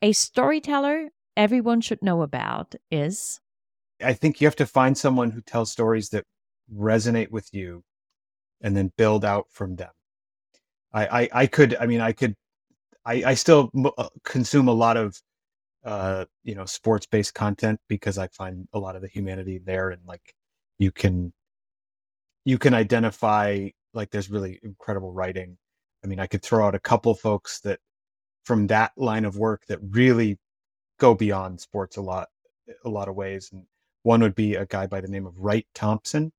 A 0.02 0.14
storyteller 0.14 1.10
everyone 1.36 1.82
should 1.82 2.02
know 2.02 2.22
about 2.22 2.76
is 2.90 3.40
I 4.04 4.14
think 4.14 4.40
you 4.40 4.48
have 4.48 4.56
to 4.58 4.66
find 4.66 4.98
someone 4.98 5.32
who 5.32 5.42
tells 5.42 5.72
stories 5.72 6.10
that 6.10 6.24
resonate 6.74 7.32
with 7.32 7.54
you 7.54 7.84
and 8.62 8.76
then 8.76 8.92
build 8.98 9.24
out 9.24 9.48
from 9.52 9.76
them. 9.76 9.92
I, 10.94 11.22
I, 11.22 11.30
I 11.34 11.48
could, 11.48 11.76
I 11.80 11.86
mean, 11.86 12.02
I 12.02 12.12
could, 12.12 12.36
I, 13.06 13.24
I 13.26 13.34
still 13.36 13.72
uh, 13.98 14.10
consume 14.24 14.68
a 14.68 14.74
lot 14.74 14.98
of, 14.98 15.22
uh, 15.86 16.26
you 16.44 16.56
know, 16.56 16.66
sports 16.66 17.06
based 17.06 17.34
content 17.34 17.80
because 17.88 18.18
I 18.18 18.28
find 18.28 18.68
a 18.74 18.80
lot 18.80 18.96
of 18.96 19.02
the 19.02 19.08
humanity 19.08 19.60
there 19.64 19.92
and 19.92 20.02
like 20.06 20.34
you 20.80 20.92
can, 20.92 21.34
you 22.46 22.58
can 22.58 22.74
identify 22.74 23.70
like 23.94 24.10
there's 24.12 24.30
really 24.30 24.60
incredible 24.64 25.12
writing. 25.12 25.58
I 26.04 26.08
mean, 26.08 26.20
I 26.20 26.28
could 26.28 26.42
throw 26.42 26.66
out 26.66 26.76
a 26.76 26.80
couple 26.80 27.14
folks 27.16 27.60
that 27.62 27.80
from 28.46 28.68
that 28.68 28.92
line 28.96 29.26
of 29.26 29.38
work 29.38 29.66
that 29.68 29.80
really 29.82 30.38
go 31.00 31.14
beyond 31.14 31.60
sports 31.60 31.98
a 31.98 32.02
lot, 32.02 32.28
a 32.86 32.90
lot 32.90 33.08
of 33.08 33.16
ways. 33.16 33.50
And 33.52 33.64
one 34.04 34.22
would 34.22 34.36
be 34.36 34.56
a 34.56 34.66
guy 34.66 34.88
by 34.88 35.02
the 35.02 35.08
name 35.08 35.26
of 35.26 35.40
Wright 35.40 35.68
Thompson 35.74 36.32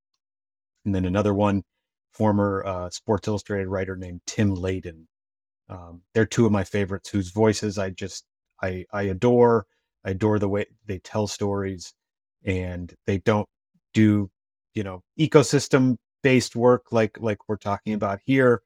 and 0.89 0.95
then 0.95 1.05
another 1.05 1.35
one, 1.35 1.65
former 2.15 2.65
uh, 2.65 2.89
Sports 2.89 3.29
Illustrated 3.29 3.69
writer 3.69 3.95
named 3.95 4.23
Tim 4.27 4.57
Layden. 4.57 5.05
Um, 5.69 6.01
they're 6.15 6.25
two 6.25 6.47
of 6.47 6.53
my 6.53 6.65
favorites, 6.65 7.11
whose 7.11 7.31
voices 7.31 7.77
I 7.77 7.91
just 7.91 8.25
I 8.63 8.87
I 8.91 9.03
adore. 9.03 9.67
I 10.03 10.11
adore 10.13 10.39
the 10.39 10.49
way 10.49 10.65
they 10.87 10.99
tell 11.01 11.27
stories, 11.27 11.93
and 12.43 12.95
they 13.07 13.19
don't 13.19 13.47
do 13.93 14.31
you 14.73 14.83
know 14.83 15.03
ecosystem 15.21 15.97
based 16.23 16.57
work 16.57 16.91
like 16.91 17.19
like 17.21 17.47
we're 17.49 17.57
talking 17.57 17.93
about 17.93 18.21
here, 18.25 18.63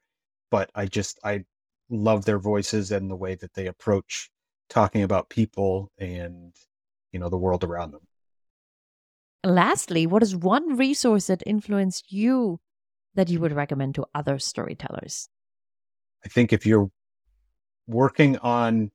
but 0.49 0.69
I 0.75 0.85
just 0.85 1.19
I 1.25 1.43
love 1.89 2.23
their 2.23 2.39
voices 2.39 2.89
and 2.91 3.11
the 3.11 3.17
way 3.17 3.35
that 3.35 3.53
they 3.53 3.67
approach 3.67 4.29
talking 4.69 5.03
about 5.03 5.29
people 5.29 5.91
and 5.97 6.55
you 7.11 7.19
know 7.19 7.27
the 7.27 7.37
world 7.37 7.65
around 7.65 7.91
them. 7.91 8.07
Lastly, 9.43 10.07
what 10.07 10.23
is 10.23 10.35
one 10.35 10.77
resource 10.77 11.27
that 11.27 11.43
influenced 11.45 12.11
you 12.11 12.59
that 13.15 13.29
you 13.29 13.39
would 13.39 13.53
recommend 13.53 13.95
to 13.95 14.05
other 14.15 14.39
storytellers? 14.39 15.27
I 16.25 16.29
think 16.29 16.53
if 16.53 16.65
you're 16.65 16.89
working 17.87 18.37
on, 18.37 18.91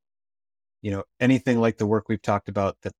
you 0.80 0.90
know, 0.90 1.04
anything 1.20 1.60
like 1.60 1.76
the 1.76 1.86
work 1.86 2.08
we've 2.08 2.22
talked 2.22 2.48
about 2.48 2.76
that 2.82 2.92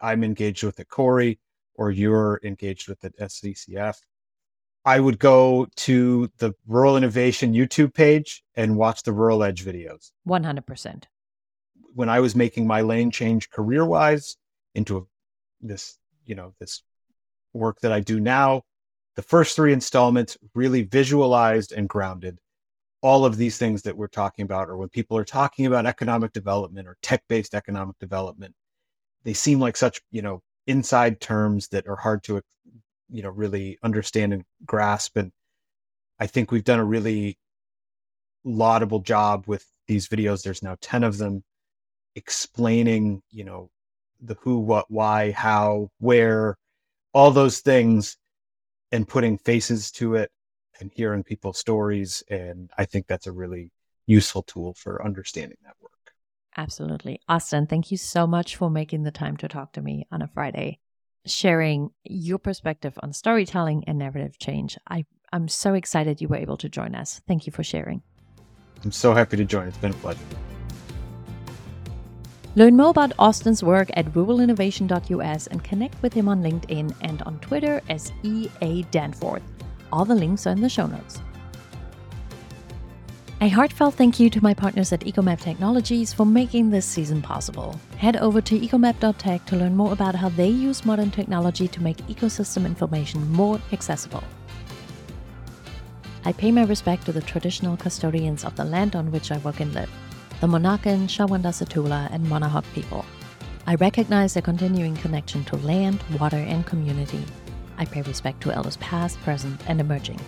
I, 0.00 0.12
am 0.12 0.24
engaged 0.24 0.64
with 0.64 0.80
at 0.80 0.88
CORI 0.88 1.38
or 1.74 1.90
you're 1.90 2.40
engaged 2.42 2.88
with 2.88 3.04
at 3.04 3.16
SCCF, 3.18 3.96
I 4.86 5.00
would 5.00 5.18
go 5.18 5.66
to 5.76 6.30
the 6.38 6.54
Rural 6.66 6.96
Innovation 6.96 7.52
YouTube 7.52 7.92
page 7.92 8.42
and 8.54 8.76
watch 8.76 9.02
the 9.02 9.12
Rural 9.12 9.42
Edge 9.42 9.64
videos. 9.64 10.12
100%. 10.26 11.04
When 11.94 12.08
I 12.08 12.20
was 12.20 12.34
making 12.34 12.66
my 12.66 12.80
lane 12.80 13.10
change 13.10 13.50
career 13.50 13.84
wise 13.84 14.36
into 14.74 14.96
a, 14.98 15.02
this 15.60 15.98
you 16.26 16.34
know 16.34 16.54
this 16.60 16.82
work 17.52 17.80
that 17.80 17.92
I 17.92 18.00
do 18.00 18.20
now. 18.20 18.62
The 19.16 19.22
first 19.22 19.56
three 19.56 19.72
installments 19.72 20.36
really 20.54 20.82
visualized 20.82 21.72
and 21.72 21.88
grounded 21.88 22.38
all 23.02 23.24
of 23.24 23.36
these 23.36 23.58
things 23.58 23.82
that 23.82 23.96
we're 23.96 24.08
talking 24.08 24.44
about, 24.44 24.68
or 24.68 24.76
when 24.76 24.88
people 24.88 25.16
are 25.16 25.24
talking 25.24 25.66
about 25.66 25.86
economic 25.86 26.32
development 26.32 26.88
or 26.88 26.96
tech-based 27.02 27.54
economic 27.54 27.98
development, 27.98 28.54
they 29.24 29.32
seem 29.32 29.60
like 29.60 29.76
such 29.76 30.00
you 30.10 30.22
know 30.22 30.42
inside 30.66 31.20
terms 31.20 31.68
that 31.68 31.86
are 31.86 31.96
hard 31.96 32.22
to 32.24 32.40
you 33.10 33.22
know 33.22 33.30
really 33.30 33.78
understand 33.82 34.32
and 34.32 34.44
grasp. 34.64 35.16
And 35.16 35.30
I 36.18 36.26
think 36.26 36.50
we've 36.50 36.64
done 36.64 36.80
a 36.80 36.84
really 36.84 37.38
laudable 38.44 39.00
job 39.00 39.44
with 39.46 39.64
these 39.86 40.08
videos. 40.08 40.42
There's 40.42 40.62
now 40.62 40.76
ten 40.80 41.04
of 41.04 41.18
them 41.18 41.44
explaining 42.16 43.22
you 43.30 43.44
know 43.44 43.70
the 44.20 44.36
who, 44.40 44.58
what, 44.58 44.86
why, 44.88 45.30
how, 45.32 45.90
where, 45.98 46.56
all 47.12 47.30
those 47.30 47.60
things, 47.60 48.16
and 48.92 49.08
putting 49.08 49.38
faces 49.38 49.90
to 49.90 50.14
it 50.14 50.30
and 50.80 50.90
hearing 50.94 51.24
people's 51.24 51.58
stories. 51.58 52.22
And 52.30 52.70
I 52.78 52.84
think 52.84 53.06
that's 53.06 53.26
a 53.26 53.32
really 53.32 53.72
useful 54.06 54.42
tool 54.42 54.74
for 54.74 55.04
understanding 55.04 55.58
that 55.64 55.74
work. 55.80 55.92
Absolutely. 56.56 57.20
Austin, 57.28 57.66
thank 57.66 57.90
you 57.90 57.96
so 57.96 58.26
much 58.26 58.56
for 58.56 58.70
making 58.70 59.02
the 59.02 59.10
time 59.10 59.36
to 59.38 59.48
talk 59.48 59.72
to 59.72 59.82
me 59.82 60.06
on 60.10 60.22
a 60.22 60.28
Friday, 60.28 60.78
sharing 61.26 61.90
your 62.04 62.38
perspective 62.38 62.98
on 63.02 63.12
storytelling 63.12 63.84
and 63.86 63.98
narrative 63.98 64.38
change. 64.38 64.78
I, 64.88 65.04
I'm 65.32 65.48
so 65.48 65.74
excited 65.74 66.20
you 66.20 66.28
were 66.28 66.36
able 66.36 66.56
to 66.58 66.68
join 66.68 66.94
us. 66.94 67.20
Thank 67.26 67.46
you 67.46 67.52
for 67.52 67.64
sharing. 67.64 68.02
I'm 68.84 68.92
so 68.92 69.12
happy 69.12 69.36
to 69.36 69.44
join. 69.44 69.68
It's 69.68 69.76
been 69.78 69.90
a 69.90 69.94
pleasure. 69.94 70.20
Learn 72.56 72.74
more 72.74 72.88
about 72.88 73.12
Austin's 73.18 73.62
work 73.62 73.90
at 73.92 74.06
ruralinnovation.us 74.14 75.46
and 75.48 75.62
connect 75.62 76.02
with 76.02 76.14
him 76.14 76.26
on 76.26 76.42
LinkedIn 76.42 76.94
and 77.02 77.20
on 77.22 77.38
Twitter 77.40 77.82
as 77.90 78.10
EA 78.22 78.82
Danforth. 78.90 79.42
All 79.92 80.06
the 80.06 80.14
links 80.14 80.46
are 80.46 80.52
in 80.52 80.62
the 80.62 80.68
show 80.70 80.86
notes. 80.86 81.20
A 83.42 83.48
heartfelt 83.48 83.96
thank 83.96 84.18
you 84.18 84.30
to 84.30 84.42
my 84.42 84.54
partners 84.54 84.90
at 84.90 85.00
Ecomap 85.00 85.38
Technologies 85.38 86.14
for 86.14 86.24
making 86.24 86.70
this 86.70 86.86
season 86.86 87.20
possible. 87.20 87.78
Head 87.98 88.16
over 88.16 88.40
to 88.40 88.58
ecomap.tech 88.58 89.44
to 89.44 89.56
learn 89.56 89.76
more 89.76 89.92
about 89.92 90.14
how 90.14 90.30
they 90.30 90.48
use 90.48 90.86
modern 90.86 91.10
technology 91.10 91.68
to 91.68 91.82
make 91.82 91.98
ecosystem 92.06 92.64
information 92.64 93.30
more 93.30 93.60
accessible. 93.70 94.24
I 96.24 96.32
pay 96.32 96.50
my 96.50 96.64
respect 96.64 97.04
to 97.04 97.12
the 97.12 97.20
traditional 97.20 97.76
custodians 97.76 98.46
of 98.46 98.56
the 98.56 98.64
land 98.64 98.96
on 98.96 99.12
which 99.12 99.30
I 99.30 99.36
work 99.38 99.60
and 99.60 99.74
live 99.74 99.90
the 100.40 100.46
Monacan, 100.46 101.06
Shawanda 101.06 102.10
and 102.12 102.26
Manahoac 102.26 102.64
people. 102.74 103.04
I 103.66 103.74
recognize 103.76 104.34
their 104.34 104.42
continuing 104.42 104.94
connection 104.96 105.44
to 105.44 105.56
land, 105.56 106.02
water, 106.20 106.36
and 106.36 106.66
community. 106.66 107.24
I 107.78 107.86
pay 107.86 108.02
respect 108.02 108.42
to 108.42 108.52
elders 108.52 108.76
past, 108.76 109.18
present, 109.22 109.60
and 109.66 109.80
emerging. 109.80 110.20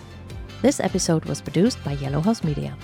This 0.61 0.79
episode 0.79 1.25
was 1.25 1.41
produced 1.41 1.83
by 1.83 1.93
Yellow 1.93 2.21
House 2.21 2.43
Media. 2.43 2.75